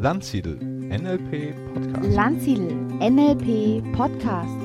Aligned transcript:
Landsiedel 0.00 0.56
NLP 0.60 1.56
Podcast. 1.74 2.14
Landsiedel 2.14 2.70
NLP 3.00 3.82
Podcast. 3.92 4.56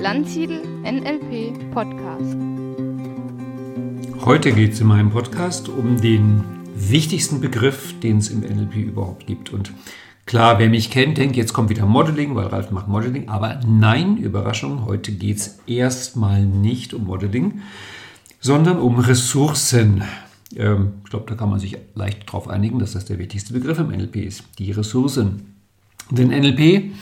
Landsiedel 0.00 0.62
NLP 0.82 1.70
Podcast. 1.74 2.36
Heute 4.24 4.50
geht 4.52 4.72
es 4.72 4.80
in 4.80 4.86
meinem 4.86 5.10
Podcast 5.10 5.68
um 5.68 6.00
den 6.00 6.42
wichtigsten 6.74 7.42
Begriff, 7.42 8.00
den 8.00 8.16
es 8.16 8.30
im 8.30 8.40
NLP 8.40 8.76
überhaupt 8.76 9.26
gibt. 9.26 9.52
Und 9.52 9.72
klar, 10.24 10.58
wer 10.58 10.70
mich 10.70 10.90
kennt, 10.90 11.18
denkt, 11.18 11.36
jetzt 11.36 11.52
kommt 11.52 11.68
wieder 11.68 11.84
Modeling, 11.84 12.34
weil 12.34 12.46
Ralf 12.46 12.70
macht 12.70 12.88
Modeling. 12.88 13.28
Aber 13.28 13.60
nein, 13.66 14.16
Überraschung, 14.16 14.86
heute 14.86 15.12
geht 15.12 15.36
es 15.36 15.58
erstmal 15.66 16.46
nicht 16.46 16.94
um 16.94 17.04
Modeling, 17.04 17.60
sondern 18.40 18.78
um 18.78 18.98
Ressourcen. 18.98 20.02
Ähm, 20.58 20.94
ich 21.04 21.10
glaube, 21.10 21.26
da 21.28 21.36
kann 21.36 21.48
man 21.48 21.60
sich 21.60 21.78
leicht 21.94 22.28
darauf 22.28 22.48
einigen, 22.48 22.78
dass 22.78 22.92
das 22.92 23.06
der 23.06 23.18
wichtigste 23.18 23.52
Begriff 23.54 23.78
im 23.78 23.88
NLP 23.88 24.16
ist, 24.16 24.44
die 24.58 24.72
Ressourcen. 24.72 25.54
Denn 26.10 26.28
NLP 26.28 26.92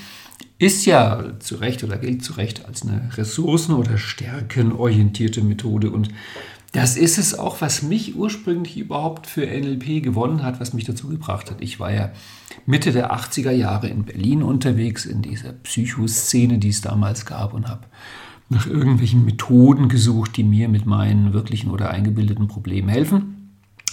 ist 0.59 0.85
ja 0.85 1.39
zu 1.39 1.57
Recht 1.57 1.83
oder 1.83 1.97
gilt 1.97 2.23
zu 2.23 2.35
Recht 2.35 2.67
als 2.67 2.83
eine 2.83 3.11
ressourcen- 3.17 3.75
oder 3.75 3.99
stärkenorientierte 3.99 5.43
Methode. 5.43 5.91
Und 5.91 6.11
das 6.73 6.97
ist 6.97 7.19
es 7.19 7.39
auch, 7.39 7.61
was 7.61 7.83
mich 7.83 8.17
ursprünglich 8.17 8.77
überhaupt 8.77 9.27
für 9.27 9.47
NLP 9.47 10.03
gewonnen 10.03 10.43
hat, 10.43 10.61
was 10.61 10.75
mich 10.75 10.85
dazu 10.85 11.09
gebracht 11.09 11.51
hat. 11.51 11.61
Ich 11.61 11.81
war 11.81 11.93
ja 11.93 12.11
Mitte 12.67 12.93
der 12.93 13.15
80er 13.15 13.53
Jahre 13.53 13.89
in 13.89 14.05
Berlin 14.05 14.43
unterwegs, 14.43 15.07
in 15.07 15.23
dieser 15.23 15.53
Psychoszene, 15.53 16.59
die 16.59 16.71
es 16.71 16.83
damals 16.83 17.25
gab, 17.25 17.55
und 17.55 17.69
habe 17.69 17.87
nach 18.49 18.67
irgendwelchen 18.67 19.25
Methoden 19.25 19.89
gesucht, 19.89 20.37
die 20.37 20.45
mir 20.45 20.69
mit 20.69 20.87
meinen 20.87 21.33
wirklichen 21.33 21.71
oder 21.71 21.91
eingebildeten 21.91 22.49
Problemen 22.49 22.89
helfen 22.89 23.36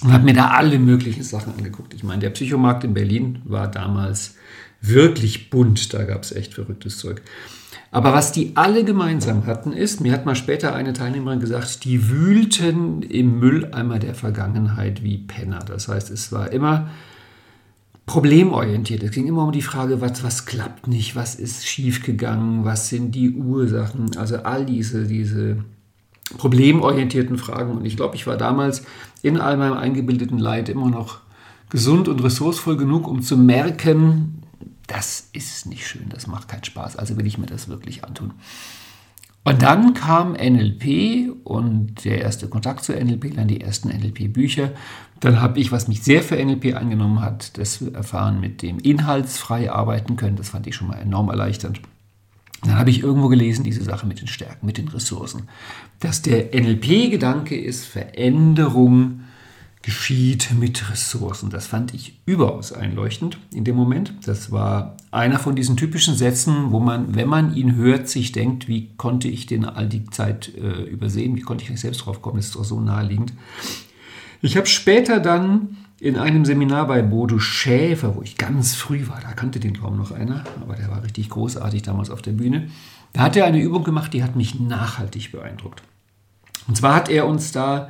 und 0.04 0.12
habe 0.12 0.26
mir 0.26 0.34
da 0.34 0.50
alle 0.50 0.80
möglichen 0.80 1.24
Sachen 1.24 1.54
angeguckt. 1.58 1.94
Ich 1.94 2.04
meine, 2.04 2.22
der 2.22 2.30
Psychomarkt 2.32 2.84
in 2.84 2.94
Berlin 2.94 3.42
war 3.46 3.70
damals 3.70 4.36
wirklich 4.82 5.50
bunt, 5.50 5.94
da 5.94 6.04
gab 6.04 6.24
es 6.24 6.32
echt 6.34 6.54
verrücktes 6.54 6.98
Zeug. 6.98 7.22
Aber 7.92 8.12
was 8.12 8.32
die 8.32 8.54
alle 8.56 8.84
gemeinsam 8.84 9.46
hatten, 9.46 9.72
ist, 9.72 10.02
mir 10.02 10.14
hat 10.14 10.26
mal 10.26 10.36
später 10.36 10.74
eine 10.74 10.94
Teilnehmerin 10.94 11.40
gesagt, 11.40 11.86
die 11.86 12.10
wühlten 12.10 13.04
im 13.04 13.40
Mülleimer 13.40 14.00
der 14.00 14.16
Vergangenheit 14.16 15.04
wie 15.04 15.20
Penner. 15.20 15.60
Das 15.60 15.88
heißt, 15.88 16.10
es 16.10 16.32
war 16.32 16.52
immer 16.52 16.90
problemorientiert. 18.06 19.04
Es 19.04 19.12
ging 19.12 19.28
immer 19.28 19.44
um 19.44 19.52
die 19.52 19.62
Frage, 19.62 20.02
was, 20.02 20.24
was 20.24 20.46
klappt 20.46 20.88
nicht, 20.88 21.16
was 21.16 21.36
ist 21.36 21.68
schiefgegangen, 21.68 22.66
was 22.66 22.90
sind 22.90 23.14
die 23.14 23.36
Ursachen, 23.36 24.18
also 24.18 24.38
all 24.38 24.66
diese, 24.66 25.06
diese 25.06 25.64
problemorientierten 26.38 27.38
Fragen. 27.38 27.72
Und 27.72 27.86
ich 27.86 27.96
glaube, 27.96 28.16
ich 28.16 28.28
war 28.28 28.38
damals 28.38 28.86
in 29.22 29.40
all 29.40 29.58
meinem 29.58 29.74
eingebildeten 29.74 30.38
Leid 30.38 30.70
immer 30.70 30.90
noch 30.90 31.20
gesund 31.70 32.08
und 32.08 32.24
ressourcevoll 32.24 32.78
genug, 32.78 33.08
um 33.08 33.22
zu 33.22 33.38
merken, 33.38 34.44
das 34.88 35.30
ist 35.34 35.66
nicht 35.66 35.88
schön, 35.88 36.10
das 36.10 36.28
macht 36.28 36.48
keinen 36.48 36.64
Spaß, 36.64 36.98
also 36.98 37.18
will 37.18 37.26
ich 37.26 37.38
mir 37.38 37.46
das 37.46 37.68
wirklich 37.68 38.04
antun. 38.04 38.34
Und 39.46 39.62
dann 39.62 39.94
kam 39.94 40.34
NLP 40.34 41.36
und 41.44 42.06
der 42.06 42.22
erste 42.22 42.48
Kontakt 42.48 42.84
zu 42.84 42.94
NLP, 42.94 43.36
dann 43.36 43.48
die 43.48 43.60
ersten 43.60 43.90
NLP-Bücher. 43.90 44.72
Dann 45.20 45.42
habe 45.42 45.60
ich, 45.60 45.72
was 45.72 45.90
mich 45.90 46.02
sehr 46.02 46.22
für 46.22 46.36
NLP 46.36 46.76
angenommen 46.76 47.22
hat, 47.22 47.58
das 47.58 47.82
erfahren 47.82 48.40
mit 48.40 48.62
dem 48.62 48.80
inhaltsfrei 48.80 49.70
arbeiten 49.70 50.16
können. 50.16 50.38
Das 50.38 50.50
fand 50.50 50.68
ich 50.68 50.76
schon 50.76 50.88
mal 50.88 51.00
enorm 51.00 51.30
erleichternd. 51.30 51.82
Dann 52.64 52.78
habe 52.78 52.90
ich 52.90 53.04
irgendwo 53.04 53.28
gelesen, 53.28 53.64
diese 53.64 53.84
Sache 53.84 54.08
mit 54.08 54.22
den 54.22 54.28
Stärken, 54.28 54.66
mit 54.66 54.78
den 54.78 54.88
Ressourcen, 54.88 55.44
dass 56.00 56.22
der 56.22 56.54
NLP-Gedanke 56.54 57.60
ist, 57.60 57.86
Veränderung 57.86 59.22
geschieht 59.84 60.52
mit 60.58 60.90
Ressourcen. 60.90 61.50
Das 61.50 61.68
fand 61.68 61.94
ich 61.94 62.18
überaus 62.26 62.72
einleuchtend 62.72 63.38
in 63.54 63.66
dem 63.66 63.76
Moment. 63.76 64.14
Das 64.26 64.50
war 64.50 64.96
einer 65.12 65.40
von 65.40 65.56
diesen 65.56 65.76
typischen 65.76 66.16
Sätzen, 66.16 66.72
wo 66.72 66.80
man, 66.80 67.16
wenn 67.16 67.28
man 67.28 67.54
ihn 67.54 67.76
hört, 67.76 68.08
sich 68.08 68.32
denkt, 68.32 68.70
wie 68.70 68.96
konnte 68.96 69.28
ich 69.28 69.46
den 69.46 69.66
all 69.66 69.90
die 69.90 70.06
Zeit 70.06 70.54
äh, 70.56 70.84
übersehen, 70.84 71.36
wie 71.36 71.42
konnte 71.42 71.66
ich 71.66 71.70
nicht 71.70 71.82
selbst 71.82 72.06
drauf 72.06 72.22
kommen, 72.22 72.38
das 72.38 72.46
ist 72.46 72.56
doch 72.56 72.64
so 72.64 72.80
naheliegend. 72.80 73.34
Ich 74.42 74.56
habe 74.56 74.68
später 74.68 75.20
dann 75.20 75.78
in 76.04 76.18
einem 76.18 76.44
Seminar 76.44 76.88
bei 76.88 77.02
Bodo 77.02 77.40
Schäfer, 77.40 78.18
wo 78.18 78.22
ich 78.24 78.38
ganz 78.38 78.76
früh 78.76 79.08
war, 79.08 79.22
da 79.22 79.32
kannte 79.32 79.62
den 79.62 79.80
kaum 79.80 79.96
noch 79.96 80.12
einer, 80.12 80.44
aber 80.60 80.76
der 80.76 80.90
war 80.90 81.02
richtig 81.02 81.30
großartig 81.30 81.84
damals 81.84 82.10
auf 82.10 82.22
der 82.22 82.34
Bühne. 82.34 82.68
Da 83.14 83.22
hat 83.22 83.38
er 83.38 83.46
eine 83.46 83.62
Übung 83.62 83.86
gemacht, 83.86 84.14
die 84.14 84.22
hat 84.22 84.36
mich 84.36 84.60
nachhaltig 84.60 85.32
beeindruckt. 85.32 85.82
Und 86.68 86.76
zwar 86.76 86.94
hat 86.94 87.08
er 87.08 87.26
uns 87.26 87.54
da 87.54 87.90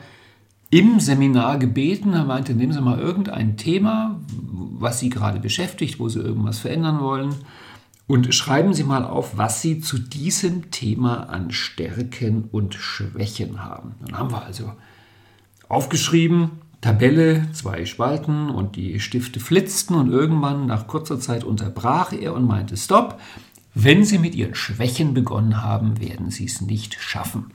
im 0.69 0.99
Seminar 0.99 1.57
gebeten, 1.57 2.13
er 2.13 2.23
meinte, 2.23 2.53
nehmen 2.53 2.71
Sie 2.71 2.81
mal 2.81 2.99
irgendein 2.99 3.57
Thema, 3.57 4.21
was 4.29 4.99
Sie 4.99 5.09
gerade 5.09 5.39
beschäftigt, 5.39 5.99
wo 5.99 6.07
Sie 6.07 6.19
irgendwas 6.19 6.59
verändern 6.59 6.99
wollen 6.99 7.33
und 8.05 8.35
schreiben 8.35 8.75
Sie 8.75 8.83
mal 8.83 9.05
auf, 9.05 9.39
was 9.39 9.63
Sie 9.63 9.79
zu 9.79 9.97
diesem 9.97 10.69
Thema 10.69 11.29
an 11.31 11.49
Stärken 11.49 12.43
und 12.51 12.75
Schwächen 12.75 13.63
haben. 13.63 13.95
Dann 14.01 14.19
haben 14.19 14.31
wir 14.31 14.45
also 14.45 14.71
aufgeschrieben, 15.67 16.62
Tabelle, 16.83 17.47
zwei 17.53 17.85
Spalten 17.85 18.49
und 18.49 18.75
die 18.75 18.99
Stifte 18.99 19.39
flitzten 19.39 19.95
und 19.95 20.11
irgendwann 20.11 20.65
nach 20.65 20.85
kurzer 20.85 21.17
Zeit 21.17 21.45
unterbrach 21.45 22.11
er 22.11 22.33
und 22.33 22.45
meinte, 22.45 22.75
Stopp, 22.75 23.21
wenn 23.73 24.03
Sie 24.03 24.17
mit 24.19 24.35
Ihren 24.35 24.53
Schwächen 24.53 25.13
begonnen 25.13 25.63
haben, 25.63 26.01
werden 26.01 26.29
Sie 26.29 26.43
es 26.43 26.59
nicht 26.59 26.97
schaffen. 26.99 27.51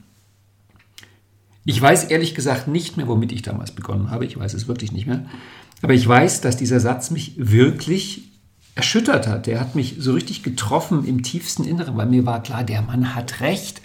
Ich 1.66 1.80
weiß 1.80 2.04
ehrlich 2.04 2.34
gesagt 2.34 2.68
nicht 2.68 2.96
mehr, 2.96 3.06
womit 3.06 3.30
ich 3.32 3.42
damals 3.42 3.72
begonnen 3.72 4.10
habe, 4.10 4.24
ich 4.24 4.38
weiß 4.38 4.54
es 4.54 4.66
wirklich 4.66 4.92
nicht 4.92 5.06
mehr, 5.06 5.26
aber 5.82 5.92
ich 5.92 6.08
weiß, 6.08 6.40
dass 6.40 6.56
dieser 6.56 6.80
Satz 6.80 7.10
mich 7.10 7.34
wirklich 7.36 8.30
erschüttert 8.74 9.26
hat. 9.26 9.46
Der 9.46 9.60
hat 9.60 9.74
mich 9.74 9.96
so 9.98 10.14
richtig 10.14 10.42
getroffen 10.42 11.04
im 11.04 11.22
tiefsten 11.22 11.64
Inneren, 11.64 11.98
weil 11.98 12.06
mir 12.06 12.24
war 12.24 12.42
klar, 12.42 12.64
der 12.64 12.80
Mann 12.80 13.14
hat 13.14 13.42
recht. 13.42 13.82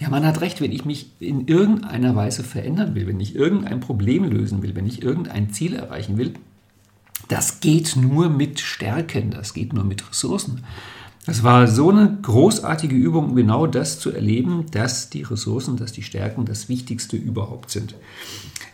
Der 0.00 0.10
Mann 0.10 0.26
hat 0.26 0.42
recht, 0.42 0.60
wenn 0.60 0.72
ich 0.72 0.84
mich 0.84 1.10
in 1.20 1.46
irgendeiner 1.46 2.14
Weise 2.14 2.44
verändern 2.44 2.94
will, 2.94 3.06
wenn 3.06 3.20
ich 3.20 3.34
irgendein 3.34 3.80
Problem 3.80 4.24
lösen 4.24 4.62
will, 4.62 4.74
wenn 4.74 4.86
ich 4.86 5.02
irgendein 5.02 5.50
Ziel 5.52 5.74
erreichen 5.74 6.18
will, 6.18 6.34
das 7.28 7.60
geht 7.60 7.96
nur 7.96 8.28
mit 8.28 8.60
Stärken, 8.60 9.30
das 9.30 9.54
geht 9.54 9.72
nur 9.72 9.84
mit 9.84 10.08
Ressourcen. 10.08 10.64
Das 11.24 11.42
war 11.42 11.66
so 11.66 11.90
eine 11.90 12.18
großartige 12.22 12.94
Übung, 12.94 13.30
um 13.30 13.36
genau 13.36 13.66
das 13.66 13.98
zu 13.98 14.12
erleben, 14.12 14.66
dass 14.70 15.10
die 15.10 15.22
Ressourcen, 15.22 15.76
dass 15.76 15.90
die 15.90 16.04
Stärken 16.04 16.44
das 16.44 16.68
Wichtigste 16.68 17.16
überhaupt 17.16 17.70
sind. 17.70 17.96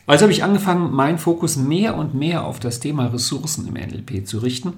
Also 0.06 0.25
habe 0.25 0.33
ich 0.33 0.44
angefangen, 0.44 0.93
meinen 0.93 1.16
Fokus 1.16 1.56
mehr 1.56 1.97
und 1.97 2.15
mehr 2.15 2.44
auf 2.44 2.60
das 2.60 2.81
Thema 2.81 3.06
Ressourcen 3.06 3.66
im 3.66 3.75
NLP 3.75 4.27
zu 4.27 4.39
richten. 4.41 4.75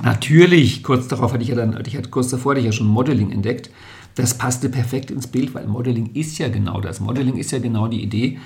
Natürlich, 0.00 0.84
kurz 0.84 1.08
darauf 1.08 1.32
hatte 1.32 1.42
ich 1.42 1.48
ja 1.48 1.56
dann, 1.56 1.76
ich 1.84 1.96
hatte 1.96 2.10
kurz 2.10 2.28
davor 2.28 2.52
hatte 2.52 2.60
ich 2.60 2.66
ja 2.66 2.72
schon 2.72 2.86
Modeling 2.86 3.32
entdeckt. 3.32 3.70
Das 4.14 4.36
passte 4.36 4.68
perfekt 4.68 5.10
ins 5.10 5.26
Bild, 5.26 5.54
weil 5.54 5.66
Modeling 5.66 6.10
ist 6.14 6.38
ja 6.38 6.48
genau 6.48 6.80
das. 6.80 7.00
Modeling 7.00 7.36
ist 7.36 7.50
ja 7.50 7.58
genau 7.58 7.88
die 7.88 8.02
Idee. 8.02 8.38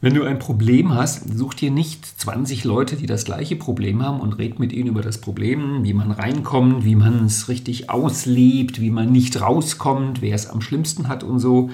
Wenn 0.00 0.12
du 0.12 0.24
ein 0.24 0.38
Problem 0.38 0.94
hast, 0.94 1.34
such 1.34 1.54
dir 1.54 1.70
nicht 1.70 2.04
20 2.04 2.64
Leute, 2.64 2.96
die 2.96 3.06
das 3.06 3.24
gleiche 3.24 3.56
Problem 3.56 4.02
haben 4.02 4.20
und 4.20 4.34
red 4.34 4.58
mit 4.58 4.70
ihnen 4.72 4.88
über 4.88 5.00
das 5.00 5.18
Problem, 5.18 5.82
wie 5.82 5.94
man 5.94 6.10
reinkommt, 6.10 6.84
wie 6.84 6.94
man 6.94 7.24
es 7.24 7.48
richtig 7.48 7.88
auslebt, 7.88 8.82
wie 8.82 8.90
man 8.90 9.12
nicht 9.12 9.40
rauskommt, 9.40 10.20
wer 10.20 10.34
es 10.34 10.46
am 10.46 10.60
schlimmsten 10.60 11.08
hat 11.08 11.22
und 11.22 11.38
so. 11.38 11.70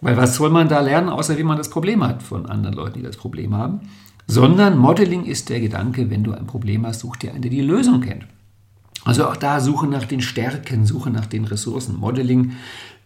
Weil 0.00 0.16
was 0.16 0.36
soll 0.36 0.50
man 0.50 0.68
da 0.68 0.80
lernen, 0.80 1.08
außer 1.08 1.38
wie 1.38 1.42
man 1.42 1.58
das 1.58 1.70
Problem 1.70 2.04
hat 2.04 2.22
von 2.22 2.46
anderen 2.46 2.76
Leuten, 2.76 2.98
die 2.98 3.04
das 3.04 3.16
Problem 3.16 3.54
haben? 3.54 3.80
Sondern 4.28 4.78
Modeling 4.78 5.24
ist 5.24 5.48
der 5.48 5.58
Gedanke, 5.58 6.08
wenn 6.08 6.22
du 6.22 6.32
ein 6.32 6.46
Problem 6.46 6.86
hast, 6.86 7.00
such 7.00 7.16
dir 7.16 7.32
einen, 7.32 7.42
der 7.42 7.50
die 7.50 7.62
Lösung 7.62 8.00
kennt. 8.00 8.26
Also 9.06 9.28
auch 9.28 9.36
da 9.36 9.60
Suche 9.60 9.86
nach 9.86 10.04
den 10.04 10.20
Stärken, 10.20 10.84
Suche 10.84 11.10
nach 11.10 11.26
den 11.26 11.44
Ressourcen. 11.44 11.96
Modeling 11.96 12.52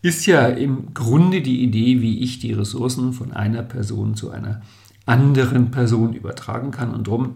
ist 0.01 0.25
ja 0.25 0.47
im 0.47 0.95
Grunde 0.95 1.43
die 1.43 1.63
Idee, 1.63 2.01
wie 2.01 2.21
ich 2.21 2.39
die 2.39 2.55
Ressourcen 2.55 3.13
von 3.13 3.33
einer 3.33 3.63
Person 3.63 4.15
zu 4.15 4.31
einer 4.31 4.63
anderen 5.05 5.71
Person 5.71 6.15
übertragen 6.15 6.71
kann. 6.71 6.95
Und 6.95 7.07
darum 7.07 7.35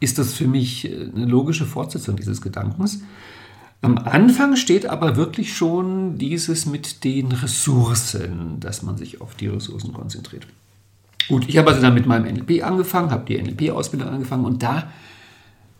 ist 0.00 0.18
das 0.18 0.34
für 0.34 0.48
mich 0.48 0.90
eine 0.90 1.26
logische 1.26 1.66
Fortsetzung 1.66 2.16
dieses 2.16 2.42
Gedankens. 2.42 3.02
Am 3.80 3.96
Anfang 3.96 4.56
steht 4.56 4.86
aber 4.86 5.14
wirklich 5.14 5.56
schon 5.56 6.18
dieses 6.18 6.66
mit 6.66 7.04
den 7.04 7.30
Ressourcen, 7.30 8.58
dass 8.58 8.82
man 8.82 8.96
sich 8.96 9.20
auf 9.20 9.36
die 9.36 9.46
Ressourcen 9.46 9.92
konzentriert. 9.92 10.48
Gut, 11.28 11.48
ich 11.48 11.58
habe 11.58 11.68
also 11.68 11.80
dann 11.80 11.94
mit 11.94 12.06
meinem 12.06 12.24
NLP 12.24 12.64
angefangen, 12.64 13.12
habe 13.12 13.24
die 13.24 13.40
NLP-Ausbildung 13.40 14.08
angefangen 14.08 14.46
und 14.46 14.64
da 14.64 14.90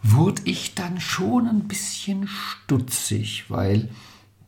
wurde 0.03 0.43
ich 0.45 0.75
dann 0.75 1.01
schon 1.01 1.47
ein 1.47 1.69
bisschen 1.69 2.29
stutzig, 2.29 3.47
weil 3.49 3.89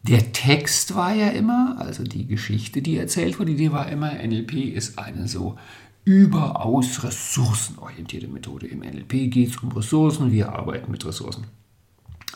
der 0.02 0.32
Text 0.32 0.94
war 0.94 1.14
ja 1.14 1.28
immer, 1.28 1.76
also 1.78 2.04
die 2.04 2.26
Geschichte, 2.26 2.80
die 2.80 2.96
erzählt 2.96 3.38
wurde, 3.38 3.54
die 3.54 3.72
war 3.72 3.88
immer, 3.88 4.12
NLP 4.14 4.74
ist 4.74 4.98
eine 4.98 5.28
so 5.28 5.56
überaus 6.04 7.04
ressourcenorientierte 7.04 8.28
Methode. 8.28 8.66
Im 8.66 8.80
NLP 8.80 9.30
geht 9.30 9.50
es 9.50 9.56
um 9.58 9.70
Ressourcen, 9.72 10.32
wir 10.32 10.52
arbeiten 10.52 10.90
mit 10.90 11.04
Ressourcen. 11.04 11.44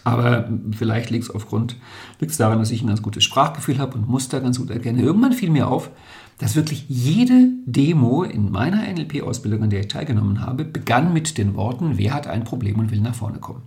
Aber 0.05 0.51
vielleicht 0.73 1.09
liegt 1.09 1.25
es 1.25 1.31
aufgrund, 1.31 1.77
liegt 2.21 2.39
daran, 2.39 2.59
dass 2.59 2.71
ich 2.71 2.83
ein 2.83 2.89
ganz 2.89 3.01
gutes 3.01 3.25
Sprachgefühl 3.25 3.79
habe 3.79 3.97
und 3.97 4.09
Muster 4.09 4.41
ganz 4.41 4.59
gut 4.59 4.69
erkenne. 4.69 5.01
Irgendwann 5.01 5.33
fiel 5.33 5.51
mir 5.51 5.69
auf, 5.69 5.91
dass 6.39 6.57
wirklich 6.57 6.87
jede 6.89 7.49
Demo 7.67 8.23
in 8.25 8.51
meiner 8.51 8.83
NLP-Ausbildung, 8.93 9.65
an 9.65 9.71
der 9.71 9.81
ich 9.81 9.89
teilgenommen 9.89 10.41
habe, 10.41 10.65
begann 10.65 11.13
mit 11.13 11.39
den 11.39 11.55
Worten, 11.55 11.97
wer 11.97 12.13
hat 12.13 12.27
ein 12.27 12.45
Problem 12.45 12.79
und 12.79 12.91
will 12.91 13.01
nach 13.01 13.15
vorne 13.15 13.39
kommen. 13.39 13.63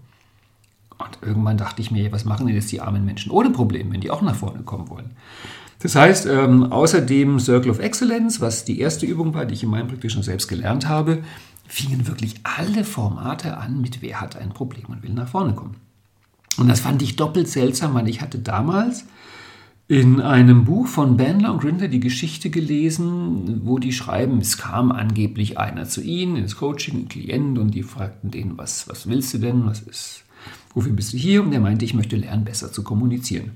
Und 0.98 1.19
irgendwann 1.22 1.58
dachte 1.58 1.81
ich 1.81 1.92
mir, 1.92 2.12
was 2.12 2.25
machen 2.25 2.48
denn 2.48 2.56
jetzt 2.56 2.72
die 2.72 2.81
armen 2.81 3.06
Menschen 3.06 3.31
ohne 3.31 3.52
Problem, 3.52 3.92
wenn 3.92 4.02
die 4.02 4.12
auch 4.12 4.22
nach 4.22 4.36
vorne 4.36 4.64
kommen 4.64 4.90
wollen? 4.90 5.12
Das 5.80 5.96
heißt, 5.96 6.25
ähm, 6.25 6.72
außer 6.72 7.02
dem 7.02 7.40
Circle 7.40 7.69
of 7.69 7.80
Excellence, 7.80 8.42
was 8.42 8.66
die 8.66 8.80
erste 8.80 9.06
Übung 9.06 9.34
war, 9.36 9.46
die 9.46 9.54
ich 9.54 9.63
in 9.63 9.70
meinem 9.70 9.88
praktischen 9.88 10.24
selbst 10.24 10.48
gelernt 10.48 10.90
habe, 10.90 11.20
fingen 11.68 12.08
wirklich 12.08 12.36
alle 12.44 12.84
Formate 12.84 13.58
an 13.58 13.80
mit 13.80 14.02
Wer 14.02 14.20
hat 14.20 14.38
ein 14.38 14.50
Problem 14.50 14.86
und 14.88 15.04
will 15.04 15.13
nach 15.13 15.28
vorne 15.28 15.54
kommen. 15.54 15.75
Und 16.58 16.68
das 16.68 16.80
fand 16.80 17.02
ich 17.04 17.16
doppelt 17.16 17.48
seltsam, 17.48 17.94
weil 17.94 18.08
ich 18.08 18.22
hatte 18.22 18.40
damals 18.40 19.06
in 19.89 20.19
einem 20.19 20.66
Buch 20.66 20.88
von 20.88 21.16
Bandler 21.16 21.54
und 21.54 21.62
Grinder 21.62 21.88
die 21.88 22.01
Geschichte 22.01 22.50
gelesen, 22.50 23.62
wo 23.63 23.80
die 23.80 23.94
schreiben, 23.94 24.39
es 24.39 24.57
kam 24.57 24.92
angeblich 24.92 25.57
einer 25.57 25.86
zu 25.86 26.01
ihnen 26.01 26.36
ins 26.36 26.57
Coaching, 26.57 27.04
ein 27.04 27.07
Klient, 27.07 27.57
und 27.57 27.72
die 27.72 27.84
fragten 27.84 28.30
den, 28.30 28.57
was, 28.57 28.89
was 28.89 29.07
willst 29.07 29.34
du 29.34 29.38
denn, 29.38 29.66
was 29.66 29.80
ist, 29.80 30.25
wofür 30.74 30.92
bist 30.92 31.13
du 31.13 31.18
hier? 31.18 31.42
Und 31.42 31.51
der 31.51 31.62
meinte, 31.62 31.86
ich 31.86 31.94
möchte 31.94 32.18
lernen, 32.18 32.44
besser 32.44 32.72
zu 32.72 32.84
kommunizieren. 32.84 33.51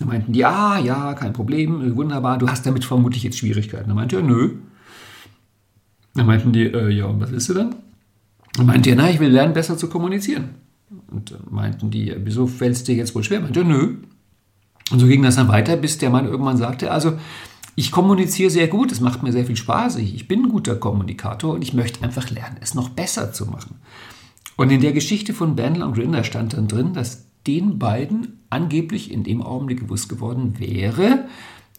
Da 0.00 0.06
meinten 0.06 0.32
die, 0.32 0.44
ah, 0.44 0.78
ja, 0.80 1.14
kein 1.14 1.32
Problem, 1.32 1.96
wunderbar, 1.96 2.38
du 2.38 2.48
hast 2.48 2.66
damit 2.66 2.84
vermutlich 2.84 3.22
jetzt 3.22 3.38
Schwierigkeiten. 3.38 3.88
Da 3.88 3.94
meinte 3.94 4.16
er, 4.16 4.22
nö. 4.22 4.56
Da 6.14 6.24
meinten 6.24 6.52
die, 6.52 6.64
äh, 6.64 6.88
ja, 6.90 7.06
und 7.06 7.20
was 7.20 7.30
willst 7.30 7.48
du 7.48 7.54
dann? 7.54 7.76
Da 8.54 8.64
meinte 8.64 8.90
er, 8.90 8.96
na, 8.96 9.08
ich 9.08 9.20
will 9.20 9.30
lernen, 9.30 9.52
besser 9.52 9.76
zu 9.76 9.88
kommunizieren. 9.88 10.56
Und 11.12 11.30
dann 11.30 11.42
meinten 11.48 11.92
die, 11.92 12.12
wieso 12.24 12.48
fällt 12.48 12.74
es 12.74 12.82
dir 12.82 12.96
jetzt 12.96 13.14
wohl 13.14 13.22
schwer? 13.22 13.40
Meinte 13.40 13.60
er, 13.60 13.66
nö. 13.66 13.98
Und 14.90 15.00
so 15.00 15.06
ging 15.06 15.22
das 15.22 15.36
dann 15.36 15.48
weiter, 15.48 15.76
bis 15.76 15.98
der 15.98 16.10
Mann 16.10 16.26
irgendwann 16.26 16.56
sagte, 16.56 16.90
also 16.90 17.18
ich 17.74 17.90
kommuniziere 17.90 18.50
sehr 18.50 18.68
gut, 18.68 18.92
es 18.92 19.00
macht 19.00 19.22
mir 19.22 19.32
sehr 19.32 19.44
viel 19.44 19.56
Spaß, 19.56 19.96
ich 19.96 20.28
bin 20.28 20.44
ein 20.44 20.48
guter 20.48 20.76
Kommunikator 20.76 21.54
und 21.54 21.62
ich 21.62 21.74
möchte 21.74 22.02
einfach 22.04 22.30
lernen, 22.30 22.56
es 22.60 22.74
noch 22.74 22.88
besser 22.88 23.32
zu 23.32 23.46
machen. 23.46 23.76
Und 24.56 24.70
in 24.70 24.80
der 24.80 24.92
Geschichte 24.92 25.34
von 25.34 25.56
Bandler 25.56 25.86
und 25.86 25.94
Grinder 25.94 26.24
stand 26.24 26.54
dann 26.54 26.68
drin, 26.68 26.94
dass 26.94 27.26
den 27.46 27.78
beiden 27.78 28.40
angeblich 28.48 29.10
in 29.10 29.24
dem 29.24 29.42
Augenblick 29.42 29.80
gewusst 29.80 30.08
geworden 30.08 30.58
wäre, 30.58 31.26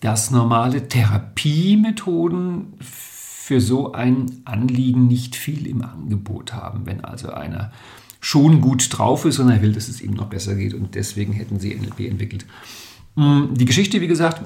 dass 0.01 0.31
normale 0.31 0.87
Therapiemethoden 0.87 2.73
für 2.79 3.61
so 3.61 3.93
ein 3.93 4.41
Anliegen 4.45 5.07
nicht 5.07 5.35
viel 5.35 5.65
im 5.65 5.81
Angebot 5.81 6.53
haben. 6.53 6.85
Wenn 6.85 7.03
also 7.03 7.31
einer 7.31 7.71
schon 8.19 8.61
gut 8.61 8.87
drauf 8.91 9.25
ist 9.25 9.39
und 9.39 9.49
er 9.49 9.61
will, 9.61 9.73
dass 9.73 9.87
es 9.87 10.01
ihm 10.01 10.11
noch 10.11 10.27
besser 10.27 10.55
geht 10.55 10.73
und 10.73 10.95
deswegen 10.95 11.33
hätten 11.33 11.59
sie 11.59 11.73
NLP 11.73 12.01
entwickelt. 12.01 12.45
Mm, 13.17 13.55
die 13.55 13.65
Geschichte, 13.65 13.99
wie 13.99 14.07
gesagt, 14.07 14.41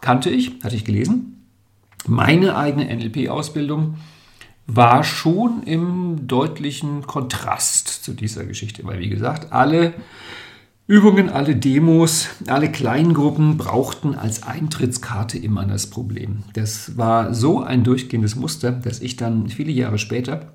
kannte 0.00 0.30
ich, 0.30 0.52
hatte 0.64 0.74
ich 0.74 0.84
gelesen. 0.84 1.44
Meine 2.08 2.56
eigene 2.56 2.86
NLP-Ausbildung 2.86 3.96
war 4.66 5.04
schon 5.04 5.62
im 5.64 6.26
deutlichen 6.26 7.06
Kontrast 7.06 7.88
zu 7.88 8.14
dieser 8.14 8.44
Geschichte, 8.44 8.84
weil, 8.84 8.98
wie 8.98 9.10
gesagt, 9.10 9.52
alle 9.52 9.94
Übungen, 10.88 11.28
alle 11.28 11.56
Demos, 11.56 12.28
alle 12.46 12.70
Kleingruppen 12.72 13.58
brauchten 13.58 14.14
als 14.14 14.44
Eintrittskarte 14.44 15.36
immer 15.36 15.66
das 15.66 15.90
Problem. 15.90 16.44
Das 16.54 16.96
war 16.96 17.34
so 17.34 17.60
ein 17.60 17.84
durchgehendes 17.84 18.34
Muster, 18.34 18.72
dass 18.72 19.00
ich 19.00 19.16
dann 19.16 19.48
viele 19.48 19.72
Jahre 19.72 19.98
später 19.98 20.52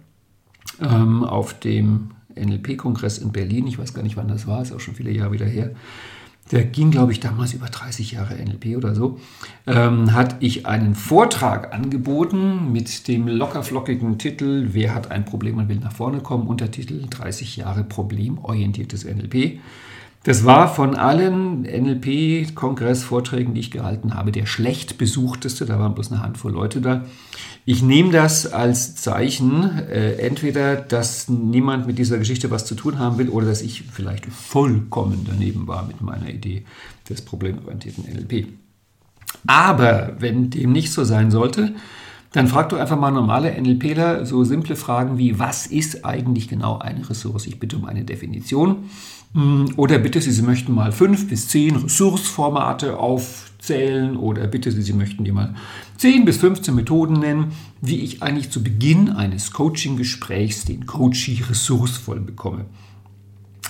ähm, 0.82 1.24
auf 1.24 1.60
dem 1.60 2.12
NLP-Kongress 2.36 3.20
in 3.20 3.32
Berlin, 3.32 3.68
ich 3.68 3.78
weiß 3.78 3.94
gar 3.94 4.04
nicht, 4.04 4.18
wann 4.18 4.30
das 4.30 4.48
war, 4.48 4.62
ist 4.62 4.72
auch 4.72 4.80
schon 4.80 4.96
viele 4.96 5.12
Jahre 5.12 5.34
wieder 5.34 5.46
her, 5.46 5.72
der 6.52 6.66
ging, 6.66 6.92
glaube 6.92 7.12
ich, 7.12 7.20
damals 7.20 7.54
über 7.54 7.68
30 7.68 8.12
Jahre 8.12 8.36
NLP 8.36 8.76
oder 8.76 8.94
so, 8.94 9.20
ähm, 9.68 10.14
hatte 10.14 10.36
ich 10.40 10.66
einen 10.66 10.96
Vortrag 10.96 11.74
angeboten 11.74 12.72
mit 12.72 13.08
dem 13.08 13.28
lockerflockigen 13.28 14.18
Titel 14.18 14.70
Wer 14.72 14.94
hat 14.94 15.12
ein 15.12 15.24
Problem 15.24 15.58
und 15.58 15.70
will 15.70 15.78
nach 15.78 15.94
vorne 15.94 16.20
kommen? 16.20 16.48
Untertitel 16.48 17.06
30 17.10 17.58
Jahre 17.58 17.84
problemorientiertes 17.84 19.06
NLP. 19.06 19.60
Das 20.24 20.46
war 20.46 20.72
von 20.72 20.94
allen 20.94 21.64
NLP-Kongressvorträgen, 21.64 23.56
die 23.56 23.62
ich 23.62 23.72
gehalten 23.72 24.14
habe, 24.14 24.32
der 24.32 24.46
schlecht 24.46 25.00
besuchteste. 25.00 25.66
Da 25.66 25.80
waren 25.80 25.96
bloß 25.96 26.12
eine 26.12 26.22
Handvoll 26.22 26.52
Leute 26.52 26.80
da. 26.80 27.06
Ich 27.66 27.82
nehme 27.82 28.12
das 28.12 28.46
als 28.46 28.96
Zeichen, 28.96 29.80
äh, 29.80 30.18
entweder, 30.18 30.76
dass 30.76 31.28
niemand 31.28 31.88
mit 31.88 31.98
dieser 31.98 32.20
Geschichte 32.20 32.52
was 32.52 32.66
zu 32.66 32.76
tun 32.76 33.00
haben 33.00 33.18
will 33.18 33.30
oder 33.30 33.48
dass 33.48 33.64
ich 33.64 33.84
vielleicht 33.92 34.28
vollkommen 34.28 35.26
daneben 35.28 35.68
war 35.68 35.88
mit 35.88 36.02
meiner 36.02 36.30
Idee 36.30 36.66
des 37.10 37.24
problemorientierten 37.24 38.04
NLP. 38.06 38.48
Aber 39.48 40.18
wenn 40.20 40.52
dem 40.52 40.72
nicht 40.72 40.92
so 40.92 41.04
sein 41.04 41.32
sollte, 41.32 41.74
dann 42.32 42.48
frag 42.48 42.70
doch 42.70 42.80
einfach 42.80 42.98
mal 42.98 43.12
normale 43.12 43.60
NLPler 43.60 44.26
so 44.26 44.44
simple 44.44 44.76
Fragen 44.76 45.18
wie, 45.18 45.40
was 45.40 45.68
ist 45.68 46.06
eigentlich 46.06 46.48
genau 46.48 46.78
eine 46.78 47.10
Ressource? 47.10 47.48
Ich 47.48 47.60
bitte 47.60 47.76
um 47.76 47.86
eine 47.86 48.06
Definition. 48.06 48.90
Hm, 49.34 49.74
oder 49.78 49.98
bitte 49.98 50.22
Sie, 50.22 50.32
Sie 50.32 50.42
möchten 50.42 50.74
mal 50.74 50.92
fünf 50.92 51.30
bis 51.30 51.48
zehn 51.48 51.76
Ressourceformate 51.76 52.98
aufzählen 52.98 54.18
oder 54.18 54.48
bitte 54.48 54.72
Sie, 54.72 54.82
Sie 54.82 54.94
möchten 54.94 55.24
dir 55.24 55.34
mal 55.34 55.56
10 55.98 56.26
bis 56.26 56.38
15 56.38 56.74
Methoden 56.74 57.20
nennen, 57.20 57.52
wie 57.80 58.00
ich 58.00 58.24
eigentlich 58.24 58.50
zu 58.50 58.64
Beginn 58.64 59.10
eines 59.10 59.52
Coaching-Gesprächs 59.52 60.66
den 60.66 60.88
Coachee 60.88 61.44
ressourcevoll 61.48 62.20
bekomme. 62.20 62.66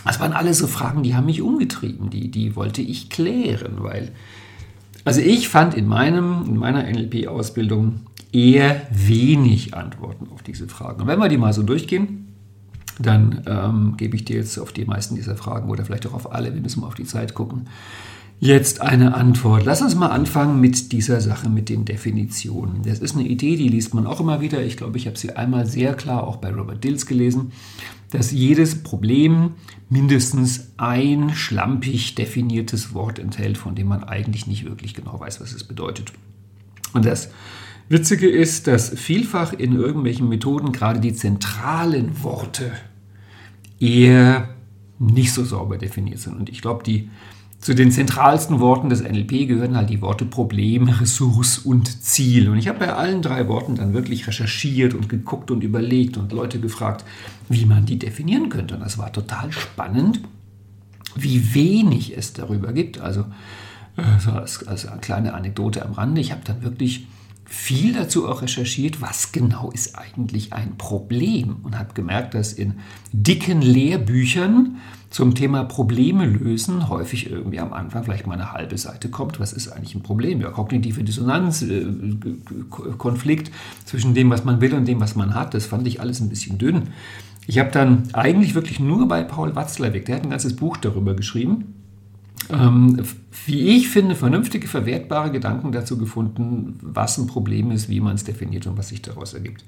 Das 0.06 0.20
waren 0.20 0.34
alles 0.34 0.58
so 0.60 0.68
Fragen, 0.68 1.04
die 1.04 1.14
haben 1.14 1.26
mich 1.26 1.42
umgetrieben, 1.42 2.10
die, 2.10 2.32
die 2.32 2.56
wollte 2.56 2.82
ich 2.82 3.10
klären, 3.10 3.84
weil, 3.84 4.14
also 5.04 5.22
ich 5.22 5.50
fand 5.50 5.76
in, 5.76 5.88
meinem, 5.88 6.46
in 6.48 6.58
meiner 6.58 6.84
NLP-Ausbildung 6.84 8.00
eher 8.32 8.88
wenig 8.92 9.76
Antworten 9.76 10.30
auf 10.34 10.42
diese 10.42 10.68
Fragen. 10.68 11.02
Und 11.02 11.08
wenn 11.08 11.20
wir 11.20 11.28
die 11.28 11.38
mal 11.38 11.54
so 11.54 11.64
durchgehen, 11.64 12.21
dann 13.02 13.44
ähm, 13.46 13.98
gebe 13.98 14.16
ich 14.16 14.26
dir 14.26 14.38
jetzt 14.38 14.58
auf 14.58 14.72
die 14.72 14.86
meisten 14.86 15.16
dieser 15.16 15.36
Fragen 15.36 15.70
oder 15.70 15.86
vielleicht 15.86 16.08
auch 16.08 16.14
auf 16.14 16.32
alle, 16.32 16.54
wir 16.54 16.62
müssen 16.62 16.82
mal 16.82 16.88
auf 16.88 16.96
die 16.96 17.06
Zeit 17.06 17.34
gucken, 17.34 17.68
jetzt 18.42 18.82
eine 18.82 19.14
Antwort. 19.14 19.66
Lass 19.66 19.84
uns 19.84 19.96
mal 19.96 20.08
anfangen 20.08 20.60
mit 20.60 20.92
dieser 20.92 21.22
Sache, 21.22 21.48
mit 21.48 21.70
den 21.70 21.86
Definitionen. 21.86 22.82
Das 22.84 23.00
ist 23.00 23.16
eine 23.16 23.28
Idee, 23.28 23.56
die 23.56 23.70
liest 23.70 23.94
man 23.94 24.08
auch 24.08 24.20
immer 24.20 24.42
wieder. 24.42 24.64
Ich 24.64 24.78
glaube, 24.78 24.98
ich 24.98 25.06
habe 25.06 25.18
sie 25.18 25.36
einmal 25.36 25.68
sehr 25.68 25.94
klar 25.94 26.26
auch 26.26 26.38
bei 26.38 26.52
Robert 26.52 26.84
Dills 26.84 27.06
gelesen, 27.06 27.52
dass 28.10 28.32
jedes 28.32 28.82
Problem 28.82 29.52
mindestens 29.90 30.72
ein 30.78 31.36
schlampig 31.36 32.16
definiertes 32.16 32.96
Wort 32.96 33.20
enthält, 33.20 33.60
von 33.60 33.76
dem 33.76 33.88
man 33.88 34.04
eigentlich 34.04 34.48
nicht 34.48 34.66
wirklich 34.66 34.96
genau 34.96 35.20
weiß, 35.20 35.40
was 35.40 35.54
es 35.54 35.64
bedeutet. 35.64 36.12
Und 36.94 37.06
das 37.06 37.30
Witzige 37.90 38.30
ist, 38.30 38.68
dass 38.68 38.90
vielfach 38.90 39.54
in 39.54 39.76
irgendwelchen 39.76 40.28
Methoden 40.30 40.72
gerade 40.72 41.00
die 41.00 41.14
zentralen 41.14 42.24
Worte 42.24 42.72
eher 43.82 44.50
nicht 45.00 45.34
so 45.34 45.44
sauber 45.44 45.78
definiert 45.78 46.20
sind. 46.20 46.38
Und 46.38 46.50
ich 46.50 46.62
glaube, 46.62 46.84
die 46.84 47.10
zu 47.60 47.76
den 47.76 47.92
zentralsten 47.92 48.60
Worten 48.60 48.90
des 48.90 49.04
NLP 49.04 49.48
gehören 49.48 49.76
halt 49.76 49.90
die 49.90 50.02
Worte 50.02 50.26
Problem, 50.26 50.88
Ressource 50.90 51.60
und 51.60 52.04
Ziel. 52.04 52.50
Und 52.50 52.58
ich 52.58 52.68
habe 52.68 52.80
bei 52.80 52.94
allen 52.94 53.22
drei 53.22 53.48
Worten 53.48 53.76
dann 53.76 53.94
wirklich 53.94 54.28
recherchiert 54.28 54.94
und 54.96 55.10
geguckt 55.10 55.52
und 55.52 55.64
überlegt 55.64 56.18
und 56.18 56.32
Leute 56.32 56.60
gefragt, 56.60 57.06
wie 57.50 57.66
man 57.66 57.86
die 57.86 58.00
definieren 58.00 58.50
könnte. 58.50 58.76
Und 58.76 58.82
das 58.82 58.98
war 58.98 59.12
total 59.12 59.52
spannend, 59.52 60.22
wie 61.16 61.54
wenig 61.54 62.18
es 62.18 62.34
darüber 62.34 62.74
gibt. 62.74 63.00
Also, 63.00 63.26
äh, 63.96 64.30
als, 64.32 64.68
als 64.68 64.88
eine 64.88 65.02
kleine 65.02 65.34
Anekdote 65.36 65.86
am 65.86 65.94
Rande, 65.94 66.22
ich 66.22 66.32
habe 66.32 66.42
dann 66.44 66.64
wirklich 66.64 67.06
viel 67.46 67.94
dazu 67.94 68.30
auch 68.30 68.42
recherchiert, 68.42 69.02
was 69.02 69.32
genau 69.32 69.72
ist 69.72 69.98
eigentlich 69.98 70.54
ein 70.54 70.78
Problem 70.78 71.58
und 71.64 71.78
habe 71.78 71.94
gemerkt, 71.94 72.34
dass 72.34 72.54
in 72.54 72.76
dicken 73.12 73.62
Lehrbüchern 73.62 74.78
zum 75.10 75.36
Thema 75.36 75.66
Probleme 75.66 76.26
lösen 76.26 76.88
häufig 76.88 77.30
irgendwie 77.30 77.60
am 77.60 77.74
Anfang 77.74 78.06
vielleicht 78.06 78.26
mal 78.28 78.36
eine 78.36 78.54
halbe 78.54 78.78
Seite 78.78 79.10
kommt. 79.10 79.42
Was 79.42 79.52
ist 79.52 79.68
eigentlich 79.68 79.94
ein 79.94 80.04
Problem? 80.04 80.40
Ja, 80.40 80.50
kognitive 80.50 81.04
Dissonanz, 81.04 81.62
äh, 81.64 81.86
Konflikt 82.98 83.52
zwischen 83.84 84.14
dem, 84.14 84.30
was 84.30 84.46
man 84.46 84.62
will 84.62 84.74
und 84.74 84.88
dem, 84.88 85.02
was 85.02 85.16
man 85.16 85.36
hat, 85.36 85.54
das 85.54 85.66
fand 85.66 85.86
ich 85.86 86.00
alles 86.00 86.22
ein 86.22 86.30
bisschen 86.30 86.58
dünn. 86.58 86.90
Ich 87.48 87.60
habe 87.60 87.72
dann 87.72 88.04
eigentlich 88.14 88.56
wirklich 88.56 88.80
nur 88.80 89.08
bei 89.10 89.24
Paul 89.24 89.56
Watzlawick, 89.56 90.06
der 90.06 90.16
hat 90.16 90.24
ein 90.24 90.30
ganzes 90.30 90.56
Buch 90.56 90.78
darüber 90.78 91.14
geschrieben, 91.16 91.81
ähm, 92.50 93.02
wie 93.46 93.78
ich 93.78 93.90
finde, 93.90 94.16
vernünftige, 94.16 94.68
verwertbare 94.68 95.32
Gedanken 95.32 95.72
dazu 95.72 95.98
gefunden, 95.98 96.78
was 96.82 97.18
ein 97.18 97.28
Problem 97.28 97.72
ist, 97.72 97.90
wie 97.90 98.00
man 98.00 98.16
es 98.16 98.24
definiert 98.24 98.68
und 98.68 98.78
was 98.78 98.90
sich 98.90 99.02
daraus 99.02 99.34
ergibt. 99.34 99.64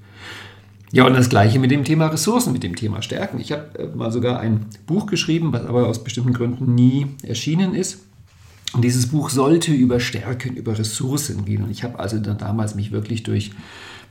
Ja, 0.92 1.08
und 1.08 1.14
das 1.14 1.30
gleiche 1.30 1.58
mit 1.58 1.72
dem 1.72 1.84
Thema 1.84 2.08
Ressourcen, 2.08 2.54
mit 2.54 2.62
dem 2.62 2.76
Thema 2.76 3.02
Stärken. 3.02 3.40
Ich 3.40 3.52
habe 3.52 3.80
äh, 3.80 3.88
mal 3.96 4.12
sogar 4.12 4.40
ein 4.40 4.68
Buch 4.86 5.08
geschrieben, 5.08 5.52
was 5.52 5.66
aber 5.66 5.88
aus 5.88 6.04
bestimmten 6.04 6.34
Gründen 6.34 6.76
nie 6.76 7.08
erschienen 7.24 7.74
ist. 7.74 8.04
Und 8.74 8.84
dieses 8.84 9.08
Buch 9.08 9.30
sollte 9.30 9.72
über 9.72 10.00
Stärken, 10.00 10.56
über 10.56 10.78
Ressourcen 10.78 11.46
gehen. 11.46 11.64
Und 11.64 11.72
ich 11.72 11.84
habe 11.84 12.00
also 12.00 12.20
dann 12.20 12.38
damals 12.38 12.76
mich 12.76 12.92
wirklich 12.92 13.24
durch 13.24 13.52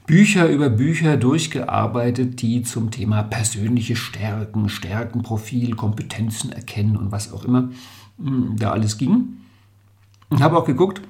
Bücher 0.06 0.48
über 0.48 0.70
Bücher 0.70 1.16
durchgearbeitet, 1.16 2.42
die 2.42 2.62
zum 2.62 2.90
Thema 2.90 3.22
persönliche 3.22 3.94
Stärken, 3.94 4.68
Stärkenprofil, 4.68 5.76
Kompetenzen 5.76 6.50
erkennen 6.50 6.96
und 6.96 7.12
was 7.12 7.32
auch 7.32 7.44
immer 7.44 7.70
da 8.18 8.72
alles 8.72 8.98
ging. 8.98 9.38
Und 10.28 10.42
habe 10.42 10.56
auch 10.56 10.64
geguckt, 10.64 11.02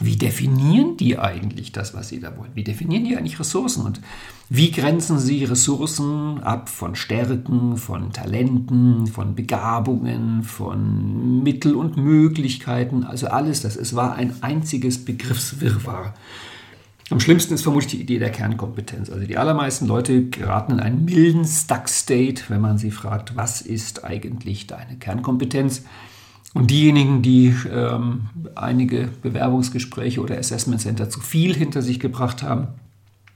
wie 0.00 0.16
definieren 0.16 0.96
die 0.96 1.18
eigentlich 1.18 1.72
das, 1.72 1.92
was 1.92 2.08
sie 2.08 2.20
da 2.20 2.36
wollen? 2.36 2.52
Wie 2.54 2.62
definieren 2.62 3.04
die 3.04 3.16
eigentlich 3.16 3.40
Ressourcen? 3.40 3.84
Und 3.84 4.00
wie 4.48 4.70
grenzen 4.70 5.18
sie 5.18 5.44
Ressourcen 5.44 6.40
ab 6.42 6.68
von 6.68 6.94
Stärken, 6.94 7.76
von 7.76 8.12
Talenten, 8.12 9.08
von 9.08 9.34
Begabungen, 9.34 10.44
von 10.44 11.42
Mittel 11.42 11.74
und 11.74 11.96
Möglichkeiten? 11.96 13.02
Also 13.02 13.26
alles 13.26 13.62
das. 13.62 13.76
Es 13.76 13.96
war 13.96 14.14
ein 14.14 14.40
einziges 14.42 15.04
Begriffswirrwarr. 15.04 16.14
Am 17.10 17.20
schlimmsten 17.20 17.54
ist 17.54 17.62
vermutlich 17.62 17.92
die 17.92 18.02
Idee 18.02 18.18
der 18.18 18.30
Kernkompetenz. 18.30 19.10
Also 19.10 19.26
die 19.26 19.38
allermeisten 19.38 19.86
Leute 19.86 20.26
geraten 20.26 20.72
in 20.72 20.80
einen 20.80 21.06
milden 21.06 21.44
Stuck-State, 21.44 22.44
wenn 22.48 22.60
man 22.60 22.78
sie 22.78 22.90
fragt, 22.90 23.34
was 23.34 23.62
ist 23.62 24.04
eigentlich 24.04 24.66
deine 24.68 24.96
Kernkompetenz? 24.96 25.82
Und 26.58 26.72
diejenigen, 26.72 27.22
die 27.22 27.54
ähm, 27.72 28.30
einige 28.56 29.10
Bewerbungsgespräche 29.22 30.20
oder 30.20 30.36
Assessment 30.36 30.80
Center 30.80 31.08
zu 31.08 31.20
viel 31.20 31.54
hinter 31.54 31.82
sich 31.82 32.00
gebracht 32.00 32.42
haben, 32.42 32.66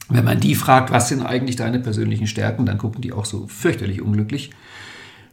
wenn 0.08 0.24
man 0.24 0.40
die 0.40 0.56
fragt, 0.56 0.90
was 0.90 1.08
sind 1.08 1.22
eigentlich 1.22 1.54
deine 1.54 1.78
persönlichen 1.78 2.26
Stärken, 2.26 2.66
dann 2.66 2.78
gucken 2.78 3.00
die 3.00 3.12
auch 3.12 3.24
so 3.24 3.46
fürchterlich 3.46 4.02
unglücklich. 4.02 4.50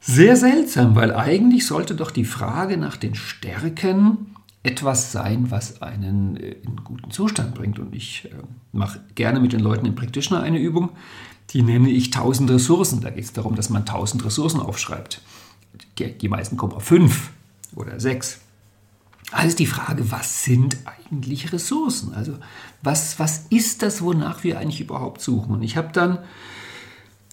Sehr 0.01 0.35
seltsam, 0.35 0.95
weil 0.95 1.15
eigentlich 1.15 1.65
sollte 1.65 1.95
doch 1.95 2.11
die 2.11 2.25
Frage 2.25 2.77
nach 2.77 2.95
den 2.95 3.15
Stärken 3.15 4.35
etwas 4.61 5.11
sein, 5.11 5.49
was 5.49 5.81
einen 5.81 6.37
äh, 6.37 6.57
in 6.61 6.75
guten 6.83 7.09
Zustand 7.09 7.55
bringt. 7.55 7.79
Und 7.79 7.95
ich 7.95 8.25
äh, 8.25 8.35
mache 8.71 8.99
gerne 9.15 9.39
mit 9.39 9.51
den 9.51 9.61
Leuten 9.61 9.87
im 9.87 9.95
Practitioner 9.95 10.43
eine 10.43 10.59
Übung, 10.59 10.91
die 11.49 11.63
nenne 11.63 11.89
ich 11.89 12.13
1000 12.13 12.51
Ressourcen. 12.51 13.01
Da 13.01 13.09
geht 13.09 13.23
es 13.23 13.33
darum, 13.33 13.55
dass 13.55 13.71
man 13.71 13.81
1000 13.81 14.25
Ressourcen 14.25 14.59
aufschreibt. 14.59 15.23
Die, 15.97 16.15
die 16.15 16.29
meisten 16.29 16.55
kommen 16.55 16.73
auf 16.73 16.83
5 16.83 17.31
oder 17.75 17.99
6. 17.99 18.39
Also 19.31 19.47
ist 19.47 19.59
die 19.59 19.65
Frage, 19.65 20.11
was 20.11 20.43
sind 20.43 20.77
eigentlich 20.85 21.53
Ressourcen? 21.53 22.13
Also 22.13 22.33
was, 22.81 23.19
was 23.19 23.45
ist 23.49 23.83
das, 23.83 24.01
wonach 24.01 24.43
wir 24.43 24.57
eigentlich 24.57 24.81
überhaupt 24.81 25.21
suchen? 25.21 25.53
Und 25.53 25.61
ich 25.61 25.77
habe 25.77 25.89
dann 25.93 26.19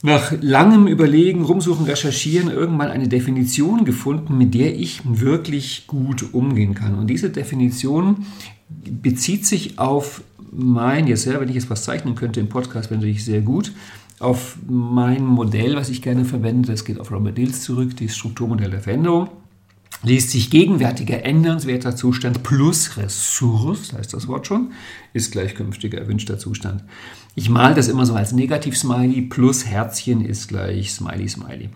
nach 0.02 0.33
langem 0.40 0.87
Überlegen, 0.87 1.43
Rumsuchen, 1.43 1.87
Recherchieren 1.87 2.50
irgendwann 2.50 2.90
eine 2.90 3.09
Definition 3.09 3.85
gefunden, 3.85 4.37
mit 4.37 4.52
der 4.55 4.78
ich 4.78 5.00
wirklich 5.05 5.87
gut 5.87 6.35
umgehen 6.35 6.75
kann. 6.75 6.97
Und 6.97 7.07
diese 7.09 7.31
Definition 7.31 8.26
bezieht 8.69 9.47
sich 9.47 9.78
auf 9.78 10.23
mein, 10.52 11.07
jetzt 11.07 11.25
ja, 11.25 11.40
wenn 11.40 11.49
ich 11.49 11.55
jetzt 11.55 11.71
was 11.71 11.85
zeichnen 11.85 12.14
könnte 12.14 12.40
im 12.40 12.49
Podcast, 12.49 12.90
wäre 12.90 13.00
natürlich 13.00 13.25
sehr 13.25 13.40
gut, 13.40 13.73
auf 14.19 14.59
mein 14.66 15.25
Modell, 15.25 15.76
was 15.76 15.88
ich 15.88 16.02
gerne 16.02 16.25
verwende. 16.25 16.71
Das 16.71 16.85
geht 16.85 17.00
auf 17.00 17.11
Robert 17.11 17.38
Dills 17.38 17.62
zurück, 17.62 17.97
das 17.99 18.16
Strukturmodell 18.16 18.71
der 18.71 18.81
Veränderung 18.81 19.31
liest 20.02 20.30
sich 20.30 20.50
gegenwärtiger 20.50 21.24
ändernswerter 21.24 21.96
Zustand 21.96 22.42
plus 22.42 22.96
Ressource, 22.96 23.92
heißt 23.92 24.14
das 24.14 24.28
Wort 24.28 24.46
schon, 24.46 24.72
ist 25.12 25.32
gleich 25.32 25.54
künftiger 25.54 25.98
erwünschter 25.98 26.38
Zustand. 26.38 26.84
Ich 27.34 27.50
male 27.50 27.74
das 27.74 27.88
immer 27.88 28.06
so 28.06 28.14
als 28.14 28.32
Negativ-Smiley, 28.32 29.22
plus 29.22 29.66
Herzchen 29.66 30.24
ist 30.24 30.48
gleich 30.48 30.92
Smiley-Smiley. 30.92 31.70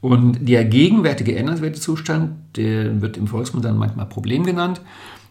Und 0.00 0.48
der 0.48 0.64
gegenwärtige 0.64 1.36
ändernswerte 1.36 1.80
Zustand, 1.80 2.32
der 2.56 3.00
wird 3.00 3.16
im 3.16 3.26
Volksmund 3.26 3.64
dann 3.64 3.78
manchmal 3.78 4.06
Problem 4.06 4.44
genannt. 4.44 4.80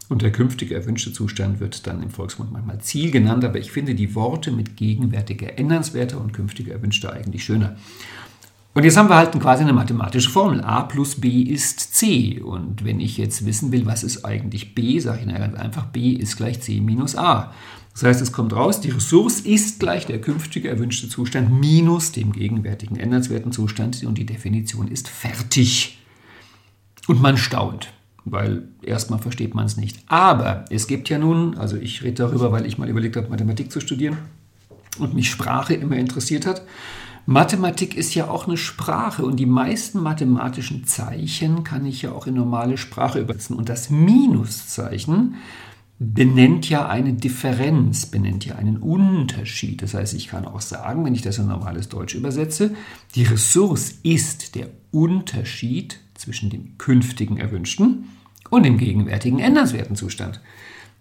Und 0.08 0.22
der 0.22 0.30
künftige 0.30 0.74
erwünschte 0.74 1.12
Zustand 1.12 1.58
wird 1.58 1.86
dann 1.86 2.02
im 2.02 2.10
Volksmund 2.10 2.52
manchmal 2.52 2.80
Ziel 2.80 3.10
genannt, 3.10 3.44
aber 3.44 3.58
ich 3.58 3.72
finde 3.72 3.94
die 3.94 4.14
Worte 4.14 4.52
mit 4.52 4.76
gegenwärtiger 4.76 5.58
ändernswerter 5.58 6.20
und 6.20 6.32
künftiger 6.32 6.72
erwünschter 6.72 7.12
eigentlich 7.12 7.42
schöner. 7.42 7.76
Und 8.76 8.84
jetzt 8.84 8.98
haben 8.98 9.08
wir 9.08 9.16
halt 9.16 9.32
quasi 9.40 9.62
eine 9.62 9.72
mathematische 9.72 10.28
Formel. 10.28 10.60
A 10.60 10.82
plus 10.82 11.18
B 11.18 11.40
ist 11.40 11.94
C. 11.94 12.42
Und 12.42 12.84
wenn 12.84 13.00
ich 13.00 13.16
jetzt 13.16 13.46
wissen 13.46 13.72
will, 13.72 13.86
was 13.86 14.04
ist 14.04 14.26
eigentlich 14.26 14.74
B, 14.74 14.98
sage 14.98 15.22
ich 15.26 15.34
ganz 15.34 15.54
einfach, 15.54 15.86
B 15.86 16.10
ist 16.10 16.36
gleich 16.36 16.60
C 16.60 16.82
minus 16.82 17.16
A. 17.16 17.54
Das 17.94 18.02
heißt, 18.02 18.20
es 18.20 18.32
kommt 18.32 18.52
raus, 18.52 18.82
die 18.82 18.90
Ressource 18.90 19.40
ist 19.40 19.80
gleich 19.80 20.04
der 20.04 20.20
künftige 20.20 20.68
erwünschte 20.68 21.08
Zustand 21.08 21.58
minus 21.58 22.12
dem 22.12 22.32
gegenwärtigen 22.32 22.96
ändernswerten 22.96 23.50
Zustand 23.50 24.04
und 24.04 24.18
die 24.18 24.26
Definition 24.26 24.88
ist 24.88 25.08
fertig. 25.08 25.98
Und 27.08 27.22
man 27.22 27.38
staunt, 27.38 27.94
weil 28.26 28.68
erstmal 28.82 29.20
versteht 29.20 29.54
man 29.54 29.64
es 29.64 29.78
nicht. 29.78 30.00
Aber 30.08 30.66
es 30.68 30.86
gibt 30.86 31.08
ja 31.08 31.18
nun, 31.18 31.56
also 31.56 31.78
ich 31.78 32.02
rede 32.02 32.16
darüber, 32.16 32.52
weil 32.52 32.66
ich 32.66 32.76
mal 32.76 32.90
überlegt 32.90 33.16
habe, 33.16 33.30
Mathematik 33.30 33.72
zu 33.72 33.80
studieren 33.80 34.18
und 34.98 35.14
mich 35.14 35.30
Sprache 35.30 35.72
immer 35.72 35.96
interessiert 35.96 36.44
hat. 36.44 36.60
Mathematik 37.28 37.96
ist 37.96 38.14
ja 38.14 38.28
auch 38.28 38.46
eine 38.46 38.56
Sprache 38.56 39.24
und 39.24 39.36
die 39.36 39.46
meisten 39.46 40.00
mathematischen 40.00 40.86
Zeichen 40.86 41.64
kann 41.64 41.84
ich 41.84 42.02
ja 42.02 42.12
auch 42.12 42.28
in 42.28 42.34
normale 42.34 42.78
Sprache 42.78 43.18
übersetzen. 43.18 43.56
Und 43.56 43.68
das 43.68 43.90
Minuszeichen 43.90 45.34
benennt 45.98 46.68
ja 46.68 46.86
eine 46.86 47.14
Differenz, 47.14 48.06
benennt 48.06 48.44
ja 48.44 48.54
einen 48.54 48.76
Unterschied. 48.76 49.82
Das 49.82 49.94
heißt, 49.94 50.14
ich 50.14 50.28
kann 50.28 50.44
auch 50.44 50.60
sagen, 50.60 51.04
wenn 51.04 51.16
ich 51.16 51.22
das 51.22 51.38
in 51.38 51.48
normales 51.48 51.88
Deutsch 51.88 52.14
übersetze, 52.14 52.74
die 53.16 53.24
Ressource 53.24 53.94
ist 54.04 54.54
der 54.54 54.68
Unterschied 54.92 55.98
zwischen 56.14 56.48
dem 56.48 56.78
künftigen 56.78 57.38
erwünschten 57.38 58.04
und 58.50 58.62
dem 58.62 58.78
gegenwärtigen 58.78 59.40
ändernswerten 59.40 59.96
Zustand. 59.96 60.40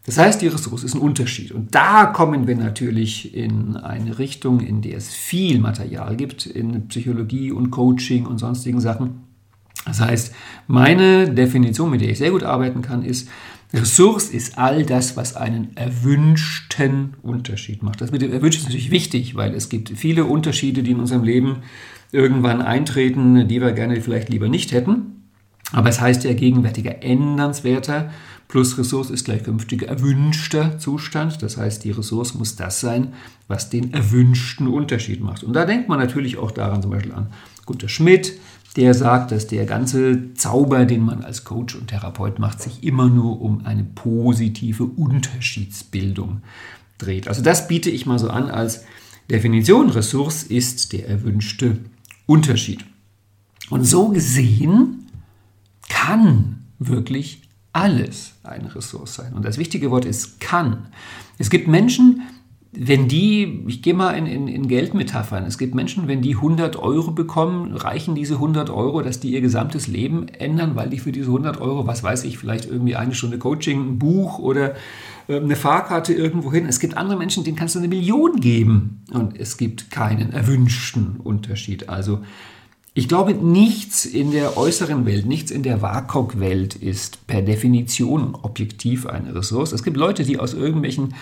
Das 0.06 0.18
heißt, 0.20 0.42
die 0.42 0.48
Ressource 0.48 0.84
ist 0.84 0.94
ein 0.94 1.02
Unterschied. 1.02 1.52
Und 1.52 1.74
da 1.74 2.06
kommen 2.06 2.48
wir 2.48 2.56
natürlich 2.56 3.34
in 3.34 3.76
eine 3.76 4.20
Richtung, 4.20 4.60
in 4.60 4.82
der 4.82 4.98
es 4.98 5.14
viel 5.14 5.60
Material 5.60 6.16
gibt 6.16 6.46
in 6.46 6.88
Psychologie 6.88 7.52
und 7.52 7.72
Coaching 7.72 8.28
und 8.28 8.38
sonstigen 8.38 8.80
Sachen. 8.80 9.24
Das 9.86 10.00
heißt, 10.00 10.34
meine 10.68 11.32
Definition, 11.32 11.92
mit 11.92 12.02
der 12.02 12.10
ich 12.10 12.18
sehr 12.18 12.32
gut 12.32 12.44
arbeiten 12.44 12.82
kann, 12.82 13.04
ist, 13.04 13.30
Ressource 13.74 14.30
ist 14.30 14.58
all 14.58 14.86
das, 14.86 15.18
was 15.18 15.36
einen 15.36 15.76
erwünschten 15.76 17.16
Unterschied 17.24 17.84
macht. 17.84 18.02
Das 18.02 18.12
mit 18.12 18.22
dem 18.22 18.32
Erwünschten 18.32 18.64
ist 18.64 18.70
natürlich 18.70 18.92
wichtig, 18.92 19.36
weil 19.36 19.54
es 19.54 19.70
gibt 19.70 19.90
viele 19.90 20.26
Unterschiede, 20.26 20.84
die 20.84 20.92
in 20.92 21.00
unserem 21.00 21.24
Leben 21.24 21.58
irgendwann 22.12 22.62
eintreten, 22.62 23.48
die 23.48 23.62
wir 23.62 23.74
gerne 23.74 24.02
vielleicht 24.02 24.30
lieber 24.30 24.50
nicht 24.50 24.72
hätten. 24.72 25.24
Aber 25.72 25.90
es 25.90 26.00
heißt 26.00 26.24
ja 26.24 26.34
gegenwärtiger 26.34 27.04
ändernswerter 27.04 28.12
plus 28.48 28.78
Ressource 28.78 29.10
ist 29.10 29.26
gleich 29.26 29.44
künftiger 29.44 29.88
erwünschter 29.88 30.78
Zustand. 30.78 31.42
Das 31.42 31.58
heißt, 31.58 31.84
die 31.84 31.92
Ressource 31.92 32.34
muss 32.36 32.56
das 32.56 32.80
sein, 32.80 33.14
was 33.48 33.70
den 33.70 33.94
erwünschten 33.94 34.68
Unterschied 34.68 35.22
macht. 35.22 35.44
Und 35.44 35.54
da 35.54 35.66
denkt 35.66 35.90
man 35.90 36.00
natürlich 36.00 36.38
auch 36.38 36.52
daran 36.52 36.82
zum 36.82 36.92
Beispiel 36.92 37.14
an 37.14 37.28
Gunter 37.66 37.90
Schmidt, 37.90 38.40
der 38.76 38.94
sagt, 38.94 39.32
dass 39.32 39.48
der 39.48 39.66
ganze 39.66 40.34
Zauber, 40.34 40.86
den 40.86 41.02
man 41.02 41.24
als 41.24 41.46
Coach 41.46 41.76
und 41.76 41.88
Therapeut 41.88 42.40
macht, 42.40 42.62
sich 42.62 42.84
immer 42.84 43.08
nur 43.08 43.42
um 43.42 43.66
eine 43.66 43.84
positive 43.84 44.84
Unterschiedsbildung 44.84 46.42
dreht. 46.98 47.28
Also 47.28 47.42
das 47.42 47.68
biete 47.68 47.90
ich 47.90 48.06
mal 48.06 48.20
so 48.20 48.30
an 48.30 48.50
als 48.50 48.84
Definition. 49.30 49.90
Ressource 49.90 50.44
ist 50.44 50.94
der 50.94 51.08
erwünschte 51.08 51.80
Unterschied. 52.26 52.86
Und 53.70 53.86
so 53.86 54.10
gesehen 54.10 55.08
kann 55.90 56.66
wirklich 56.80 57.45
alles 57.76 58.36
eine 58.44 58.74
Ressource 58.74 59.16
sein. 59.16 59.34
Und 59.34 59.44
das 59.44 59.58
wichtige 59.58 59.92
Wort 59.92 60.06
ist 60.06 60.40
kann. 60.40 60.88
Es 61.38 61.50
gibt 61.50 61.68
Menschen, 61.68 62.22
wenn 62.72 63.10
die, 63.10 63.66
ich 63.68 63.82
gehe 63.82 63.94
mal 63.94 64.12
in, 64.12 64.26
in, 64.26 64.48
in, 64.48 64.68
Geldmetaphern, 64.70 65.44
es 65.46 65.58
gibt 65.58 65.76
Menschen, 65.76 66.08
wenn 66.08 66.22
die 66.22 66.36
100 66.36 66.78
Euro 66.78 67.12
bekommen, 67.12 67.74
reichen 67.74 68.16
diese 68.16 68.36
100 68.36 68.70
Euro, 68.70 69.02
dass 69.02 69.20
die 69.20 69.32
ihr 69.32 69.42
gesamtes 69.42 69.88
Leben 69.88 70.30
ändern, 70.30 70.76
weil 70.76 70.90
die 70.90 71.00
für 71.00 71.12
diese 71.12 71.28
100 71.28 71.60
Euro, 71.60 71.86
was 71.86 72.02
weiß 72.02 72.24
ich, 72.24 72.38
vielleicht 72.38 72.66
irgendwie 72.66 72.96
eine 72.96 73.14
Stunde 73.14 73.40
Coaching, 73.40 73.82
ein 73.82 74.00
Buch 74.00 74.40
oder 74.40 74.76
äh, 75.28 75.38
eine 75.38 75.58
Fahrkarte 75.58 76.14
irgendwo 76.14 76.54
hin. 76.54 76.68
Es 76.68 76.80
gibt 76.80 76.96
andere 76.96 77.18
Menschen, 77.18 77.44
denen 77.44 77.58
kannst 77.58 77.76
du 77.76 77.80
eine 77.80 77.90
Million 77.90 78.40
geben 78.40 79.04
und 79.12 79.38
es 79.38 79.58
gibt 79.58 79.92
keinen 79.92 80.32
erwünschten 80.32 81.18
Unterschied. 81.18 81.90
Also 81.90 82.20
ich 82.98 83.10
glaube, 83.10 83.34
nichts 83.34 84.06
in 84.06 84.32
der 84.32 84.56
äußeren 84.56 85.06
Welt, 85.06 85.26
nichts 85.26 85.52
in 85.52 85.64
der 85.64 85.82
WAKOK-Welt 85.82 86.76
ist 86.76 87.28
per 87.28 87.42
Definition 87.42 88.36
objektiv 88.42 89.06
eine 89.06 89.36
Ressource. 89.36 89.74
Es 89.74 89.84
gibt 89.84 89.98
Leute, 89.98 90.24
die 90.24 90.40
aus 90.40 90.54
irgendwelchen 90.54 91.14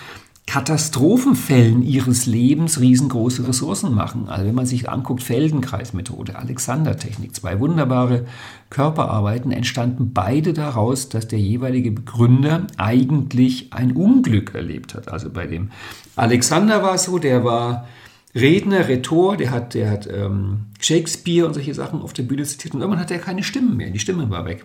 Katastrophenfällen 0.46 1.82
ihres 1.82 2.26
Lebens 2.26 2.78
riesengroße 2.78 3.48
Ressourcen 3.48 3.92
machen. 3.92 4.28
Also 4.28 4.46
wenn 4.46 4.54
man 4.54 4.66
sich 4.66 4.88
anguckt, 4.88 5.24
Feldenkreismethode, 5.24 6.36
Alexander-Technik, 6.36 7.34
zwei 7.34 7.58
wunderbare 7.58 8.26
Körperarbeiten 8.70 9.50
entstanden 9.50 10.12
beide 10.14 10.52
daraus, 10.52 11.08
dass 11.08 11.26
der 11.26 11.40
jeweilige 11.40 11.90
Begründer 11.90 12.68
eigentlich 12.76 13.72
ein 13.72 13.92
Unglück 13.96 14.54
erlebt 14.54 14.94
hat. 14.94 15.08
Also 15.08 15.28
bei 15.28 15.48
dem 15.48 15.70
Alexander 16.14 16.84
war 16.84 16.94
es 16.94 17.04
so, 17.04 17.18
der 17.18 17.42
war 17.42 17.88
Redner, 18.34 18.88
Rhetor, 18.88 19.36
der 19.36 19.50
hat, 19.50 19.74
der 19.74 19.90
hat 19.90 20.08
ähm, 20.12 20.66
Shakespeare 20.80 21.46
und 21.46 21.54
solche 21.54 21.74
Sachen 21.74 22.02
auf 22.02 22.12
der 22.12 22.24
Bühne 22.24 22.42
zitiert 22.42 22.74
und 22.74 22.80
irgendwann 22.80 23.00
hat 23.00 23.10
er 23.10 23.18
keine 23.18 23.42
Stimme 23.42 23.74
mehr. 23.74 23.90
Die 23.90 24.00
Stimme 24.00 24.28
war 24.30 24.44
weg. 24.44 24.64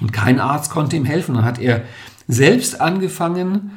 Und 0.00 0.12
kein 0.12 0.40
Arzt 0.40 0.70
konnte 0.70 0.96
ihm 0.96 1.04
helfen. 1.04 1.34
Dann 1.34 1.44
hat 1.44 1.58
er 1.58 1.82
selbst 2.28 2.80
angefangen, 2.80 3.72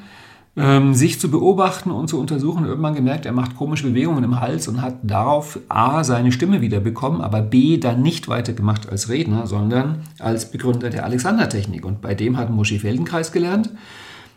ähm, 0.58 0.94
sich 0.94 1.20
zu 1.20 1.30
beobachten 1.30 1.92
und 1.92 2.10
zu 2.10 2.20
untersuchen. 2.20 2.64
Und 2.64 2.70
irgendwann 2.70 2.96
gemerkt, 2.96 3.26
er 3.26 3.32
macht 3.32 3.56
komische 3.56 3.88
Bewegungen 3.88 4.24
im 4.24 4.40
Hals 4.40 4.68
und 4.68 4.82
hat 4.82 4.96
darauf 5.04 5.60
A, 5.70 6.04
seine 6.04 6.32
Stimme 6.32 6.62
wieder 6.62 6.80
bekommen, 6.80 7.22
aber 7.22 7.42
B, 7.42 7.78
dann 7.78 8.02
nicht 8.02 8.28
weitergemacht 8.28 8.90
als 8.90 9.10
Redner, 9.10 9.48
sondern 9.48 10.00
als 10.20 10.52
Begründer 10.52 10.90
der 10.90 11.06
Alexander-Technik. 11.06 11.86
Und 11.86 12.02
bei 12.02 12.16
dem 12.16 12.38
hat 12.38 12.50
Moschi 12.50 12.80
Feldenkreis 12.80 13.32
gelernt. 13.32 13.70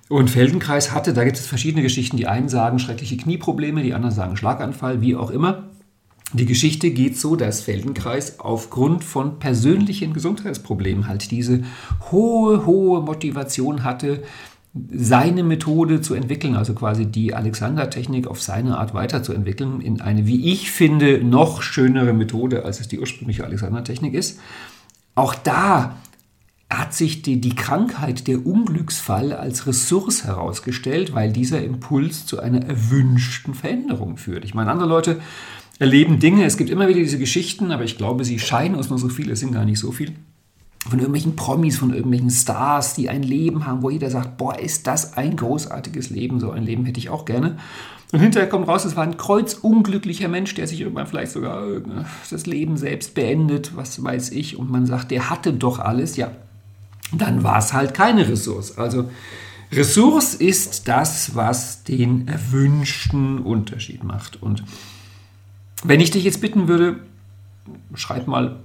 Und 0.09 0.31
Feldenkreis 0.31 0.93
hatte, 0.93 1.12
da 1.12 1.25
gibt 1.25 1.37
es 1.37 1.47
verschiedene 1.47 1.83
Geschichten. 1.83 2.17
Die 2.17 2.27
einen 2.27 2.49
sagen 2.49 2.79
schreckliche 2.79 3.17
Knieprobleme, 3.17 3.83
die 3.83 3.95
anderen 3.95 4.15
sagen 4.15 4.37
Schlaganfall, 4.37 5.00
wie 5.00 5.17
auch 5.17 5.31
immer. 5.31 5.65
Die 6.33 6.47
Geschichte 6.47 6.91
geht 6.91 7.17
so, 7.19 7.37
dass 7.37 7.62
Feldenkreis 7.62 8.41
aufgrund 8.41 9.03
von 9.03 9.38
persönlichen 9.38 10.12
Gesundheitsproblemen 10.12 11.09
halt 11.09 11.31
diese 11.31 11.62
hohe, 12.11 12.67
hohe 12.67 13.00
Motivation 13.00 13.85
hatte, 13.85 14.23
seine 14.93 15.43
Methode 15.43 16.03
zu 16.03 16.15
entwickeln, 16.15 16.55
also 16.55 16.75
quasi 16.75 17.07
die 17.07 17.35
Alexander-Technik 17.35 18.27
auf 18.27 18.43
seine 18.43 18.77
Art 18.77 18.93
weiterzuentwickeln, 18.93 19.81
in 19.81 20.03
eine, 20.03 20.27
wie 20.27 20.53
ich 20.53 20.71
finde, 20.71 21.25
noch 21.25 21.62
schönere 21.62 22.12
Methode, 22.12 22.65
als 22.65 22.81
es 22.81 22.88
die 22.88 22.99
ursprüngliche 22.99 23.45
Alexander-Technik 23.45 24.12
ist. 24.12 24.38
Auch 25.15 25.35
da 25.35 25.97
hat 26.70 26.92
sich 26.92 27.22
die, 27.22 27.40
die 27.40 27.54
Krankheit, 27.54 28.26
der 28.26 28.46
Unglücksfall 28.46 29.32
als 29.32 29.66
Ressource 29.66 30.25
herausgestellt, 30.25 31.14
weil 31.14 31.32
dieser 31.32 31.62
Impuls 31.62 32.26
zu 32.26 32.40
einer 32.40 32.64
erwünschten 32.64 33.54
Veränderung 33.54 34.18
führt. 34.18 34.44
Ich 34.44 34.54
meine, 34.54 34.70
andere 34.70 34.88
Leute 34.88 35.20
erleben 35.78 36.18
Dinge, 36.18 36.44
es 36.44 36.58
gibt 36.58 36.68
immer 36.68 36.88
wieder 36.88 37.00
diese 37.00 37.18
Geschichten, 37.18 37.70
aber 37.72 37.84
ich 37.84 37.96
glaube, 37.96 38.25
sie 38.25 38.38
scheinen 38.38 38.75
uns 38.75 38.90
nur 38.90 38.98
so 38.98 39.08
viele, 39.08 39.32
es 39.32 39.40
sind 39.40 39.52
gar 39.52 39.64
nicht 39.64 39.78
so 39.78 39.92
viel. 39.92 40.12
Von 40.88 40.98
irgendwelchen 40.98 41.37
Promis, 41.37 41.78
von 41.78 41.92
irgendwelchen 41.92 42.30
Stars, 42.30 42.94
die 42.94 43.08
ein 43.08 43.22
Leben 43.22 43.66
haben, 43.66 43.82
wo 43.82 43.90
jeder 43.90 44.10
sagt, 44.10 44.37
boah, 44.37 44.58
ist 44.58 44.87
das 44.87 45.16
ein 45.16 45.37
großartiges 45.37 46.10
Leben, 46.10 46.38
so 46.38 46.50
ein 46.50 46.64
Leben 46.64 46.84
hätte 46.84 47.00
ich 47.00 47.08
auch 47.08 47.25
gerne. 47.25 47.56
Und 48.12 48.20
hinterher 48.20 48.48
kommt 48.48 48.68
raus, 48.68 48.84
es 48.84 48.96
war 48.96 49.04
ein 49.04 49.16
kreuzunglücklicher 49.16 50.28
Mensch, 50.28 50.54
der 50.54 50.66
sich 50.66 50.80
irgendwann 50.80 51.06
vielleicht 51.06 51.32
sogar 51.32 51.66
äh, 51.66 51.80
das 52.30 52.46
Leben 52.46 52.76
selbst 52.76 53.14
beendet, 53.14 53.76
was 53.76 54.02
weiß 54.02 54.30
ich, 54.30 54.58
und 54.58 54.70
man 54.70 54.87
sagt, 54.87 55.10
der 55.10 55.30
hatte 55.30 55.52
doch 55.52 55.78
alles, 55.78 56.16
ja, 56.16 56.30
dann 57.12 57.43
war 57.43 57.59
es 57.59 57.73
halt 57.73 57.95
keine 57.95 58.29
Ressource. 58.29 58.79
Also 58.79 59.11
Ressource 59.73 60.35
ist 60.35 60.88
das, 60.88 61.35
was 61.35 61.85
den 61.85 62.27
erwünschten 62.29 63.41
Unterschied 63.41 64.03
macht. 64.03 64.43
Und 64.43 64.65
wenn 65.85 66.00
ich 66.00 66.11
dich 66.11 66.25
jetzt 66.25 66.41
bitten 66.41 66.69
würde, 66.69 67.00
schreib 67.95 68.27
mal 68.27 68.57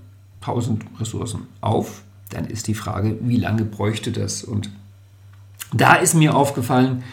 1000 0.42 0.86
Ressourcen 1.00 1.48
auf, 1.62 2.04
dann 2.30 2.46
ist 2.46 2.68
die 2.68 2.74
Frage, 2.74 3.18
wie 3.22 3.38
lange 3.38 3.64
bräuchte 3.64 4.12
das? 4.12 4.44
Und 4.44 4.70
da 5.74 5.96
ist 5.96 6.14
mir 6.14 6.36
aufgefallen, 6.36 7.04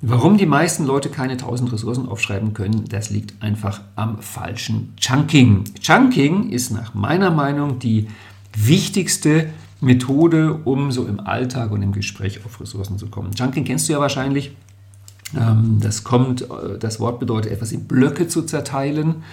warum 0.00 0.36
die 0.36 0.46
meisten 0.46 0.84
Leute 0.84 1.08
keine 1.08 1.32
1000 1.32 1.72
Ressourcen 1.72 2.08
aufschreiben 2.08 2.54
können. 2.54 2.84
Das 2.88 3.10
liegt 3.10 3.42
einfach 3.42 3.80
am 3.96 4.20
falschen 4.20 4.94
Chunking. 4.96 5.64
Chunking 5.80 6.50
ist 6.50 6.70
nach 6.70 6.94
meiner 6.94 7.30
Meinung 7.30 7.78
die 7.78 8.08
wichtigste 8.54 9.50
Methode, 9.82 10.54
um 10.64 10.92
so 10.92 11.06
im 11.06 11.20
Alltag 11.20 11.72
und 11.72 11.82
im 11.82 11.92
Gespräch 11.92 12.44
auf 12.44 12.60
Ressourcen 12.60 12.98
zu 12.98 13.08
kommen. 13.08 13.34
Chunking 13.34 13.64
kennst 13.64 13.88
du 13.88 13.92
ja 13.92 14.00
wahrscheinlich. 14.00 14.56
Ähm, 15.36 15.78
das 15.80 16.04
kommt, 16.04 16.42
äh, 16.42 16.78
das 16.78 17.00
Wort 17.00 17.18
bedeutet 17.18 17.52
etwas 17.52 17.72
in 17.72 17.84
Blöcke 17.84 18.28
zu 18.28 18.42
zerteilen. 18.42 19.24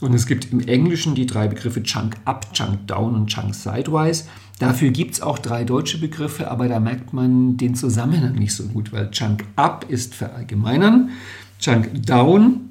Und 0.00 0.12
es 0.14 0.26
gibt 0.26 0.52
im 0.52 0.60
Englischen 0.60 1.14
die 1.14 1.24
drei 1.24 1.48
Begriffe 1.48 1.82
Chunk 1.82 2.16
Up, 2.26 2.52
Chunk 2.52 2.86
Down 2.86 3.14
und 3.14 3.28
Chunk 3.28 3.54
Sidewise. 3.54 4.24
Dafür 4.58 4.90
gibt 4.90 5.14
es 5.14 5.22
auch 5.22 5.38
drei 5.38 5.64
deutsche 5.64 5.98
Begriffe, 5.98 6.50
aber 6.50 6.68
da 6.68 6.78
merkt 6.78 7.14
man 7.14 7.56
den 7.56 7.74
Zusammenhang 7.74 8.34
nicht 8.34 8.54
so 8.54 8.64
gut, 8.64 8.92
weil 8.92 9.10
Chunk 9.10 9.44
Up 9.56 9.86
ist 9.88 10.14
verallgemeinern, 10.14 11.10
Chunk 11.58 12.04
Down 12.04 12.68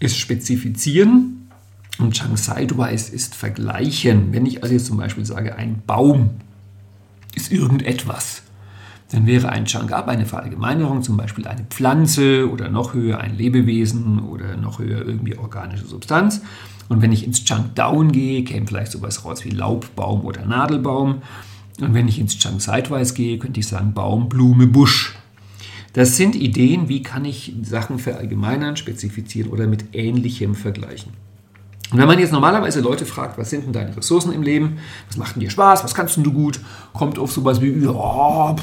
ist 0.00 0.16
spezifizieren 0.16 1.41
und 1.98 2.14
Chunk 2.14 2.38
Sidewise 2.38 3.12
ist 3.12 3.34
vergleichen. 3.34 4.32
Wenn 4.32 4.46
ich 4.46 4.62
also 4.62 4.74
jetzt 4.74 4.86
zum 4.86 4.96
Beispiel 4.96 5.24
sage, 5.24 5.56
ein 5.56 5.82
Baum 5.86 6.30
ist 7.34 7.52
irgendetwas, 7.52 8.42
dann 9.10 9.26
wäre 9.26 9.50
ein 9.50 9.66
Chunk 9.66 9.92
Up 9.92 10.08
eine 10.08 10.24
Verallgemeinerung, 10.24 11.02
zum 11.02 11.18
Beispiel 11.18 11.46
eine 11.46 11.64
Pflanze 11.64 12.50
oder 12.50 12.70
noch 12.70 12.94
höher 12.94 13.18
ein 13.18 13.36
Lebewesen 13.36 14.20
oder 14.20 14.56
noch 14.56 14.78
höher 14.78 15.06
irgendwie 15.06 15.36
organische 15.36 15.84
Substanz. 15.84 16.40
Und 16.88 17.02
wenn 17.02 17.12
ich 17.12 17.24
ins 17.24 17.44
Chunk 17.44 17.74
Down 17.74 18.10
gehe, 18.10 18.42
käme 18.42 18.66
vielleicht 18.66 18.92
sowas 18.92 19.24
raus 19.24 19.44
wie 19.44 19.50
Laubbaum 19.50 20.24
oder 20.24 20.46
Nadelbaum. 20.46 21.22
Und 21.80 21.94
wenn 21.94 22.08
ich 22.08 22.18
ins 22.18 22.38
Chunk 22.38 22.62
Sidewise 22.62 23.14
gehe, 23.14 23.38
könnte 23.38 23.60
ich 23.60 23.66
sagen 23.66 23.92
Baum, 23.92 24.28
Blume, 24.28 24.66
Busch. 24.66 25.14
Das 25.92 26.16
sind 26.16 26.34
Ideen, 26.34 26.88
wie 26.88 27.02
kann 27.02 27.26
ich 27.26 27.54
Sachen 27.62 27.98
verallgemeinern, 27.98 28.76
spezifizieren 28.76 29.50
oder 29.50 29.66
mit 29.66 29.94
Ähnlichem 29.94 30.54
vergleichen. 30.54 31.12
Und 31.92 31.98
wenn 31.98 32.06
man 32.06 32.18
jetzt 32.18 32.32
normalerweise 32.32 32.80
Leute 32.80 33.04
fragt, 33.04 33.36
was 33.36 33.50
sind 33.50 33.66
denn 33.66 33.72
deine 33.74 33.94
Ressourcen 33.94 34.32
im 34.32 34.42
Leben, 34.42 34.78
was 35.08 35.18
macht 35.18 35.36
denn 35.36 35.40
dir 35.40 35.50
Spaß, 35.50 35.84
was 35.84 35.94
kannst 35.94 36.16
denn 36.16 36.24
du 36.24 36.32
gut, 36.32 36.58
kommt 36.94 37.18
auf 37.18 37.30
sowas 37.30 37.60
wie, 37.60 37.84
ja, 37.84 38.56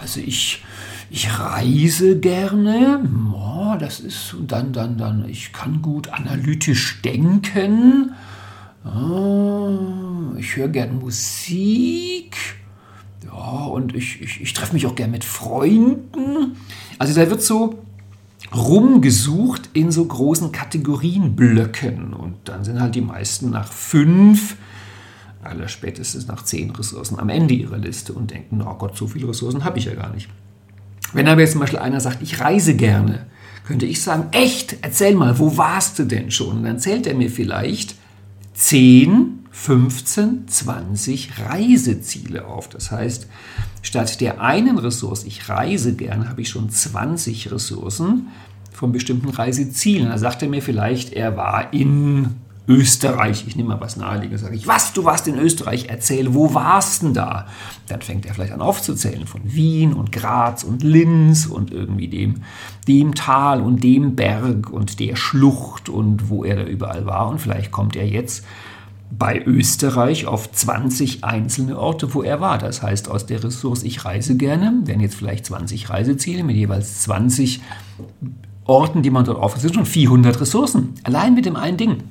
also 0.00 0.20
ich, 0.20 0.64
ich 1.08 1.38
reise 1.38 2.18
gerne, 2.18 3.08
oh, 3.32 3.74
das 3.78 4.00
ist, 4.00 4.34
und 4.34 4.50
dann, 4.50 4.72
dann, 4.72 4.98
dann, 4.98 5.28
ich 5.28 5.52
kann 5.52 5.82
gut 5.82 6.08
analytisch 6.08 7.00
denken, 7.02 8.12
oh, 8.84 9.78
ich 10.36 10.56
höre 10.56 10.68
gern 10.68 10.98
Musik, 10.98 12.36
ja, 13.24 13.64
und 13.66 13.94
ich, 13.94 14.20
ich, 14.20 14.40
ich 14.40 14.52
treffe 14.52 14.72
mich 14.72 14.86
auch 14.86 14.96
gern 14.96 15.12
mit 15.12 15.24
Freunden. 15.24 16.56
Also 16.98 17.14
da 17.14 17.30
wird 17.30 17.42
so 17.42 17.83
rumgesucht 18.56 19.70
in 19.72 19.90
so 19.90 20.04
großen 20.04 20.52
Kategorienblöcken. 20.52 22.12
Und 22.12 22.36
dann 22.44 22.64
sind 22.64 22.80
halt 22.80 22.94
die 22.94 23.00
meisten 23.00 23.50
nach 23.50 23.68
fünf, 23.68 24.56
aller 25.42 25.68
spätestens 25.68 26.26
nach 26.26 26.44
zehn 26.44 26.70
Ressourcen 26.70 27.18
am 27.18 27.28
Ende 27.28 27.54
ihrer 27.54 27.78
Liste 27.78 28.12
und 28.12 28.30
denken, 28.30 28.62
oh 28.62 28.74
Gott, 28.74 28.96
so 28.96 29.06
viele 29.06 29.28
Ressourcen 29.28 29.64
habe 29.64 29.78
ich 29.78 29.84
ja 29.86 29.94
gar 29.94 30.12
nicht. 30.12 30.28
Wenn 31.12 31.28
aber 31.28 31.40
jetzt 31.40 31.52
zum 31.52 31.60
Beispiel 31.60 31.78
einer 31.78 32.00
sagt, 32.00 32.22
ich 32.22 32.40
reise 32.40 32.74
gerne, 32.74 33.26
könnte 33.66 33.86
ich 33.86 34.02
sagen, 34.02 34.28
echt, 34.32 34.76
erzähl 34.82 35.14
mal, 35.14 35.38
wo 35.38 35.56
warst 35.56 35.98
du 35.98 36.04
denn 36.04 36.30
schon? 36.30 36.58
Und 36.58 36.64
dann 36.64 36.78
zählt 36.78 37.06
er 37.06 37.14
mir 37.14 37.30
vielleicht 37.30 37.94
zehn 38.52 39.43
15, 39.54 40.48
20 40.48 41.38
Reiseziele 41.38 42.44
auf. 42.44 42.68
Das 42.68 42.90
heißt, 42.90 43.28
statt 43.82 44.20
der 44.20 44.40
einen 44.40 44.78
Ressource, 44.78 45.22
ich 45.24 45.48
reise 45.48 45.94
gern, 45.94 46.28
habe 46.28 46.42
ich 46.42 46.48
schon 46.48 46.68
20 46.68 47.52
Ressourcen 47.52 48.28
von 48.72 48.90
bestimmten 48.90 49.30
Reisezielen. 49.30 50.08
Da 50.08 50.18
sagt 50.18 50.42
er 50.42 50.48
mir 50.48 50.60
vielleicht, 50.60 51.12
er 51.12 51.36
war 51.36 51.72
in 51.72 52.34
Österreich. 52.66 53.44
Ich 53.46 53.54
nehme 53.54 53.70
mal 53.70 53.80
was 53.80 53.96
naheliegendes. 53.96 54.40
Sage 54.40 54.56
ich, 54.56 54.66
was, 54.66 54.92
du 54.92 55.04
warst 55.04 55.28
in 55.28 55.38
Österreich? 55.38 55.86
Erzähl, 55.88 56.34
wo 56.34 56.52
warst 56.52 57.02
denn 57.02 57.14
da? 57.14 57.46
Dann 57.86 58.02
fängt 58.02 58.26
er 58.26 58.34
vielleicht 58.34 58.52
an 58.52 58.60
aufzuzählen 58.60 59.26
von 59.26 59.42
Wien 59.44 59.92
und 59.92 60.10
Graz 60.10 60.64
und 60.64 60.82
Linz 60.82 61.46
und 61.46 61.70
irgendwie 61.72 62.08
dem, 62.08 62.42
dem 62.88 63.14
Tal 63.14 63.60
und 63.60 63.84
dem 63.84 64.16
Berg 64.16 64.68
und 64.68 64.98
der 64.98 65.14
Schlucht 65.14 65.88
und 65.88 66.28
wo 66.28 66.42
er 66.42 66.56
da 66.56 66.64
überall 66.64 67.06
war. 67.06 67.28
Und 67.28 67.38
vielleicht 67.38 67.70
kommt 67.70 67.94
er 67.94 68.08
jetzt 68.08 68.44
bei 69.18 69.42
Österreich 69.44 70.26
auf 70.26 70.50
20 70.50 71.24
einzelne 71.24 71.78
Orte, 71.78 72.14
wo 72.14 72.22
er 72.22 72.40
war. 72.40 72.58
Das 72.58 72.82
heißt, 72.82 73.08
aus 73.08 73.26
der 73.26 73.42
Ressource 73.42 73.82
Ich 73.82 74.04
reise 74.04 74.36
gerne 74.36 74.72
werden 74.84 75.00
jetzt 75.00 75.16
vielleicht 75.16 75.46
20 75.46 75.90
Reiseziele 75.90 76.42
mit 76.42 76.56
jeweils 76.56 77.02
20 77.02 77.60
Orten, 78.64 79.02
die 79.02 79.10
man 79.10 79.24
dort 79.24 79.38
aufgeht. 79.38 79.56
Das 79.56 79.62
sind 79.62 79.74
schon 79.74 79.86
400 79.86 80.40
Ressourcen. 80.40 80.94
Allein 81.02 81.34
mit 81.34 81.46
dem 81.46 81.56
einen 81.56 81.76
Ding. 81.76 82.02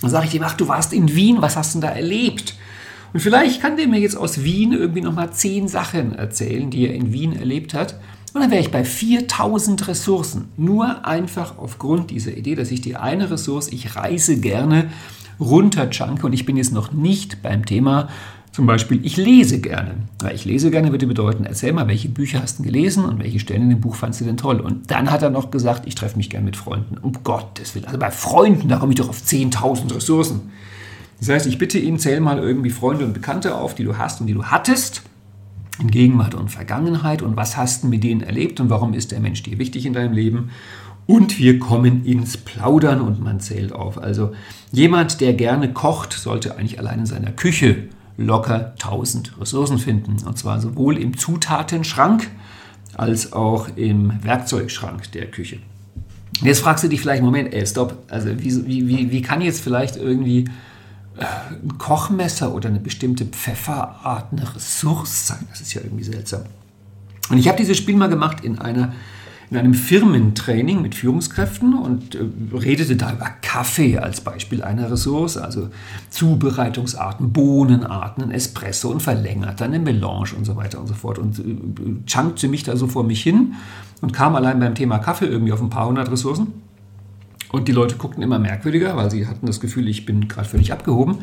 Dann 0.00 0.10
sage 0.10 0.26
ich 0.26 0.34
ihm, 0.34 0.42
ach, 0.42 0.54
du 0.54 0.68
warst 0.68 0.92
in 0.92 1.14
Wien, 1.14 1.40
was 1.40 1.56
hast 1.56 1.74
du 1.74 1.80
denn 1.80 1.88
da 1.88 1.94
erlebt? 1.94 2.56
Und 3.12 3.20
vielleicht 3.20 3.60
kann 3.60 3.76
der 3.76 3.88
mir 3.88 4.00
jetzt 4.00 4.16
aus 4.16 4.42
Wien 4.42 4.72
irgendwie 4.72 5.02
nochmal 5.02 5.32
10 5.32 5.68
Sachen 5.68 6.14
erzählen, 6.14 6.70
die 6.70 6.86
er 6.86 6.94
in 6.94 7.12
Wien 7.12 7.34
erlebt 7.34 7.74
hat. 7.74 8.00
Und 8.32 8.40
dann 8.40 8.50
wäre 8.50 8.62
ich 8.62 8.70
bei 8.70 8.84
4000 8.84 9.88
Ressourcen. 9.88 10.48
Nur 10.56 11.06
einfach 11.06 11.58
aufgrund 11.58 12.10
dieser 12.10 12.34
Idee, 12.34 12.54
dass 12.54 12.70
ich 12.70 12.80
die 12.80 12.96
eine 12.96 13.30
Ressource, 13.30 13.68
ich 13.68 13.94
reise 13.94 14.40
gerne, 14.40 14.90
runterchunke 15.40 16.26
und 16.26 16.32
ich 16.32 16.44
bin 16.44 16.56
jetzt 16.56 16.72
noch 16.72 16.92
nicht 16.92 17.42
beim 17.42 17.64
Thema 17.64 18.08
zum 18.52 18.66
Beispiel, 18.66 19.04
ich 19.04 19.16
lese 19.16 19.60
gerne. 19.60 19.94
Weil 20.20 20.34
ich 20.34 20.44
lese 20.44 20.70
gerne 20.70 20.90
würde 20.90 21.06
bedeuten, 21.06 21.44
erzähl 21.44 21.72
mal, 21.72 21.88
welche 21.88 22.10
Bücher 22.10 22.42
hast 22.42 22.58
du 22.58 22.62
gelesen 22.62 23.06
und 23.06 23.18
welche 23.18 23.40
Stellen 23.40 23.62
in 23.62 23.70
dem 23.70 23.80
Buch 23.80 23.94
fandest 23.94 24.20
du 24.20 24.24
denn 24.26 24.36
toll? 24.36 24.60
Und 24.60 24.90
dann 24.90 25.10
hat 25.10 25.22
er 25.22 25.30
noch 25.30 25.50
gesagt, 25.50 25.86
ich 25.86 25.94
treffe 25.94 26.18
mich 26.18 26.28
gerne 26.28 26.44
mit 26.44 26.56
Freunden. 26.56 26.98
Um 26.98 27.14
Gottes 27.24 27.74
Willen. 27.74 27.86
Also 27.86 27.98
bei 27.98 28.10
Freunden, 28.10 28.68
da 28.68 28.76
komme 28.76 28.92
ich 28.92 28.98
doch 28.98 29.08
auf 29.08 29.22
10.000 29.22 29.94
Ressourcen. 29.94 30.52
Das 31.18 31.30
heißt, 31.30 31.46
ich 31.46 31.56
bitte 31.56 31.78
ihn, 31.78 31.98
zähl 31.98 32.20
mal 32.20 32.38
irgendwie 32.38 32.68
Freunde 32.68 33.06
und 33.06 33.14
Bekannte 33.14 33.54
auf, 33.54 33.74
die 33.74 33.84
du 33.84 33.96
hast 33.96 34.20
und 34.20 34.26
die 34.26 34.34
du 34.34 34.44
hattest. 34.44 35.02
In 35.80 35.90
Gegenwart 35.90 36.34
und 36.34 36.50
Vergangenheit. 36.50 37.22
Und 37.22 37.36
was 37.36 37.56
hast 37.56 37.84
du 37.84 37.88
mit 37.88 38.04
denen 38.04 38.20
erlebt 38.20 38.60
und 38.60 38.68
warum 38.68 38.92
ist 38.92 39.12
der 39.12 39.20
Mensch 39.20 39.42
dir 39.42 39.58
wichtig 39.58 39.86
in 39.86 39.94
deinem 39.94 40.12
Leben? 40.12 40.50
Und 41.06 41.38
wir 41.38 41.58
kommen 41.58 42.04
ins 42.04 42.36
Plaudern 42.36 43.00
und 43.00 43.20
man 43.20 43.40
zählt 43.40 43.72
auf. 43.72 43.98
Also 43.98 44.32
jemand, 44.70 45.20
der 45.20 45.34
gerne 45.34 45.72
kocht, 45.72 46.12
sollte 46.12 46.56
eigentlich 46.56 46.78
allein 46.78 47.00
in 47.00 47.06
seiner 47.06 47.32
Küche 47.32 47.88
locker 48.16 48.72
1000 48.72 49.40
Ressourcen 49.40 49.78
finden. 49.78 50.16
Und 50.24 50.38
zwar 50.38 50.60
sowohl 50.60 50.96
im 50.98 51.16
Zutatenschrank 51.16 52.28
als 52.94 53.32
auch 53.32 53.68
im 53.76 54.22
Werkzeugschrank 54.22 55.10
der 55.12 55.30
Küche. 55.30 55.58
jetzt 56.42 56.60
fragst 56.60 56.84
du 56.84 56.88
dich 56.88 57.00
vielleicht, 57.00 57.22
Moment, 57.22 57.52
ey, 57.52 57.66
stopp, 57.66 57.96
also 58.08 58.28
wie, 58.38 58.66
wie, 58.66 59.10
wie 59.10 59.22
kann 59.22 59.40
jetzt 59.40 59.62
vielleicht 59.62 59.96
irgendwie 59.96 60.44
äh, 61.16 61.24
ein 61.50 61.78
Kochmesser 61.78 62.54
oder 62.54 62.68
eine 62.68 62.80
bestimmte 62.80 63.24
Pfefferart 63.24 64.32
eine 64.32 64.54
Ressource 64.54 65.28
sein? 65.28 65.46
Das 65.50 65.60
ist 65.60 65.72
ja 65.72 65.80
irgendwie 65.82 66.04
seltsam. 66.04 66.42
Und 67.30 67.38
ich 67.38 67.48
habe 67.48 67.56
dieses 67.56 67.78
Spiel 67.78 67.96
mal 67.96 68.08
gemacht 68.08 68.44
in 68.44 68.58
einer 68.58 68.92
in 69.52 69.58
einem 69.58 69.74
Firmentraining 69.74 70.80
mit 70.80 70.94
Führungskräften 70.94 71.74
und 71.74 72.14
äh, 72.14 72.20
redete 72.56 72.96
da 72.96 73.12
über 73.12 73.28
Kaffee 73.42 73.98
als 73.98 74.22
Beispiel 74.22 74.62
einer 74.62 74.90
Ressource, 74.90 75.36
also 75.36 75.68
Zubereitungsarten, 76.08 77.34
Bohnenarten, 77.34 78.30
Espresso 78.30 78.88
und 78.88 79.02
verlängert, 79.02 79.60
dann 79.60 79.74
eine 79.74 79.84
Melange 79.84 80.30
und 80.38 80.46
so 80.46 80.56
weiter 80.56 80.80
und 80.80 80.86
so 80.86 80.94
fort 80.94 81.18
und 81.18 81.38
äh, 81.38 81.42
chunkte 82.06 82.48
mich 82.48 82.64
da 82.64 82.78
so 82.78 82.86
vor 82.86 83.04
mich 83.04 83.22
hin 83.22 83.52
und 84.00 84.14
kam 84.14 84.36
allein 84.36 84.58
beim 84.58 84.74
Thema 84.74 84.98
Kaffee 84.98 85.26
irgendwie 85.26 85.52
auf 85.52 85.60
ein 85.60 85.68
paar 85.68 85.86
hundert 85.86 86.10
Ressourcen. 86.10 86.54
Und 87.50 87.68
die 87.68 87.72
Leute 87.72 87.96
guckten 87.96 88.22
immer 88.22 88.38
merkwürdiger, 88.38 88.96
weil 88.96 89.10
sie 89.10 89.26
hatten 89.26 89.44
das 89.44 89.60
Gefühl, 89.60 89.86
ich 89.86 90.06
bin 90.06 90.28
gerade 90.28 90.48
völlig 90.48 90.72
abgehoben. 90.72 91.18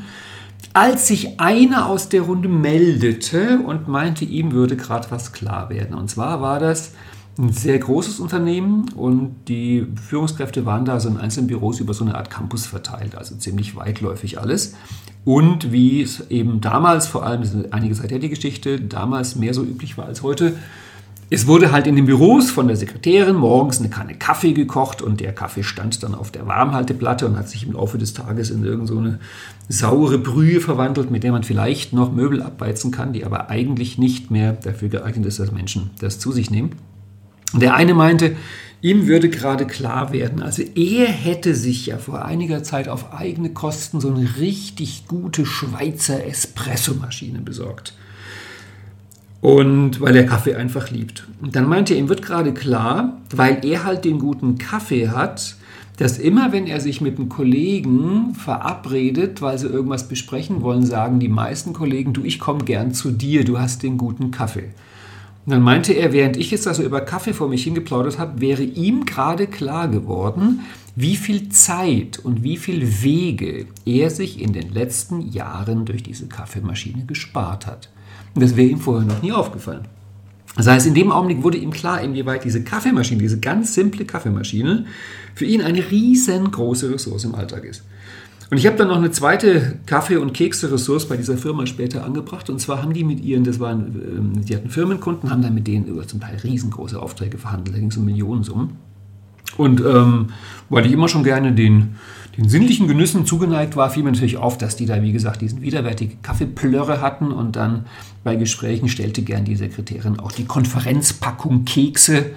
Als 0.73 1.07
sich 1.07 1.39
einer 1.39 1.87
aus 1.87 2.09
der 2.09 2.21
Runde 2.21 2.47
meldete 2.47 3.61
und 3.65 3.87
meinte, 3.87 4.23
ihm 4.23 4.51
würde 4.51 4.77
gerade 4.77 5.07
was 5.09 5.31
klar 5.31 5.71
werden. 5.71 5.95
Und 5.95 6.11
zwar 6.11 6.41
war 6.41 6.59
das 6.59 6.91
ein 7.39 7.54
sehr 7.54 7.80
großes 7.80 8.19
Unternehmen 8.19 8.89
und 8.95 9.36
die 9.47 9.88
Führungskräfte 9.95 10.65
waren 10.65 10.84
da 10.84 10.99
so 10.99 11.08
in 11.10 11.17
einzelnen 11.17 11.47
Büros 11.47 11.80
über 11.80 11.93
so 11.93 12.04
eine 12.04 12.15
Art 12.15 12.30
Campus 12.30 12.65
verteilt, 12.65 13.15
also 13.15 13.36
ziemlich 13.36 13.75
weitläufig 13.75 14.39
alles. 14.39 14.75
Und 15.23 15.71
wie 15.71 16.02
es 16.02 16.30
eben 16.30 16.60
damals, 16.60 17.08
vor 17.08 17.25
allem, 17.25 17.43
einige 17.71 17.95
Zeit 17.95 18.12
her 18.12 18.19
die 18.19 18.30
Geschichte, 18.30 18.82
damals 18.82 19.36
mehr 19.36 19.54
so 19.54 19.63
üblich 19.63 19.97
war 19.97 20.06
als 20.06 20.21
heute, 20.21 20.56
es 21.32 21.45
wurde 21.45 21.71
halt 21.71 21.86
in 21.86 21.95
den 21.95 22.08
Büros 22.08 22.49
von 22.49 22.67
der 22.67 22.75
Sekretärin 22.75 23.36
morgens 23.36 23.80
eine 23.80 23.89
Kanne 23.89 24.15
Kaffee 24.15 24.54
gekocht 24.54 25.04
und 25.04 25.19
der 25.19 25.32
Kaffee 25.32 25.62
stand 25.62 26.02
dann 26.02 26.15
auf 26.15 26.32
der 26.32 26.47
Warmhalteplatte 26.47 27.28
und 27.28 27.38
hat 27.38 27.47
sich 27.47 27.67
im 27.67 27.73
Laufe 27.73 27.99
des 27.99 28.15
Tages 28.15 28.49
in 28.49 28.65
irgendeine 28.65 29.19
so 29.67 29.78
saure 29.88 30.17
Brühe 30.17 30.60
verwandelt, 30.60 31.12
mit 31.12 31.23
der 31.23 31.32
man 31.32 31.43
vielleicht 31.43 31.93
noch 31.93 32.12
Möbel 32.12 32.41
abbeizen 32.41 32.89
kann, 32.89 33.13
die 33.13 33.25
aber 33.25 33.52
eigentlich 33.52 33.99
nicht 33.99 34.32
mehr 34.32 34.54
dafür 34.54 34.89
geeignet 34.89 35.28
ist, 35.28 35.39
dass 35.39 35.52
Menschen 35.52 35.91
das 35.99 36.17
zu 36.17 36.32
sich 36.32 36.49
nehmen. 36.49 36.71
Der 37.53 37.75
eine 37.75 37.93
meinte, 37.93 38.35
ihm 38.81 39.07
würde 39.07 39.29
gerade 39.29 39.65
klar 39.65 40.13
werden, 40.13 40.41
also 40.41 40.63
er 40.75 41.07
hätte 41.07 41.55
sich 41.55 41.88
ja 41.88 41.97
vor 41.97 42.25
einiger 42.25 42.63
Zeit 42.63 42.88
auf 42.88 43.13
eigene 43.13 43.49
Kosten 43.49 43.99
so 43.99 44.13
eine 44.13 44.38
richtig 44.38 45.07
gute 45.07 45.45
Schweizer 45.45 46.25
Espressomaschine 46.25 47.39
besorgt. 47.39 47.93
Und 49.41 50.01
weil 50.01 50.15
er 50.17 50.25
Kaffee 50.25 50.55
einfach 50.55 50.91
liebt. 50.91 51.25
Und 51.41 51.55
dann 51.55 51.67
meinte 51.67 51.93
er, 51.93 51.99
ihm 51.99 52.09
wird 52.09 52.21
gerade 52.21 52.53
klar, 52.53 53.17
weil 53.33 53.63
er 53.63 53.85
halt 53.85 54.03
den 54.03 54.19
guten 54.19 54.57
Kaffee 54.57 55.09
hat, 55.09 55.55
dass 55.99 56.17
immer 56.17 56.51
wenn 56.51 56.67
er 56.67 56.79
sich 56.79 57.01
mit 57.01 57.17
einem 57.17 57.27
Kollegen 57.27 58.33
verabredet, 58.33 59.41
weil 59.41 59.57
sie 59.57 59.67
irgendwas 59.67 60.07
besprechen 60.07 60.62
wollen, 60.62 60.85
sagen 60.85 61.19
die 61.19 61.29
meisten 61.29 61.73
Kollegen, 61.73 62.13
du, 62.13 62.23
ich 62.23 62.39
komme 62.39 62.63
gern 62.63 62.93
zu 62.93 63.12
dir, 63.12 63.43
du 63.43 63.59
hast 63.59 63.83
den 63.83 63.97
guten 63.97 64.31
Kaffee. 64.31 64.69
Und 65.49 65.53
dann 65.53 65.63
meinte 65.63 65.93
er, 65.93 66.13
während 66.13 66.38
ich 66.38 66.51
jetzt 66.51 66.67
also 66.67 66.83
über 66.83 67.01
Kaffee 67.01 67.33
vor 67.33 67.49
mich 67.49 67.63
hingeplaudert 67.63 68.19
habe, 68.19 68.39
wäre 68.39 68.62
ihm 68.62 69.05
gerade 69.05 69.47
klar 69.47 69.88
geworden, 69.88 70.59
wie 70.95 71.15
viel 71.15 71.49
Zeit 71.49 72.19
und 72.19 72.43
wie 72.43 72.55
viel 72.55 73.01
Wege 73.01 73.65
er 73.83 74.12
sich 74.12 74.39
in 74.39 74.53
den 74.53 74.71
letzten 74.71 75.21
Jahren 75.31 75.85
durch 75.85 76.03
diese 76.03 76.27
Kaffeemaschine 76.27 77.05
gespart 77.07 77.65
hat. 77.65 77.89
Und 78.35 78.43
das 78.43 78.57
wäre 78.57 78.67
ihm 78.67 78.77
vorher 78.77 79.07
noch 79.07 79.23
nie 79.23 79.31
aufgefallen. 79.31 79.88
Das 80.55 80.67
heißt, 80.67 80.85
in 80.85 80.93
dem 80.93 81.12
Augenblick 81.12 81.41
wurde 81.41 81.57
ihm 81.57 81.71
klar, 81.71 81.99
inwieweit 81.99 82.43
diese 82.43 82.63
Kaffeemaschine, 82.63 83.19
diese 83.19 83.39
ganz 83.39 83.73
simple 83.73 84.05
Kaffeemaschine, 84.05 84.85
für 85.33 85.45
ihn 85.45 85.63
eine 85.63 85.89
riesengroße 85.89 86.93
Ressource 86.93 87.23
im 87.23 87.33
Alltag 87.33 87.63
ist. 87.65 87.81
Und 88.51 88.57
ich 88.57 88.65
habe 88.65 88.77
dann 88.77 88.88
noch 88.88 88.97
eine 88.97 89.12
zweite 89.12 89.77
Kaffee- 89.85 90.17
und 90.17 90.33
Kekse-Ressource 90.33 91.07
bei 91.07 91.17
dieser 91.17 91.38
Firma 91.38 91.67
später 91.67 92.03
angebracht. 92.03 92.49
Und 92.49 92.59
zwar 92.59 92.81
haben 92.81 92.93
die 92.93 93.03
mit 93.03 93.23
ihren, 93.23 93.43
das 93.43 93.59
waren, 93.59 93.95
ähm, 93.95 94.45
die 94.45 94.55
hatten 94.55 94.69
Firmenkunden, 94.69 95.29
haben 95.29 95.43
dann 95.43 95.53
mit 95.53 95.67
denen 95.67 95.85
über 95.85 96.07
zum 96.07 96.19
Teil 96.19 96.38
riesengroße 96.43 96.99
Aufträge 96.99 97.38
verhandelt. 97.38 97.75
Da 97.75 97.79
ging 97.79 97.91
es 97.91 97.97
um 97.97 98.05
Millionensummen. 98.05 98.71
Und 99.57 99.81
ähm, 99.81 100.27
weil 100.69 100.85
ich 100.85 100.91
immer 100.91 101.07
schon 101.07 101.23
gerne 101.23 101.53
den, 101.53 101.95
den 102.38 102.49
sinnlichen 102.49 102.88
Genüssen 102.88 103.25
zugeneigt 103.25 103.75
war, 103.75 103.89
fiel 103.91 104.03
mir 104.03 104.12
natürlich 104.12 104.38
auf, 104.38 104.57
dass 104.57 104.75
die 104.75 104.88
da, 104.88 105.01
wie 105.03 105.12
gesagt, 105.12 105.41
diesen 105.41 105.62
widerwärtigen 105.62 106.21
Kaffeeplörre 106.23 107.01
hatten. 107.01 107.31
Und 107.31 107.55
dann 107.55 107.85
bei 108.23 108.35
Gesprächen 108.35 108.89
stellte 108.89 109.21
gern 109.21 109.45
die 109.45 109.57
Sekretärin 109.57 110.19
auch 110.19 110.31
die 110.31 110.45
Konferenzpackung 110.45 111.65
Kekse 111.65 112.31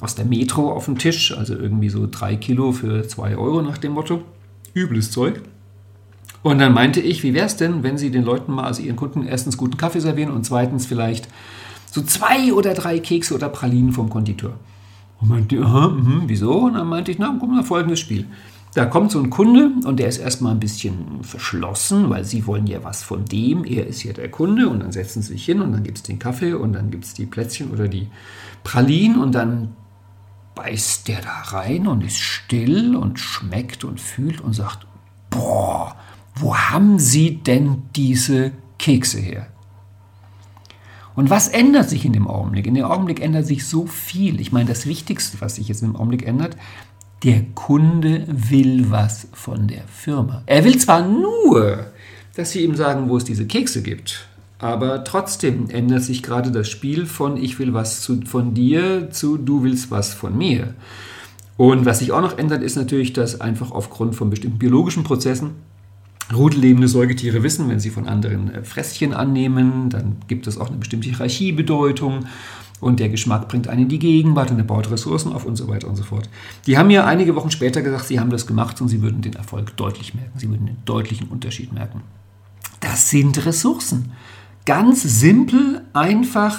aus 0.00 0.16
der 0.16 0.24
Metro 0.24 0.72
auf 0.72 0.86
den 0.86 0.98
Tisch. 0.98 1.36
Also 1.36 1.54
irgendwie 1.54 1.90
so 1.90 2.08
drei 2.10 2.34
Kilo 2.34 2.72
für 2.72 3.06
zwei 3.06 3.36
Euro 3.36 3.62
nach 3.62 3.78
dem 3.78 3.92
Motto 3.92 4.22
übles 4.74 5.10
Zeug. 5.10 5.40
Und 6.42 6.58
dann 6.58 6.74
meinte 6.74 7.00
ich, 7.00 7.22
wie 7.22 7.32
wäre 7.32 7.46
es 7.46 7.56
denn, 7.56 7.82
wenn 7.82 7.96
Sie 7.96 8.10
den 8.10 8.24
Leuten 8.24 8.52
mal, 8.52 8.64
also 8.64 8.82
Ihren 8.82 8.96
Kunden, 8.96 9.26
erstens 9.26 9.56
guten 9.56 9.78
Kaffee 9.78 10.00
servieren 10.00 10.30
und 10.30 10.44
zweitens 10.44 10.84
vielleicht 10.84 11.28
so 11.90 12.02
zwei 12.02 12.52
oder 12.52 12.74
drei 12.74 12.98
Kekse 12.98 13.34
oder 13.34 13.48
Pralinen 13.48 13.92
vom 13.92 14.10
Konditor. 14.10 14.58
Und 15.20 15.30
meinte, 15.30 15.58
aha, 15.62 15.88
mh, 15.88 16.24
wieso? 16.26 16.52
Und 16.52 16.74
dann 16.74 16.88
meinte 16.88 17.10
ich, 17.10 17.18
na, 17.18 17.34
guck 17.40 17.48
mal, 17.48 17.62
folgendes 17.62 18.00
Spiel. 18.00 18.26
Da 18.74 18.86
kommt 18.86 19.12
so 19.12 19.20
ein 19.20 19.30
Kunde 19.30 19.70
und 19.86 20.00
der 20.00 20.08
ist 20.08 20.18
erstmal 20.18 20.52
ein 20.52 20.58
bisschen 20.58 21.22
verschlossen, 21.22 22.10
weil 22.10 22.24
sie 22.24 22.44
wollen 22.46 22.66
ja 22.66 22.82
was 22.82 23.04
von 23.04 23.24
dem. 23.24 23.64
Er 23.64 23.86
ist 23.86 24.02
ja 24.02 24.12
der 24.12 24.28
Kunde 24.28 24.68
und 24.68 24.80
dann 24.80 24.90
setzen 24.90 25.22
sie 25.22 25.34
sich 25.34 25.44
hin 25.44 25.60
und 25.60 25.72
dann 25.72 25.84
gibt 25.84 25.98
es 25.98 26.02
den 26.02 26.18
Kaffee 26.18 26.54
und 26.54 26.72
dann 26.72 26.90
gibt 26.90 27.04
es 27.04 27.14
die 27.14 27.24
Plätzchen 27.24 27.70
oder 27.70 27.86
die 27.86 28.08
Pralinen 28.64 29.20
und 29.20 29.32
dann 29.32 29.68
beißt 30.54 31.08
der 31.08 31.20
da 31.20 31.40
rein 31.56 31.86
und 31.86 32.02
ist 32.02 32.20
still 32.20 32.96
und 32.96 33.18
schmeckt 33.18 33.84
und 33.84 34.00
fühlt 34.00 34.40
und 34.40 34.52
sagt, 34.52 34.86
boah, 35.30 35.96
wo 36.36 36.56
haben 36.56 36.98
Sie 36.98 37.36
denn 37.36 37.82
diese 37.96 38.52
Kekse 38.78 39.20
her? 39.20 39.46
Und 41.14 41.30
was 41.30 41.48
ändert 41.48 41.88
sich 41.88 42.04
in 42.04 42.12
dem 42.12 42.26
Augenblick? 42.26 42.66
In 42.66 42.74
dem 42.74 42.84
Augenblick 42.84 43.20
ändert 43.20 43.46
sich 43.46 43.66
so 43.66 43.86
viel. 43.86 44.40
Ich 44.40 44.50
meine, 44.50 44.68
das 44.68 44.86
Wichtigste, 44.86 45.40
was 45.40 45.56
sich 45.56 45.68
jetzt 45.68 45.82
im 45.82 45.94
Augenblick 45.94 46.26
ändert, 46.26 46.56
der 47.22 47.42
Kunde 47.54 48.26
will 48.28 48.90
was 48.90 49.28
von 49.32 49.68
der 49.68 49.84
Firma. 49.86 50.42
Er 50.46 50.64
will 50.64 50.76
zwar 50.78 51.06
nur, 51.06 51.86
dass 52.34 52.50
sie 52.50 52.64
ihm 52.64 52.74
sagen, 52.74 53.08
wo 53.08 53.16
es 53.16 53.24
diese 53.24 53.46
Kekse 53.46 53.82
gibt, 53.82 54.28
aber 54.64 55.04
trotzdem 55.04 55.68
ändert 55.68 56.04
sich 56.04 56.22
gerade 56.22 56.50
das 56.50 56.70
Spiel 56.70 57.04
von 57.04 57.36
ich 57.36 57.58
will 57.58 57.74
was 57.74 58.00
zu, 58.00 58.22
von 58.22 58.54
dir 58.54 59.10
zu 59.10 59.36
du 59.36 59.62
willst 59.62 59.90
was 59.90 60.14
von 60.14 60.38
mir. 60.38 60.72
Und 61.58 61.84
was 61.84 61.98
sich 61.98 62.12
auch 62.12 62.22
noch 62.22 62.38
ändert, 62.38 62.62
ist 62.62 62.74
natürlich, 62.74 63.12
dass 63.12 63.42
einfach 63.42 63.72
aufgrund 63.72 64.14
von 64.14 64.30
bestimmten 64.30 64.58
biologischen 64.58 65.04
Prozessen 65.04 65.50
rudellebende 66.34 66.88
Säugetiere 66.88 67.42
wissen, 67.42 67.68
wenn 67.68 67.78
sie 67.78 67.90
von 67.90 68.08
anderen 68.08 68.54
äh, 68.54 68.64
Fresschen 68.64 69.12
annehmen, 69.12 69.90
dann 69.90 70.16
gibt 70.28 70.46
es 70.46 70.56
auch 70.56 70.68
eine 70.68 70.78
bestimmte 70.78 71.10
Hierarchiebedeutung 71.10 72.24
und 72.80 73.00
der 73.00 73.10
Geschmack 73.10 73.50
bringt 73.50 73.68
einen 73.68 73.82
in 73.82 73.88
die 73.90 73.98
Gegenwart 73.98 74.50
und 74.50 74.56
er 74.56 74.64
baut 74.64 74.90
Ressourcen 74.90 75.34
auf 75.34 75.44
und 75.44 75.56
so 75.56 75.68
weiter 75.68 75.88
und 75.88 75.96
so 75.96 76.04
fort. 76.04 76.30
Die 76.66 76.78
haben 76.78 76.86
mir 76.86 77.06
einige 77.06 77.36
Wochen 77.36 77.50
später 77.50 77.82
gesagt, 77.82 78.06
sie 78.06 78.18
haben 78.18 78.30
das 78.30 78.46
gemacht 78.46 78.80
und 78.80 78.88
sie 78.88 79.02
würden 79.02 79.20
den 79.20 79.34
Erfolg 79.34 79.76
deutlich 79.76 80.14
merken, 80.14 80.38
sie 80.38 80.48
würden 80.48 80.64
den 80.64 80.78
deutlichen 80.86 81.28
Unterschied 81.28 81.74
merken. 81.74 82.00
Das 82.80 83.10
sind 83.10 83.44
Ressourcen. 83.44 84.10
Ganz 84.66 85.02
simpel, 85.02 85.82
einfach 85.92 86.58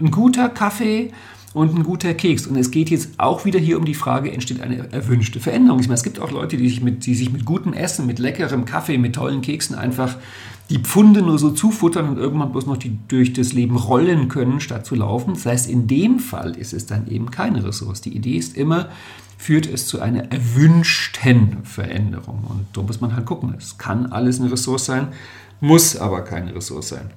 ein 0.00 0.10
guter 0.10 0.48
Kaffee 0.48 1.12
und 1.54 1.74
ein 1.74 1.84
guter 1.84 2.12
Keks. 2.12 2.46
Und 2.46 2.56
es 2.56 2.70
geht 2.70 2.90
jetzt 2.90 3.18
auch 3.18 3.44
wieder 3.44 3.58
hier 3.58 3.78
um 3.78 3.84
die 3.84 3.94
Frage, 3.94 4.32
entsteht 4.32 4.60
eine 4.60 4.92
erwünschte 4.92 5.40
Veränderung? 5.40 5.80
Ich 5.80 5.86
meine, 5.86 5.94
es 5.96 6.02
gibt 6.02 6.18
auch 6.18 6.30
Leute, 6.30 6.56
die 6.56 6.68
sich 6.68 6.82
mit, 6.82 7.06
die 7.06 7.14
sich 7.14 7.32
mit 7.32 7.44
gutem 7.44 7.72
Essen, 7.72 8.06
mit 8.06 8.18
leckerem 8.18 8.64
Kaffee, 8.64 8.98
mit 8.98 9.14
tollen 9.14 9.40
Keksen 9.42 9.76
einfach 9.76 10.16
die 10.70 10.80
Pfunde 10.80 11.22
nur 11.22 11.38
so 11.38 11.50
zufuttern 11.50 12.08
und 12.08 12.18
irgendwann 12.18 12.50
bloß 12.50 12.66
noch 12.66 12.76
die 12.76 12.98
durch 13.08 13.32
das 13.32 13.52
Leben 13.52 13.76
rollen 13.76 14.28
können, 14.28 14.60
statt 14.60 14.84
zu 14.84 14.96
laufen. 14.96 15.34
Das 15.34 15.46
heißt, 15.46 15.70
in 15.70 15.86
dem 15.86 16.18
Fall 16.18 16.56
ist 16.56 16.72
es 16.72 16.86
dann 16.86 17.06
eben 17.06 17.30
keine 17.30 17.64
Ressource. 17.64 18.00
Die 18.00 18.16
Idee 18.16 18.36
ist 18.36 18.56
immer, 18.56 18.88
führt 19.38 19.66
es 19.66 19.86
zu 19.86 20.00
einer 20.00 20.32
erwünschten 20.32 21.58
Veränderung. 21.62 22.44
Und 22.48 22.66
da 22.72 22.82
muss 22.82 23.00
man 23.00 23.14
halt 23.14 23.26
gucken. 23.26 23.54
Es 23.56 23.78
kann 23.78 24.06
alles 24.06 24.40
eine 24.40 24.50
Ressource 24.50 24.86
sein, 24.86 25.08
muss 25.60 25.96
aber 25.96 26.22
keine 26.22 26.54
Ressource 26.54 26.88
sein. 26.88 27.10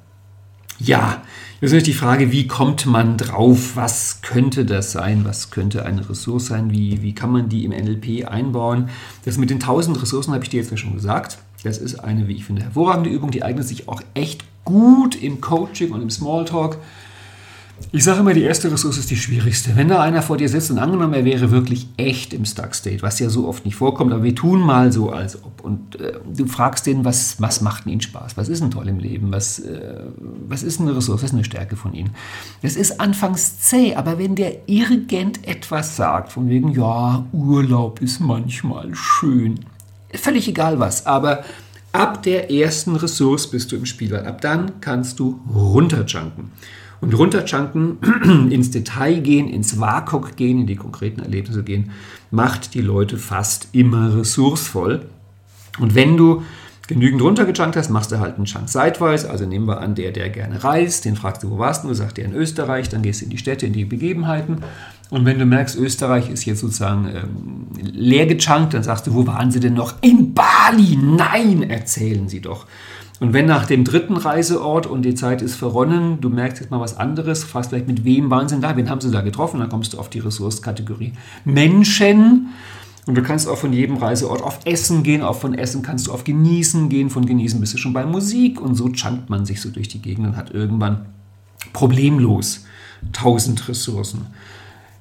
Ja, 0.82 1.24
jetzt 1.60 1.74
ist 1.74 1.88
die 1.88 1.94
Frage, 1.94 2.32
wie 2.32 2.48
kommt 2.48 2.86
man 2.86 3.18
drauf? 3.18 3.76
Was 3.76 4.22
könnte 4.22 4.64
das 4.64 4.94
sein? 4.94 5.26
Was 5.26 5.52
könnte 5.52 5.86
eine 5.86 6.10
Ressource 6.10 6.46
sein? 6.46 6.72
Wie, 6.72 7.02
wie 7.02 7.14
kann 7.14 7.32
man 7.32 7.50
die 7.50 7.66
im 7.66 7.72
NLP 7.72 8.26
einbauen? 8.26 8.90
Das 9.26 9.38
mit 9.38 9.50
den 9.50 9.58
1000 9.58 10.02
Ressourcen 10.02 10.34
habe 10.34 10.46
ich 10.46 10.50
dir 10.50 10.62
jetzt 10.62 10.72
ja 10.72 10.78
schon 10.78 10.94
gesagt. 10.94 11.40
Das 11.66 11.80
ist 11.80 12.00
eine, 12.00 12.30
wie 12.30 12.36
ich 12.36 12.46
finde, 12.46 12.64
hervorragende 12.64 13.10
Übung. 13.10 13.30
Die 13.30 13.44
eignet 13.44 13.68
sich 13.68 13.90
auch 13.90 14.02
echt 14.14 14.46
gut 14.64 15.22
im 15.22 15.42
Coaching 15.42 15.92
und 15.92 16.02
im 16.02 16.10
Smalltalk. 16.10 16.78
Ich 17.92 18.04
sage 18.04 18.20
immer, 18.20 18.34
die 18.34 18.44
erste 18.44 18.72
Ressource 18.72 18.98
ist 18.98 19.10
die 19.10 19.16
schwierigste. 19.16 19.76
Wenn 19.76 19.88
da 19.88 20.02
einer 20.02 20.22
vor 20.22 20.38
dir 20.38 20.48
sitzt 20.48 20.70
und 20.70 20.78
angenommen, 20.78 21.14
er 21.14 21.26
wäre 21.26 21.50
wirklich 21.50 21.88
echt 21.98 22.34
im 22.34 22.46
Stuck 22.46 22.76
State, 22.76 23.02
was 23.02 23.20
ja 23.20 23.30
so 23.30 23.48
oft 23.48 23.66
nicht 23.66 23.76
vorkommt, 23.76 24.14
aber 24.14 24.24
wir 24.24 24.36
tun 24.36 24.60
mal 24.60 24.92
so, 24.92 25.10
als 25.10 25.44
ob. 25.44 25.62
Und 25.62 26.00
äh, 26.00 26.20
du 26.36 26.46
fragst 26.46 26.86
den, 26.86 27.04
was, 27.04 27.42
was 27.42 27.62
macht 27.62 27.88
ihnen 27.88 28.02
Spaß? 28.02 28.38
Was 28.38 28.48
ist 28.48 28.62
denn 28.62 28.72
toll 28.72 28.88
im 28.88 29.00
Leben? 29.00 29.32
Was, 29.32 29.60
äh, 29.60 30.04
was 30.48 30.64
ist 30.64 30.80
eine 30.80 30.96
Ressource? 30.96 31.24
Was 31.24 31.30
ist 31.32 31.36
eine 31.36 31.44
Stärke 31.44 31.76
von 31.76 31.94
ihnen? 31.94 32.12
Das 32.62 32.76
ist 32.76 33.00
anfangs 33.00 33.60
zäh, 33.60 33.96
aber 33.96 34.20
wenn 34.20 34.36
der 34.36 34.70
irgendetwas 34.70 35.96
sagt, 35.96 36.32
von 36.32 36.50
wegen, 36.50 36.72
ja, 36.72 37.26
Urlaub 37.32 38.02
ist 38.02 38.20
manchmal 38.20 38.94
schön, 38.94 39.62
völlig 40.14 40.48
egal 40.48 40.80
was, 40.80 41.06
aber 41.06 41.44
ab 41.92 42.24
der 42.24 42.52
ersten 42.52 42.96
Ressource 42.96 43.48
bist 43.48 43.72
du 43.72 43.76
im 43.76 43.86
Spiel, 43.86 44.12
weil 44.12 44.26
ab 44.26 44.42
dann 44.42 44.80
kannst 44.82 45.20
du 45.20 45.40
runterjunken. 45.54 46.52
Und 47.02 47.14
runterchunken, 47.14 47.98
ins 48.52 48.72
Detail 48.72 49.22
gehen, 49.22 49.48
ins 49.48 49.80
WAKOK 49.80 50.36
gehen, 50.36 50.62
in 50.62 50.68
die 50.68 50.76
konkreten 50.76 51.22
Erlebnisse 51.22 51.64
gehen, 51.64 51.92
macht 52.32 52.74
die 52.74 52.82
Leute 52.82 53.18
fast 53.18 53.70
immer 53.72 54.18
ressourcevoll. 54.18 55.06
Und 55.80 55.96
wenn 55.96 56.18
du 56.18 56.44
genügend 56.90 57.22
runtergechunkt 57.22 57.78
hast, 57.78 57.90
machst 57.90 58.12
du 58.12 58.20
halt 58.20 58.36
einen 58.36 58.46
Chunk 58.46 58.68
seitwärts. 58.68 59.24
Also 59.24 59.46
nehmen 59.46 59.68
wir 59.68 59.80
an, 59.80 59.94
der, 59.96 60.12
der 60.12 60.30
gerne 60.30 60.64
reist, 60.64 61.06
den 61.06 61.16
fragst 61.16 61.44
du, 61.44 61.52
wo 61.52 61.60
warst 61.60 61.84
du? 61.84 61.94
Sagt 61.94 62.18
er 62.18 62.26
in 62.26 62.34
Österreich, 62.34 62.90
dann 62.90 63.04
gehst 63.04 63.22
du 63.22 63.26
in 63.26 63.32
die 63.32 63.38
Städte, 63.38 63.68
in 63.68 63.74
die 63.74 63.86
Begebenheiten. 63.86 64.64
Und 65.12 65.26
wenn 65.26 65.40
du 65.40 65.46
merkst, 65.46 65.76
Österreich 65.78 66.30
ist 66.30 66.46
jetzt 66.46 66.60
sozusagen 66.60 67.08
ähm, 67.08 67.68
leer 67.80 68.26
gechunkt, 68.26 68.74
dann 68.74 68.84
sagst 68.84 69.08
du, 69.08 69.14
wo 69.14 69.26
waren 69.26 69.52
sie 69.52 69.60
denn 69.60 69.76
noch? 69.76 69.94
In 70.02 70.34
Bali! 70.34 70.98
Nein, 71.00 71.70
erzählen 71.70 72.28
sie 72.28 72.42
doch. 72.42 72.66
Und 73.20 73.34
wenn 73.34 73.46
nach 73.46 73.66
dem 73.66 73.84
dritten 73.84 74.16
Reiseort 74.16 74.88
und 74.88 75.02
die 75.02 75.14
Zeit 75.14 75.42
ist 75.42 75.56
verronnen, 75.56 76.22
du 76.22 76.30
merkst 76.30 76.62
jetzt 76.62 76.72
mal 76.72 76.80
was 76.80 76.98
anderes, 76.98 77.44
fragst 77.44 77.70
vielleicht, 77.70 77.88
mit 77.88 78.06
wem 78.06 78.30
waren 78.30 78.48
sie 78.48 78.56
denn 78.56 78.62
da, 78.62 78.78
wen 78.78 78.90
haben 78.90 79.02
sie 79.02 79.12
da 79.12 79.22
getroffen, 79.22 79.60
dann 79.60 79.70
kommst 79.70 79.94
du 79.94 80.00
auf 80.00 80.10
die 80.10 80.20
Ressourcekategorie 80.20 81.14
Menschen. 81.44 82.48
Und 83.06 83.16
du 83.16 83.24
kannst 83.24 83.50
auch 83.50 83.58
von 83.58 83.74
jedem 83.74 83.98
Reiseort 83.98 84.42
auf 84.42 84.60
Essen 84.66 85.04
gehen, 85.04 85.22
auch 85.22 85.36
von 85.36 85.54
Essen 85.54 85.82
kannst 85.82 86.08
du 86.08 86.14
auf 86.14 86.24
Genießen 86.24 86.90
gehen, 86.90 87.10
von 87.10 87.26
Genießen 87.26 87.60
bist 87.60 87.74
du 87.74 87.78
schon 87.78 87.92
bei 87.92 88.06
Musik 88.06 88.62
und 88.62 88.76
so 88.76 88.90
chunkt 88.90 89.30
man 89.30 89.46
sich 89.46 89.62
so 89.62 89.70
durch 89.70 89.88
die 89.88 90.02
Gegend 90.02 90.28
und 90.28 90.38
hat 90.38 90.52
irgendwann 90.52 91.08
problemlos 91.74 92.66
tausend 93.12 93.68
Ressourcen. 93.68 94.28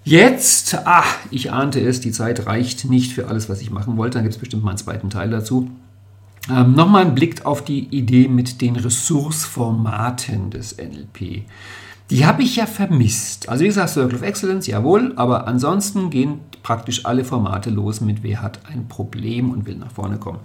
Jetzt, 0.05 0.79
ach, 0.87 1.19
ich 1.31 1.53
ahnte 1.53 1.81
es, 1.81 2.01
die 2.01 2.13
Zeit 2.13 2.47
reicht 2.47 2.89
nicht 2.89 3.13
für 3.13 3.29
alles, 3.29 3.49
was 3.49 3.61
ich 3.61 3.71
machen 3.71 3.97
wollte. 3.99 4.15
Dann 4.15 4.25
gibt 4.25 4.35
es 4.35 4.41
bestimmt 4.41 4.65
mal 4.65 4.71
einen 4.71 4.79
zweiten 4.79 5.11
Teil 5.11 5.29
dazu. 5.29 5.71
Ähm, 6.51 6.75
Nochmal 6.75 7.07
ein 7.07 7.15
Blick 7.15 7.45
auf 7.45 7.65
die 7.65 7.89
Idee 7.89 8.29
mit 8.29 8.61
den 8.61 8.77
Ressourceformaten 8.77 10.51
des 10.51 10.77
NLP. 10.77 11.43
Die 12.11 12.25
habe 12.25 12.43
ich 12.43 12.57
ja 12.57 12.67
vermisst. 12.67 13.49
Also 13.49 13.65
wie 13.65 13.69
gesagt, 13.69 13.91
Circle 13.91 14.17
of 14.17 14.23
Excellence, 14.23 14.67
jawohl, 14.67 15.13
aber 15.17 15.47
ansonsten 15.47 16.09
gehen 16.09 16.41
praktisch 16.63 17.05
alle 17.05 17.25
Formate 17.25 17.71
los 17.71 18.01
mit 18.01 18.23
wer 18.23 18.43
hat 18.43 18.61
ein 18.71 18.89
Problem 18.89 19.51
und 19.51 19.67
will 19.67 19.77
nach 19.77 19.93
vorne 19.93 20.17
kommen. 20.17 20.41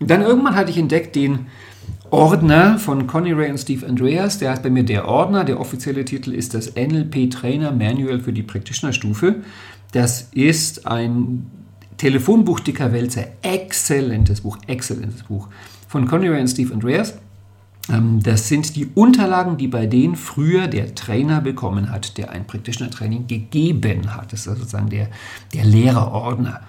Und 0.00 0.10
dann 0.10 0.22
irgendwann 0.22 0.56
hatte 0.56 0.70
ich 0.70 0.78
entdeckt 0.78 1.14
den 1.14 1.46
Ordner 2.10 2.78
von 2.78 3.06
Conny 3.06 3.32
Ray 3.32 3.50
und 3.50 3.58
Steve 3.58 3.86
Andreas. 3.86 4.38
Der 4.38 4.50
heißt 4.50 4.62
bei 4.62 4.70
mir 4.70 4.84
der 4.84 5.06
Ordner. 5.06 5.44
Der 5.44 5.60
offizielle 5.60 6.04
Titel 6.04 6.32
ist 6.32 6.54
das 6.54 6.74
NLP 6.74 7.30
Trainer 7.30 7.70
Manual 7.70 8.20
für 8.20 8.32
die 8.32 8.42
Practitioner-Stufe. 8.42 9.36
Das 9.92 10.28
ist 10.32 10.86
ein 10.86 11.46
Telefonbuch 11.96 12.60
dicker 12.60 12.92
Wälzer. 12.92 13.26
Exzellentes 13.42 14.40
Buch, 14.40 14.58
exzellentes 14.66 15.22
Buch 15.24 15.48
von 15.88 16.06
Conny 16.06 16.28
Ray 16.28 16.40
und 16.40 16.48
Steve 16.48 16.72
Andreas. 16.72 17.14
Ähm, 17.90 18.22
das 18.22 18.48
sind 18.48 18.76
die 18.76 18.86
Unterlagen, 18.94 19.56
die 19.56 19.68
bei 19.68 19.86
denen 19.86 20.16
früher 20.16 20.68
der 20.68 20.94
Trainer 20.94 21.40
bekommen 21.40 21.90
hat, 21.90 22.16
der 22.18 22.30
ein 22.30 22.46
Practitioner-Training 22.46 23.26
gegeben 23.26 24.14
hat. 24.14 24.32
Das 24.32 24.40
ist 24.40 24.48
also 24.48 24.60
sozusagen 24.60 24.90
der, 24.90 25.08
der 25.52 25.64
Lehrerordner. 25.64 26.60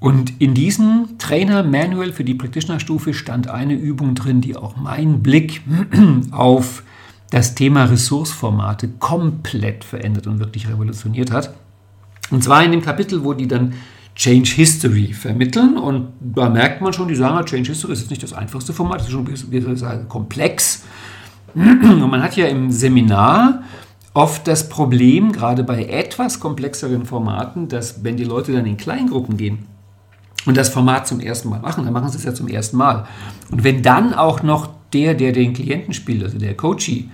Und 0.00 0.40
in 0.40 0.54
diesem 0.54 1.16
Trainer-Manual 1.18 2.12
für 2.12 2.24
die 2.24 2.34
Practitioner-Stufe 2.34 3.14
stand 3.14 3.48
eine 3.48 3.74
Übung 3.74 4.14
drin, 4.14 4.40
die 4.40 4.56
auch 4.56 4.76
meinen 4.76 5.22
Blick 5.22 5.62
auf 6.30 6.82
das 7.30 7.54
Thema 7.54 7.84
Ressourceformate 7.84 8.88
komplett 8.98 9.82
verändert 9.82 10.26
und 10.26 10.40
wirklich 10.40 10.68
revolutioniert 10.68 11.32
hat. 11.32 11.54
Und 12.30 12.44
zwar 12.44 12.62
in 12.62 12.70
dem 12.70 12.82
Kapitel, 12.82 13.24
wo 13.24 13.32
die 13.32 13.48
dann 13.48 13.74
Change 14.14 14.50
History 14.50 15.12
vermitteln. 15.12 15.76
Und 15.76 16.08
da 16.20 16.48
merkt 16.48 16.80
man 16.80 16.92
schon, 16.92 17.08
die 17.08 17.14
sagen, 17.14 17.44
Change 17.46 17.70
History 17.70 17.92
ist 17.92 18.00
jetzt 18.00 18.10
nicht 18.10 18.22
das 18.22 18.32
einfachste 18.32 18.72
Format, 18.72 19.00
das 19.00 19.08
ist 19.08 19.12
schon 19.12 19.26
ich 19.32 19.78
sagen, 19.78 20.08
komplex. 20.08 20.84
Und 21.54 22.10
man 22.10 22.22
hat 22.22 22.36
ja 22.36 22.46
im 22.46 22.70
Seminar 22.70 23.62
oft 24.12 24.46
das 24.46 24.68
Problem, 24.68 25.32
gerade 25.32 25.64
bei 25.64 25.84
etwas 25.84 26.40
komplexeren 26.40 27.04
Formaten, 27.04 27.68
dass 27.68 28.04
wenn 28.04 28.16
die 28.16 28.24
Leute 28.24 28.52
dann 28.52 28.66
in 28.66 28.76
Kleingruppen 28.76 29.36
gehen 29.36 29.66
und 30.46 30.56
das 30.56 30.68
Format 30.68 31.06
zum 31.08 31.20
ersten 31.20 31.48
Mal 31.48 31.60
machen, 31.60 31.84
dann 31.84 31.92
machen 31.92 32.08
sie 32.08 32.18
es 32.18 32.24
ja 32.24 32.34
zum 32.34 32.48
ersten 32.48 32.76
Mal. 32.76 33.06
Und 33.50 33.64
wenn 33.64 33.82
dann 33.82 34.14
auch 34.14 34.42
noch 34.42 34.68
der, 34.92 35.14
der 35.14 35.32
den 35.32 35.52
Klienten 35.52 35.92
spielt, 35.92 36.22
also 36.22 36.38
der 36.38 36.56
Coachie, 36.56 37.10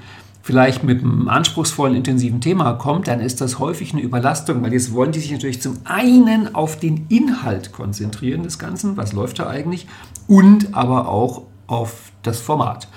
vielleicht 0.50 0.82
mit 0.82 1.00
einem 1.00 1.28
anspruchsvollen, 1.28 1.94
intensiven 1.94 2.40
Thema 2.40 2.72
kommt, 2.72 3.06
dann 3.06 3.20
ist 3.20 3.40
das 3.40 3.60
häufig 3.60 3.92
eine 3.92 4.02
Überlastung, 4.02 4.60
weil 4.62 4.72
jetzt 4.72 4.92
wollen 4.92 5.12
die 5.12 5.20
sich 5.20 5.30
natürlich 5.30 5.62
zum 5.62 5.76
einen 5.84 6.56
auf 6.56 6.76
den 6.76 7.06
Inhalt 7.08 7.70
konzentrieren 7.70 8.42
des 8.42 8.58
Ganzen, 8.58 8.96
was 8.96 9.12
läuft 9.12 9.38
da 9.38 9.48
eigentlich, 9.48 9.86
und 10.26 10.74
aber 10.74 11.08
auch 11.08 11.42
auf 11.68 12.10
das 12.24 12.40
Format. 12.40 12.88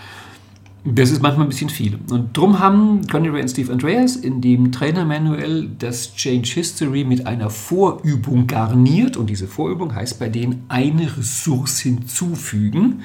Das 0.84 1.12
ist 1.12 1.22
manchmal 1.22 1.46
ein 1.46 1.50
bisschen 1.50 1.70
viel. 1.70 2.00
Und 2.10 2.36
darum 2.36 2.58
haben 2.58 3.06
Conny 3.08 3.30
Ray 3.30 3.44
und 3.44 3.50
Steve 3.50 3.72
Andreas 3.72 4.16
in 4.16 4.42
dem 4.42 4.72
Trainer-Manual 4.72 5.70
das 5.78 6.16
Change 6.16 6.50
History 6.56 7.04
mit 7.04 7.28
einer 7.28 7.52
Vorübung 7.52 8.48
garniert. 8.48 9.16
Und 9.16 9.30
diese 9.30 9.48
Vorübung 9.48 9.94
heißt 9.94 10.18
bei 10.18 10.28
denen 10.28 10.64
eine 10.70 11.16
Ressource 11.16 11.80
hinzufügen. 11.82 13.04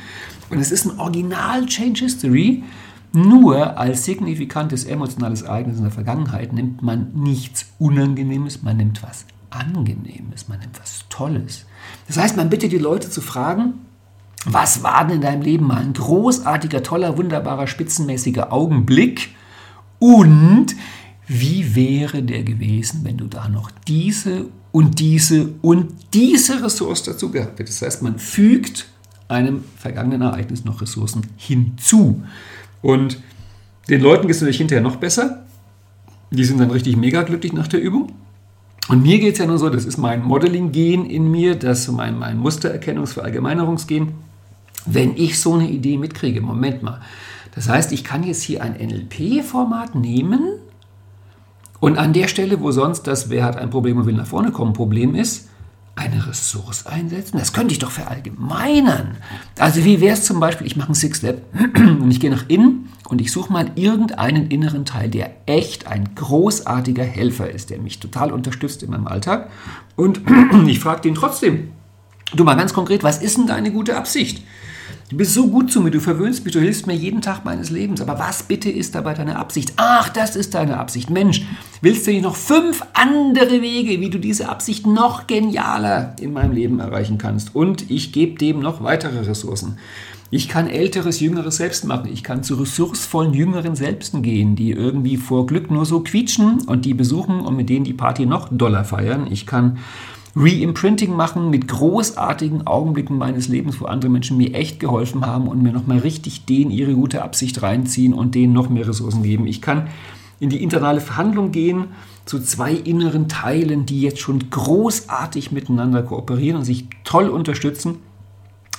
Und 0.48 0.58
es 0.58 0.72
ist 0.72 0.86
ein 0.86 0.98
Original 0.98 1.66
Change 1.66 2.04
History, 2.04 2.64
nur 3.12 3.78
als 3.78 4.04
signifikantes 4.04 4.84
emotionales 4.84 5.42
Ereignis 5.42 5.78
in 5.78 5.84
der 5.84 5.92
Vergangenheit 5.92 6.52
nimmt 6.52 6.82
man 6.82 7.12
nichts 7.14 7.66
Unangenehmes, 7.78 8.62
man 8.62 8.76
nimmt 8.76 9.02
was 9.02 9.24
Angenehmes, 9.50 10.48
man 10.48 10.58
nimmt 10.60 10.78
was 10.78 11.04
Tolles. 11.08 11.64
Das 12.06 12.18
heißt, 12.18 12.36
man 12.36 12.50
bittet 12.50 12.72
die 12.72 12.78
Leute 12.78 13.10
zu 13.10 13.20
fragen, 13.20 13.74
was 14.44 14.82
war 14.82 15.06
denn 15.06 15.16
in 15.16 15.22
deinem 15.22 15.42
Leben 15.42 15.66
mal 15.66 15.82
ein 15.82 15.94
großartiger, 15.94 16.82
toller, 16.82 17.16
wunderbarer, 17.18 17.66
spitzenmäßiger 17.66 18.52
Augenblick? 18.52 19.34
Und 19.98 20.76
wie 21.26 21.74
wäre 21.74 22.22
der 22.22 22.42
gewesen, 22.42 23.00
wenn 23.04 23.16
du 23.16 23.26
da 23.26 23.48
noch 23.48 23.70
diese 23.86 24.46
und 24.70 25.00
diese 25.00 25.50
und 25.60 25.92
diese 26.14 26.62
Ressource 26.62 27.02
dazu 27.02 27.30
gehabt 27.30 27.58
hättest? 27.58 27.82
Das 27.82 27.86
heißt, 27.86 28.02
man 28.02 28.18
fügt 28.18 28.86
einem 29.28 29.64
vergangenen 29.76 30.22
Ereignis 30.22 30.64
noch 30.64 30.80
Ressourcen 30.80 31.26
hinzu. 31.36 32.22
Und 32.82 33.18
den 33.88 34.00
Leuten 34.00 34.26
geht 34.26 34.36
es 34.36 34.40
natürlich 34.40 34.58
hinterher 34.58 34.82
noch 34.82 34.96
besser. 34.96 35.44
Die 36.30 36.44
sind 36.44 36.60
dann 36.60 36.70
richtig 36.70 36.96
mega 36.96 37.22
glücklich 37.22 37.52
nach 37.52 37.68
der 37.68 37.80
Übung. 37.80 38.12
Und 38.88 39.02
mir 39.02 39.18
geht 39.18 39.34
es 39.34 39.38
ja 39.38 39.46
nur 39.46 39.58
so, 39.58 39.68
das 39.68 39.84
ist 39.84 39.98
mein 39.98 40.22
Modeling-Gen 40.22 41.04
in 41.04 41.30
mir, 41.30 41.56
das 41.56 41.88
mein, 41.88 42.18
mein 42.18 42.40
Mustererkennungs-, 42.42 43.12
Verallgemeinerungsgen. 43.12 44.12
Wenn 44.86 45.16
ich 45.16 45.38
so 45.38 45.54
eine 45.54 45.68
Idee 45.68 45.98
mitkriege, 45.98 46.40
Moment 46.40 46.82
mal, 46.82 47.00
das 47.54 47.68
heißt, 47.68 47.92
ich 47.92 48.04
kann 48.04 48.22
jetzt 48.22 48.42
hier 48.42 48.62
ein 48.62 48.74
NLP-Format 48.74 49.94
nehmen 49.94 50.40
und 51.80 51.98
an 51.98 52.12
der 52.12 52.28
Stelle, 52.28 52.60
wo 52.60 52.70
sonst 52.70 53.02
das, 53.02 53.30
wer 53.30 53.44
hat 53.44 53.56
ein 53.56 53.70
Problem 53.70 53.98
und 53.98 54.06
will 54.06 54.14
nach 54.14 54.26
vorne 54.26 54.52
kommen, 54.52 54.72
Problem 54.72 55.14
ist, 55.14 55.48
eine 55.98 56.26
Ressource 56.26 56.86
einsetzen? 56.86 57.38
Das 57.38 57.52
könnte 57.52 57.72
ich 57.72 57.78
doch 57.78 57.90
verallgemeinern. 57.90 59.16
Also 59.58 59.84
wie 59.84 60.00
wäre 60.00 60.14
es 60.14 60.24
zum 60.24 60.40
Beispiel, 60.40 60.66
ich 60.66 60.76
mache 60.76 60.92
ein 60.92 60.94
Six-Step 60.94 61.42
und 61.76 62.10
ich 62.10 62.20
gehe 62.20 62.30
nach 62.30 62.44
innen 62.48 62.88
und 63.08 63.20
ich 63.20 63.32
suche 63.32 63.52
mal 63.52 63.70
irgendeinen 63.74 64.48
inneren 64.48 64.84
Teil, 64.84 65.10
der 65.10 65.32
echt 65.46 65.86
ein 65.86 66.14
großartiger 66.14 67.04
Helfer 67.04 67.50
ist, 67.50 67.70
der 67.70 67.78
mich 67.78 68.00
total 68.00 68.32
unterstützt 68.32 68.82
in 68.82 68.90
meinem 68.90 69.06
Alltag. 69.06 69.50
Und 69.96 70.20
ich 70.66 70.78
frage 70.78 71.02
den 71.02 71.14
trotzdem, 71.14 71.72
du 72.34 72.44
mal 72.44 72.54
ganz 72.54 72.72
konkret, 72.72 73.02
was 73.02 73.20
ist 73.20 73.36
denn 73.36 73.46
deine 73.46 73.72
gute 73.72 73.96
Absicht? 73.96 74.44
Du 75.10 75.16
bist 75.16 75.32
so 75.32 75.48
gut 75.48 75.72
zu 75.72 75.80
mir, 75.80 75.90
du 75.90 76.00
verwöhnst 76.00 76.44
mich, 76.44 76.52
du 76.52 76.60
hilfst 76.60 76.86
mir 76.86 76.94
jeden 76.94 77.22
Tag 77.22 77.42
meines 77.42 77.70
Lebens. 77.70 78.02
Aber 78.02 78.18
was 78.18 78.42
bitte 78.42 78.68
ist 78.68 78.94
dabei 78.94 79.14
deine 79.14 79.36
Absicht? 79.36 79.72
Ach, 79.76 80.10
das 80.10 80.36
ist 80.36 80.52
deine 80.52 80.76
Absicht. 80.76 81.08
Mensch, 81.08 81.46
willst 81.80 82.06
du 82.06 82.10
nicht 82.10 82.22
noch 82.22 82.36
fünf 82.36 82.82
andere 82.92 83.62
Wege, 83.62 84.02
wie 84.02 84.10
du 84.10 84.18
diese 84.18 84.50
Absicht 84.50 84.86
noch 84.86 85.26
genialer 85.26 86.14
in 86.20 86.34
meinem 86.34 86.52
Leben 86.52 86.78
erreichen 86.78 87.16
kannst? 87.16 87.54
Und 87.54 87.90
ich 87.90 88.12
gebe 88.12 88.38
dem 88.38 88.60
noch 88.60 88.82
weitere 88.82 89.20
Ressourcen. 89.20 89.78
Ich 90.30 90.46
kann 90.46 90.68
älteres, 90.68 91.20
jüngeres 91.20 91.56
Selbst 91.56 91.86
machen. 91.86 92.10
Ich 92.12 92.22
kann 92.22 92.42
zu 92.42 92.56
ressourcevollen 92.56 93.32
jüngeren 93.32 93.76
Selbsten 93.76 94.20
gehen, 94.20 94.56
die 94.56 94.72
irgendwie 94.72 95.16
vor 95.16 95.46
Glück 95.46 95.70
nur 95.70 95.86
so 95.86 96.00
quietschen 96.00 96.60
und 96.66 96.84
die 96.84 96.92
besuchen 96.92 97.40
und 97.40 97.56
mit 97.56 97.70
denen 97.70 97.86
die 97.86 97.94
Party 97.94 98.26
noch 98.26 98.50
doller 98.50 98.84
feiern. 98.84 99.26
Ich 99.30 99.46
kann 99.46 99.78
Reimprinting 100.40 101.16
machen 101.16 101.50
mit 101.50 101.66
großartigen 101.66 102.66
Augenblicken 102.66 103.18
meines 103.18 103.48
Lebens, 103.48 103.80
wo 103.80 103.86
andere 103.86 104.10
Menschen 104.10 104.36
mir 104.36 104.54
echt 104.54 104.78
geholfen 104.78 105.26
haben 105.26 105.48
und 105.48 105.62
mir 105.62 105.72
nochmal 105.72 105.98
richtig 105.98 106.44
denen 106.44 106.70
ihre 106.70 106.94
gute 106.94 107.22
Absicht 107.22 107.60
reinziehen 107.62 108.14
und 108.14 108.34
denen 108.34 108.52
noch 108.52 108.68
mehr 108.68 108.86
Ressourcen 108.86 109.24
geben. 109.24 109.46
Ich 109.46 109.60
kann 109.60 109.88
in 110.38 110.50
die 110.50 110.62
internale 110.62 111.00
Verhandlung 111.00 111.50
gehen 111.50 111.86
zu 112.24 112.38
zwei 112.38 112.72
inneren 112.72 113.28
Teilen, 113.28 113.84
die 113.84 114.00
jetzt 114.00 114.20
schon 114.20 114.50
großartig 114.50 115.50
miteinander 115.50 116.02
kooperieren 116.02 116.58
und 116.58 116.64
sich 116.64 116.86
toll 117.02 117.28
unterstützen 117.28 117.96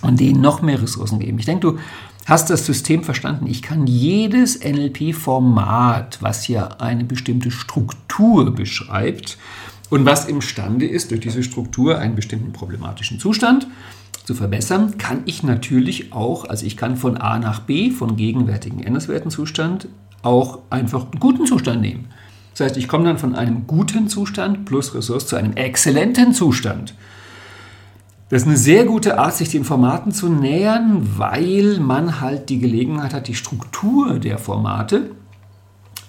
und 0.02 0.20
denen 0.20 0.40
noch 0.40 0.62
mehr 0.62 0.82
Ressourcen 0.82 1.20
geben. 1.20 1.40
Ich 1.40 1.46
denke, 1.46 1.72
du 1.72 1.80
hast 2.26 2.50
das 2.50 2.66
System 2.66 3.04
verstanden. 3.04 3.48
Ich 3.48 3.62
kann 3.62 3.88
jedes 3.88 4.64
NLP-Format, 4.64 6.20
was 6.22 6.48
ja 6.48 6.68
eine 6.80 7.04
bestimmte 7.04 7.52
Struktur 7.52 8.54
beschreibt, 8.54 9.38
und 9.90 10.06
was 10.06 10.26
imstande 10.26 10.86
ist, 10.86 11.12
durch 11.12 11.22
diese 11.22 11.44
Struktur 11.44 11.98
einen 11.98 12.16
bestimmten 12.16 12.52
problematischen 12.52 13.20
Zustand 13.20 13.68
zu 14.24 14.36
verbessern, 14.36 14.98
kann 14.98 15.24
ich 15.26 15.42
natürlich 15.42 16.14
auch, 16.14 16.46
also 16.46 16.66
ich 16.66 16.78
kann 16.78 16.96
von 16.96 17.18
A 17.18 17.40
nach 17.40 17.62
B, 17.62 17.90
von 17.90 18.16
gegenwärtigen 18.16 18.84
Endeswertenzustand, 18.84 19.88
auch 20.22 20.60
einfach 20.70 21.12
einen 21.12 21.20
guten 21.20 21.46
Zustand 21.46 21.82
nehmen. 21.82 22.10
Das 22.54 22.68
heißt, 22.68 22.78
ich 22.78 22.88
komme 22.88 23.06
dann 23.06 23.18
von 23.18 23.36
einem 23.36 23.66
guten 23.68 24.08
Zustand 24.08 24.66
plus 24.66 24.94
Ressource 24.94 25.28
zu 25.28 25.36
einem 25.36 25.54
exzellenten 25.54 26.34
Zustand. 26.34 26.94
Das 28.30 28.44
ist 28.44 28.48
eine 28.48 28.58
sehr 28.58 28.86
gute 28.86 29.18
Art, 29.18 29.34
sich 29.36 29.50
den 29.50 29.64
Formaten 29.64 30.12
zu 30.12 30.30
nähern, 30.30 31.18
weil 31.18 31.80
man 31.80 32.22
halt 32.22 32.50
die 32.50 32.60
Gelegenheit 32.60 33.14
hat, 33.14 33.28
die 33.28 33.34
Struktur 33.34 34.20
der 34.20 34.38
Formate 34.38 35.12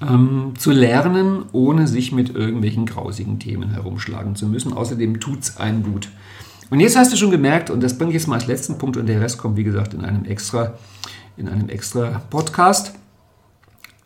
ähm, 0.00 0.54
zu 0.58 0.70
lernen, 0.70 1.44
ohne 1.52 1.86
sich 1.86 2.12
mit 2.12 2.34
irgendwelchen 2.34 2.86
grausigen 2.86 3.38
Themen 3.38 3.70
herumschlagen 3.70 4.34
zu 4.34 4.46
müssen. 4.46 4.72
Außerdem 4.72 5.20
tut 5.20 5.40
es 5.40 5.56
einem 5.56 5.82
gut. 5.82 6.08
Und 6.70 6.80
jetzt 6.80 6.96
hast 6.96 7.12
du 7.12 7.16
schon 7.16 7.30
gemerkt, 7.30 7.70
und 7.70 7.82
das 7.82 7.98
bringe 7.98 8.10
ich 8.10 8.14
jetzt 8.14 8.28
mal 8.28 8.36
als 8.36 8.46
letzten 8.46 8.78
Punkt 8.78 8.96
und 8.96 9.06
der 9.06 9.20
Rest 9.20 9.38
kommt, 9.38 9.56
wie 9.56 9.64
gesagt, 9.64 9.92
in 9.92 10.04
einem 10.04 10.24
extra, 10.24 10.74
in 11.36 11.48
einem 11.48 11.68
extra 11.68 12.22
Podcast, 12.30 12.94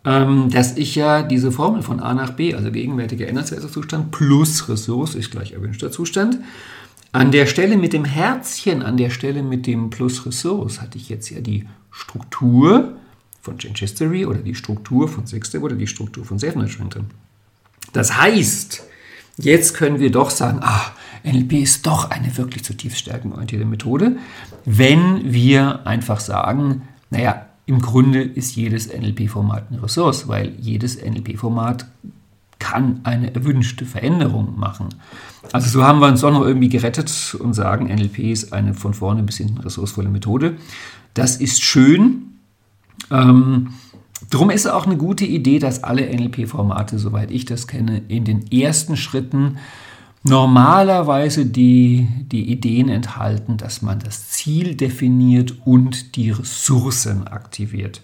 ähm, 0.04 0.50
dass 0.50 0.76
ich 0.76 0.94
ja 0.94 1.22
diese 1.22 1.52
Formel 1.52 1.82
von 1.82 2.00
A 2.00 2.14
nach 2.14 2.30
B, 2.30 2.54
also 2.54 2.70
gegenwärtiger 2.70 3.28
Energiezustand 3.28 4.10
plus 4.10 4.68
Ressource 4.68 5.14
ist 5.14 5.30
gleich 5.30 5.52
erwünschter 5.52 5.90
Zustand, 5.90 6.38
an 7.12 7.30
der 7.30 7.46
Stelle 7.46 7.76
mit 7.76 7.92
dem 7.92 8.04
Herzchen, 8.04 8.82
an 8.82 8.96
der 8.96 9.10
Stelle 9.10 9.42
mit 9.42 9.66
dem 9.66 9.90
plus 9.90 10.26
Ressource 10.26 10.80
hatte 10.80 10.98
ich 10.98 11.08
jetzt 11.08 11.30
ja 11.30 11.40
die 11.40 11.66
Struktur 11.90 12.94
von 13.44 13.58
Change 13.58 13.80
History 13.80 14.24
oder 14.24 14.38
die 14.38 14.54
Struktur 14.54 15.06
von 15.06 15.26
Sixstep 15.26 15.62
oder 15.62 15.76
die 15.76 15.86
Struktur 15.86 16.24
von 16.24 16.38
Safe 16.38 16.56
Management 16.56 16.94
drin. 16.94 17.06
Das 17.92 18.16
heißt, 18.16 18.82
jetzt 19.36 19.74
können 19.74 20.00
wir 20.00 20.10
doch 20.10 20.30
sagen, 20.30 20.60
ah, 20.62 20.92
NLP 21.24 21.52
ist 21.52 21.86
doch 21.86 22.10
eine 22.10 22.36
wirklich 22.36 22.64
zutiefst 22.64 22.98
stärkenorientierte 22.98 23.66
Methode, 23.66 24.16
wenn 24.64 25.32
wir 25.32 25.86
einfach 25.86 26.20
sagen, 26.20 26.82
naja, 27.10 27.46
im 27.66 27.80
Grunde 27.80 28.22
ist 28.22 28.56
jedes 28.56 28.88
NLP-Format 28.92 29.66
eine 29.70 29.82
Ressource, 29.82 30.26
weil 30.28 30.54
jedes 30.58 31.02
NLP-Format 31.02 31.86
kann 32.58 33.00
eine 33.04 33.34
erwünschte 33.34 33.84
Veränderung 33.84 34.58
machen. 34.58 34.88
Also 35.52 35.68
so 35.68 35.84
haben 35.84 36.00
wir 36.00 36.08
uns 36.08 36.22
doch 36.22 36.30
noch 36.30 36.46
irgendwie 36.46 36.68
gerettet 36.70 37.36
und 37.38 37.52
sagen, 37.52 37.86
NLP 37.86 38.18
ist 38.20 38.52
eine 38.52 38.74
von 38.74 38.94
vorne 38.94 39.22
bis 39.22 39.36
hinten 39.36 39.58
ressourcevolle 39.58 40.08
Methode. 40.08 40.56
Das 41.12 41.36
ist 41.36 41.62
schön. 41.62 42.33
Ähm, 43.10 43.70
drum 44.30 44.50
ist 44.50 44.66
auch 44.66 44.86
eine 44.86 44.96
gute 44.96 45.24
Idee, 45.24 45.58
dass 45.58 45.82
alle 45.84 46.02
NLP-Formate, 46.06 46.98
soweit 46.98 47.30
ich 47.30 47.44
das 47.44 47.66
kenne, 47.66 48.02
in 48.08 48.24
den 48.24 48.50
ersten 48.50 48.96
Schritten 48.96 49.58
normalerweise 50.24 51.46
die, 51.46 52.08
die 52.32 52.50
Ideen 52.50 52.88
enthalten, 52.88 53.56
dass 53.58 53.82
man 53.82 53.98
das 53.98 54.30
Ziel 54.30 54.74
definiert 54.74 55.54
und 55.64 56.16
die 56.16 56.30
Ressourcen 56.30 57.28
aktiviert. 57.28 58.00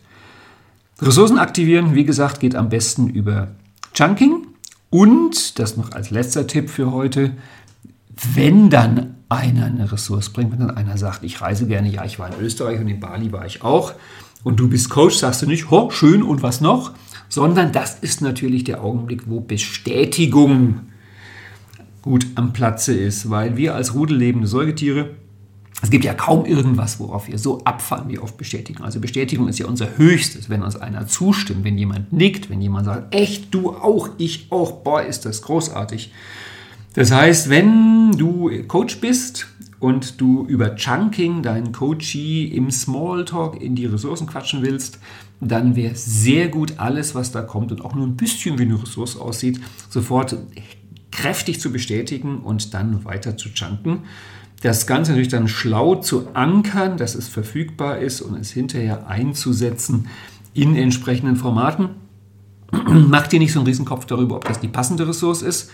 Ressourcen 1.00 1.38
aktivieren, 1.38 1.94
wie 1.94 2.04
gesagt, 2.04 2.40
geht 2.40 2.54
am 2.54 2.68
besten 2.68 3.08
über 3.08 3.48
Chunking 3.94 4.46
und, 4.90 5.58
das 5.58 5.76
noch 5.76 5.92
als 5.92 6.10
letzter 6.10 6.46
Tipp 6.46 6.68
für 6.68 6.92
heute, 6.92 7.32
wenn 8.34 8.68
dann 8.68 9.14
einer 9.30 9.66
eine 9.66 9.90
Ressource 9.90 10.28
bringt, 10.28 10.52
wenn 10.52 10.58
dann 10.58 10.76
einer 10.76 10.98
sagt, 10.98 11.24
ich 11.24 11.40
reise 11.40 11.66
gerne, 11.66 11.88
ja, 11.88 12.04
ich 12.04 12.18
war 12.18 12.28
in 12.28 12.44
Österreich 12.44 12.80
und 12.80 12.88
in 12.88 13.00
Bali 13.00 13.32
war 13.32 13.46
ich 13.46 13.62
auch, 13.62 13.94
und 14.44 14.58
du 14.58 14.68
bist 14.68 14.90
Coach, 14.90 15.16
sagst 15.16 15.42
du 15.42 15.46
nicht, 15.46 15.70
ho, 15.70 15.90
schön 15.90 16.22
und 16.22 16.42
was 16.42 16.60
noch, 16.60 16.92
sondern 17.28 17.72
das 17.72 17.98
ist 17.98 18.20
natürlich 18.20 18.64
der 18.64 18.82
Augenblick, 18.82 19.22
wo 19.26 19.40
Bestätigung 19.40 20.80
gut 22.02 22.26
am 22.34 22.52
Platze 22.52 22.94
ist, 22.94 23.30
weil 23.30 23.56
wir 23.56 23.74
als 23.74 23.94
rudellebende 23.94 24.48
Säugetiere, 24.48 25.10
es 25.82 25.90
gibt 25.90 26.04
ja 26.04 26.12
kaum 26.12 26.44
irgendwas, 26.44 27.00
worauf 27.00 27.28
wir 27.28 27.38
so 27.38 27.62
abfahren 27.64 28.08
wie 28.08 28.18
auf 28.18 28.36
Bestätigung. 28.36 28.84
Also 28.84 29.00
Bestätigung 29.00 29.48
ist 29.48 29.58
ja 29.58 29.66
unser 29.66 29.96
Höchstes, 29.96 30.50
wenn 30.50 30.62
uns 30.62 30.76
einer 30.76 31.06
zustimmt, 31.06 31.64
wenn 31.64 31.78
jemand 31.78 32.12
nickt, 32.12 32.50
wenn 32.50 32.60
jemand 32.60 32.86
sagt, 32.86 33.14
echt, 33.14 33.54
du 33.54 33.70
auch, 33.70 34.10
ich 34.18 34.48
auch, 34.50 34.72
boah, 34.82 35.02
ist 35.02 35.24
das 35.24 35.40
großartig. 35.42 36.12
Das 36.94 37.12
heißt, 37.12 37.48
wenn 37.48 38.12
du 38.12 38.50
Coach 38.66 39.00
bist 39.00 39.46
und 39.80 40.20
du 40.20 40.44
über 40.46 40.76
Chunking 40.76 41.42
deinen 41.42 41.72
Coachee 41.72 42.44
im 42.44 42.70
Smalltalk 42.70 43.60
in 43.60 43.74
die 43.74 43.86
Ressourcen 43.86 44.26
quatschen 44.26 44.62
willst, 44.62 45.00
dann 45.40 45.74
wäre 45.74 45.94
sehr 45.94 46.48
gut 46.48 46.74
alles, 46.76 47.14
was 47.14 47.32
da 47.32 47.40
kommt 47.40 47.72
und 47.72 47.82
auch 47.82 47.94
nur 47.94 48.06
ein 48.06 48.16
bisschen 48.16 48.58
wie 48.58 48.64
eine 48.64 48.80
Ressource 48.80 49.16
aussieht, 49.16 49.58
sofort 49.88 50.36
kräftig 51.10 51.60
zu 51.60 51.72
bestätigen 51.72 52.38
und 52.38 52.74
dann 52.74 53.04
weiter 53.04 53.36
zu 53.36 53.48
chunken. 53.48 54.00
Das 54.60 54.86
Ganze 54.86 55.12
natürlich 55.12 55.30
dann 55.30 55.48
schlau 55.48 55.94
zu 55.96 56.28
ankern, 56.34 56.98
dass 56.98 57.14
es 57.14 57.28
verfügbar 57.28 57.98
ist 57.98 58.20
und 58.20 58.38
es 58.38 58.50
hinterher 58.50 59.08
einzusetzen 59.08 60.08
in 60.52 60.76
entsprechenden 60.76 61.36
Formaten. 61.36 61.88
Macht 62.70 63.32
dir 63.32 63.38
nicht 63.38 63.54
so 63.54 63.60
einen 63.60 63.66
Riesenkopf 63.66 64.04
darüber, 64.04 64.36
ob 64.36 64.44
das 64.44 64.60
die 64.60 64.68
passende 64.68 65.08
Ressource 65.08 65.40
ist. 65.40 65.70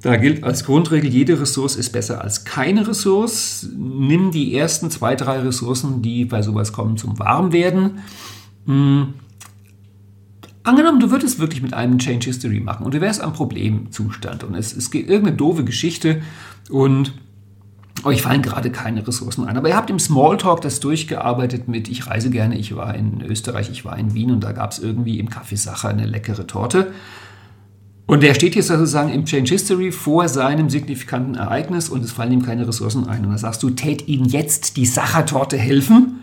Da 0.00 0.16
gilt 0.16 0.44
als 0.44 0.64
Grundregel, 0.64 1.10
jede 1.10 1.40
Ressource 1.40 1.74
ist 1.74 1.90
besser 1.90 2.22
als 2.22 2.44
keine 2.44 2.86
Ressource. 2.86 3.68
Nimm 3.76 4.30
die 4.30 4.56
ersten 4.56 4.90
zwei, 4.90 5.16
drei 5.16 5.40
Ressourcen, 5.40 6.02
die 6.02 6.24
bei 6.24 6.42
sowas 6.42 6.72
kommen, 6.72 6.96
zum 6.96 7.18
Warmwerden. 7.18 7.98
Hm 8.66 9.14
Angenommen, 10.68 11.00
du 11.00 11.10
würdest 11.10 11.38
wirklich 11.38 11.62
mit 11.62 11.72
einem 11.72 11.98
Change 11.98 12.26
History 12.26 12.60
machen 12.60 12.84
und 12.84 12.92
du 12.92 13.00
wärst 13.00 13.22
am 13.22 13.32
Problemzustand 13.32 14.44
und 14.44 14.54
es, 14.54 14.76
es 14.76 14.90
geht 14.90 15.08
irgendeine 15.08 15.38
doofe 15.38 15.64
Geschichte 15.64 16.20
und 16.68 17.14
euch 18.04 18.20
fallen 18.20 18.42
gerade 18.42 18.68
keine 18.70 19.06
Ressourcen 19.08 19.46
ein. 19.46 19.56
Aber 19.56 19.70
ihr 19.70 19.76
habt 19.76 19.88
im 19.88 19.98
Smalltalk 19.98 20.60
das 20.60 20.80
durchgearbeitet 20.80 21.68
mit, 21.68 21.88
ich 21.88 22.06
reise 22.06 22.28
gerne, 22.28 22.58
ich 22.58 22.76
war 22.76 22.94
in 22.94 23.22
Österreich, 23.22 23.70
ich 23.70 23.86
war 23.86 23.98
in 23.98 24.12
Wien 24.12 24.30
und 24.30 24.44
da 24.44 24.52
gab 24.52 24.72
es 24.72 24.78
irgendwie 24.78 25.18
im 25.18 25.30
Kaffeesacher 25.30 25.88
eine 25.88 26.04
leckere 26.04 26.46
Torte. 26.46 26.92
Und 28.08 28.24
der 28.24 28.34
steht 28.34 28.56
jetzt 28.56 28.66
sozusagen 28.66 29.10
im 29.10 29.24
Change 29.24 29.50
History 29.50 29.92
vor 29.92 30.28
seinem 30.28 30.68
signifikanten 30.68 31.36
Ereignis 31.36 31.88
und 31.88 32.02
es 32.02 32.10
fallen 32.10 32.32
ihm 32.32 32.42
keine 32.42 32.66
Ressourcen 32.66 33.06
ein. 33.06 33.24
Und 33.24 33.30
da 33.30 33.38
sagst 33.38 33.62
du, 33.62 33.70
tät 33.70 34.08
ihm 34.08 34.24
jetzt 34.24 34.76
die 34.76 34.86
Sachertorte 34.86 35.56
helfen? 35.56 36.18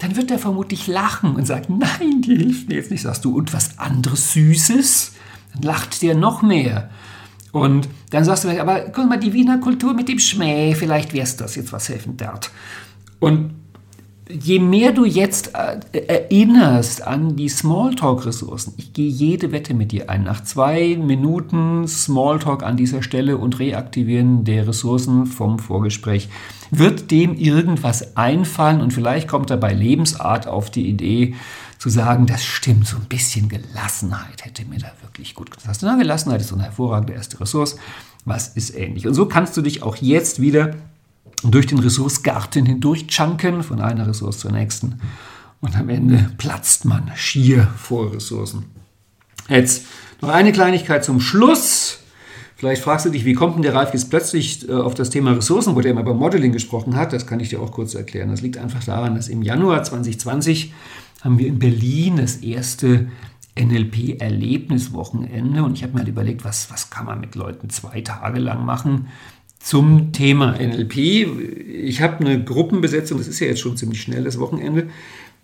dann 0.00 0.16
wird 0.16 0.30
er 0.30 0.38
vermutlich 0.38 0.86
lachen 0.86 1.36
und 1.36 1.46
sagt, 1.46 1.68
nein, 1.68 2.22
die 2.22 2.36
hilft 2.36 2.68
mir 2.68 2.76
jetzt 2.76 2.90
nicht. 2.90 3.02
Sagst 3.02 3.24
du, 3.24 3.36
und 3.36 3.52
was 3.52 3.78
anderes 3.78 4.32
Süßes? 4.32 5.12
Dann 5.52 5.62
lacht 5.62 6.00
der 6.00 6.14
noch 6.14 6.42
mehr. 6.42 6.88
Und 7.52 7.88
dann 8.10 8.24
sagst 8.24 8.44
du 8.44 8.60
aber 8.60 8.80
guck 8.94 9.08
mal, 9.08 9.18
die 9.18 9.34
Wiener 9.34 9.58
Kultur 9.58 9.92
mit 9.92 10.08
dem 10.08 10.18
Schmäh, 10.18 10.74
vielleicht 10.74 11.12
wär's 11.12 11.36
das 11.36 11.54
jetzt 11.54 11.72
was 11.72 11.88
helfen 11.88 12.16
dort. 12.16 12.50
Und 13.18 13.52
je 14.32 14.58
mehr 14.58 14.92
du 14.92 15.04
jetzt 15.04 15.52
äh, 15.54 15.80
erinnerst 15.98 17.06
an 17.06 17.36
die 17.36 17.48
Smalltalk-Ressourcen, 17.48 18.74
ich 18.76 18.92
gehe 18.92 19.08
jede 19.08 19.52
Wette 19.52 19.74
mit 19.74 19.92
dir 19.92 20.10
ein, 20.10 20.24
nach 20.24 20.42
zwei 20.44 20.96
Minuten 20.96 21.86
Smalltalk 21.88 22.62
an 22.62 22.76
dieser 22.76 23.02
Stelle 23.02 23.38
und 23.38 23.58
Reaktivieren 23.58 24.44
der 24.44 24.68
Ressourcen 24.68 25.26
vom 25.26 25.58
Vorgespräch, 25.58 26.28
wird 26.70 27.10
dem 27.10 27.34
irgendwas 27.34 28.16
einfallen 28.16 28.80
und 28.80 28.92
vielleicht 28.92 29.28
kommt 29.28 29.50
er 29.50 29.56
bei 29.56 29.72
Lebensart 29.72 30.46
auf 30.46 30.70
die 30.70 30.88
Idee 30.88 31.34
zu 31.78 31.88
sagen, 31.88 32.26
das 32.26 32.44
stimmt, 32.44 32.86
so 32.86 32.96
ein 32.96 33.06
bisschen 33.06 33.48
Gelassenheit 33.48 34.44
hätte 34.44 34.64
mir 34.66 34.78
da 34.78 34.92
wirklich 35.00 35.34
gut 35.34 35.50
gesagt. 35.50 35.80
Na, 35.82 35.96
Gelassenheit 35.96 36.40
ist 36.40 36.48
so 36.48 36.54
eine 36.54 36.64
hervorragende 36.64 37.14
erste 37.14 37.40
Ressource. 37.40 37.76
Was 38.26 38.48
ist 38.48 38.76
ähnlich? 38.76 39.06
Und 39.06 39.14
so 39.14 39.26
kannst 39.26 39.56
du 39.56 39.62
dich 39.62 39.82
auch 39.82 39.96
jetzt 39.96 40.42
wieder 40.42 40.74
durch 41.44 41.66
den 41.66 41.78
Ressourcegarten 41.78 42.66
hindurch 42.66 43.06
chunken, 43.06 43.62
von 43.62 43.80
einer 43.80 44.06
Ressource 44.06 44.38
zur 44.38 44.52
nächsten. 44.52 45.00
Und 45.60 45.76
am 45.76 45.88
Ende 45.88 46.30
platzt 46.38 46.84
man 46.84 47.10
schier 47.14 47.68
vor 47.76 48.12
Ressourcen. 48.12 48.64
Jetzt 49.48 49.86
noch 50.20 50.30
eine 50.30 50.52
Kleinigkeit 50.52 51.04
zum 51.04 51.20
Schluss. 51.20 51.98
Vielleicht 52.56 52.82
fragst 52.82 53.06
du 53.06 53.10
dich, 53.10 53.24
wie 53.24 53.32
kommt 53.32 53.56
denn 53.56 53.62
der 53.62 53.74
Ralf 53.74 53.94
jetzt 53.94 54.10
plötzlich 54.10 54.68
äh, 54.68 54.72
auf 54.72 54.94
das 54.94 55.10
Thema 55.10 55.32
Ressourcen, 55.32 55.74
wo 55.74 55.80
der 55.80 55.92
immer 55.92 56.02
über 56.02 56.14
Modeling 56.14 56.52
gesprochen 56.52 56.94
hat? 56.94 57.12
Das 57.12 57.26
kann 57.26 57.40
ich 57.40 57.48
dir 57.48 57.60
auch 57.60 57.72
kurz 57.72 57.94
erklären. 57.94 58.30
Das 58.30 58.42
liegt 58.42 58.58
einfach 58.58 58.84
daran, 58.84 59.14
dass 59.14 59.28
im 59.28 59.42
Januar 59.42 59.82
2020 59.82 60.74
haben 61.22 61.38
wir 61.38 61.46
in 61.46 61.58
Berlin 61.58 62.18
das 62.18 62.36
erste 62.36 63.08
NLP-Erlebniswochenende 63.58 65.62
und 65.62 65.74
ich 65.74 65.82
habe 65.82 65.94
mir 65.94 66.00
halt 66.00 66.08
überlegt, 66.08 66.44
was, 66.44 66.70
was 66.70 66.90
kann 66.90 67.06
man 67.06 67.20
mit 67.20 67.34
Leuten 67.34 67.70
zwei 67.70 68.00
Tage 68.00 68.38
lang 68.38 68.64
machen, 68.64 69.08
zum 69.60 70.12
Thema 70.12 70.58
NLP. 70.58 70.96
Ich 71.84 72.00
habe 72.00 72.24
eine 72.24 72.42
Gruppenbesetzung, 72.42 73.18
das 73.18 73.28
ist 73.28 73.40
ja 73.40 73.46
jetzt 73.46 73.60
schon 73.60 73.76
ziemlich 73.76 74.02
schnell 74.02 74.24
das 74.24 74.40
Wochenende, 74.40 74.88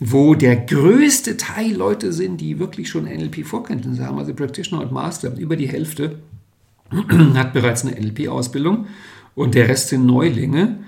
wo 0.00 0.34
der 0.34 0.56
größte 0.56 1.36
Teil 1.36 1.74
Leute 1.74 2.12
sind, 2.12 2.40
die 2.40 2.58
wirklich 2.58 2.88
schon 2.88 3.04
NLP-Vorkenntnisse 3.04 4.04
haben, 4.04 4.18
also 4.18 4.34
Practitioner 4.34 4.82
und 4.82 4.92
Master. 4.92 5.36
Über 5.38 5.56
die 5.56 5.68
Hälfte 5.68 6.18
hat 7.34 7.52
bereits 7.52 7.84
eine 7.84 7.98
NLP-Ausbildung 7.98 8.86
und 9.34 9.54
der 9.54 9.68
Rest 9.68 9.88
sind 9.88 10.06
Neulinge. 10.06 10.78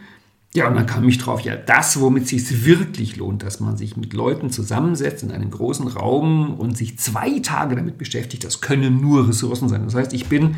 Ja, 0.54 0.66
und 0.66 0.76
dann 0.76 0.86
kam 0.86 1.06
ich 1.06 1.18
drauf, 1.18 1.42
ja, 1.42 1.56
das, 1.56 2.00
womit 2.00 2.24
es 2.24 2.30
sich 2.30 2.64
wirklich 2.64 3.16
lohnt, 3.16 3.42
dass 3.42 3.60
man 3.60 3.76
sich 3.76 3.98
mit 3.98 4.14
Leuten 4.14 4.50
zusammensetzt 4.50 5.22
in 5.22 5.30
einem 5.30 5.50
großen 5.50 5.86
Raum 5.88 6.54
und 6.54 6.76
sich 6.76 6.98
zwei 6.98 7.38
Tage 7.40 7.76
damit 7.76 7.98
beschäftigt, 7.98 8.44
das 8.44 8.62
können 8.62 9.00
nur 9.00 9.28
Ressourcen 9.28 9.68
sein. 9.68 9.84
Das 9.84 9.94
heißt, 9.94 10.14
ich 10.14 10.26
bin 10.26 10.56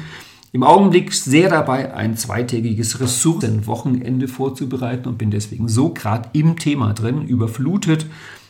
im 0.53 0.65
Augenblick 0.65 1.13
sehr 1.13 1.49
dabei, 1.49 1.95
ein 1.95 2.17
zweitägiges 2.17 3.01
Ressourcenwochenende 3.01 4.27
vorzubereiten 4.27 5.09
und 5.09 5.19
bin 5.19 5.31
deswegen 5.31 5.69
so 5.69 5.95
gerade 5.95 6.29
im 6.33 6.59
Thema 6.59 6.93
drin, 6.93 7.27
überflutet 7.27 8.07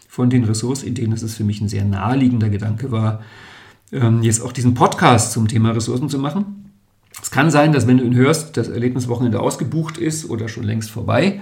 von 0.09 0.28
den 0.28 0.44
in 0.44 0.94
denen 0.94 1.12
es 1.12 1.34
für 1.36 1.44
mich 1.44 1.61
ein 1.61 1.68
sehr 1.68 1.84
naheliegender 1.84 2.48
Gedanke 2.48 2.90
war, 2.90 3.20
ähm, 3.92 4.22
jetzt 4.22 4.40
auch 4.40 4.53
diesen 4.53 4.74
Podcast 4.74 5.32
zum 5.32 5.46
Thema 5.46 5.70
Ressourcen 5.70 6.09
zu 6.09 6.18
machen. 6.18 6.72
Es 7.22 7.30
kann 7.30 7.51
sein, 7.51 7.72
dass 7.72 7.86
wenn 7.86 7.98
du 7.98 8.05
ihn 8.05 8.14
hörst, 8.14 8.57
das 8.57 8.68
Erlebniswochenende 8.68 9.40
ausgebucht 9.40 9.98
ist 9.98 10.28
oder 10.28 10.48
schon 10.48 10.64
längst 10.64 10.90
vorbei. 10.90 11.40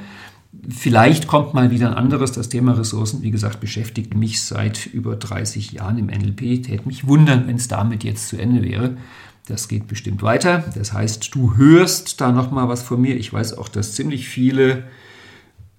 Vielleicht 0.68 1.26
kommt 1.26 1.54
mal 1.54 1.70
wieder 1.70 1.88
ein 1.88 1.94
anderes. 1.94 2.32
Das 2.32 2.48
Thema 2.48 2.72
Ressourcen, 2.72 3.22
wie 3.22 3.30
gesagt, 3.30 3.60
beschäftigt 3.60 4.14
mich 4.14 4.42
seit 4.42 4.86
über 4.86 5.16
30 5.16 5.72
Jahren 5.72 5.98
im 5.98 6.06
NLP. 6.06 6.62
Täte 6.62 6.86
mich 6.86 7.06
wundern, 7.06 7.46
wenn 7.46 7.56
es 7.56 7.68
damit 7.68 8.02
jetzt 8.02 8.28
zu 8.28 8.36
Ende 8.36 8.62
wäre. 8.62 8.96
Das 9.48 9.66
geht 9.66 9.86
bestimmt 9.86 10.22
weiter. 10.22 10.62
Das 10.74 10.92
heißt, 10.92 11.34
du 11.34 11.56
hörst 11.56 12.20
da 12.20 12.32
noch 12.32 12.50
mal 12.50 12.68
was 12.68 12.82
von 12.82 13.00
mir. 13.00 13.16
Ich 13.16 13.32
weiß 13.32 13.56
auch, 13.56 13.68
dass 13.68 13.94
ziemlich 13.94 14.28
viele 14.28 14.84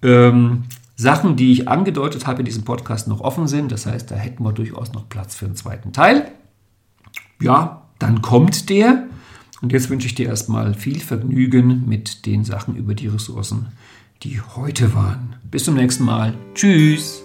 ähm, 0.02 0.64
Sachen, 0.96 1.36
die 1.36 1.52
ich 1.52 1.68
angedeutet 1.68 2.26
habe 2.26 2.40
in 2.40 2.46
diesem 2.46 2.64
Podcast, 2.64 3.06
noch 3.06 3.20
offen 3.20 3.46
sind. 3.46 3.70
Das 3.70 3.86
heißt, 3.86 4.10
da 4.10 4.16
hätten 4.16 4.44
wir 4.44 4.52
durchaus 4.52 4.92
noch 4.92 5.08
Platz 5.08 5.36
für 5.36 5.46
einen 5.46 5.54
zweiten 5.54 5.92
Teil. 5.92 6.32
Ja, 7.40 7.82
dann 8.00 8.22
kommt 8.22 8.70
der. 8.70 9.04
Und 9.62 9.72
jetzt 9.72 9.88
wünsche 9.88 10.08
ich 10.08 10.16
dir 10.16 10.26
erstmal 10.26 10.74
viel 10.74 10.98
Vergnügen 10.98 11.88
mit 11.88 12.26
den 12.26 12.44
Sachen 12.44 12.74
über 12.74 12.94
die 12.94 13.06
Ressourcen, 13.06 13.68
die 14.24 14.40
heute 14.40 14.94
waren. 14.94 15.36
Bis 15.48 15.64
zum 15.64 15.74
nächsten 15.76 16.04
Mal. 16.04 16.34
Tschüss. 16.54 17.22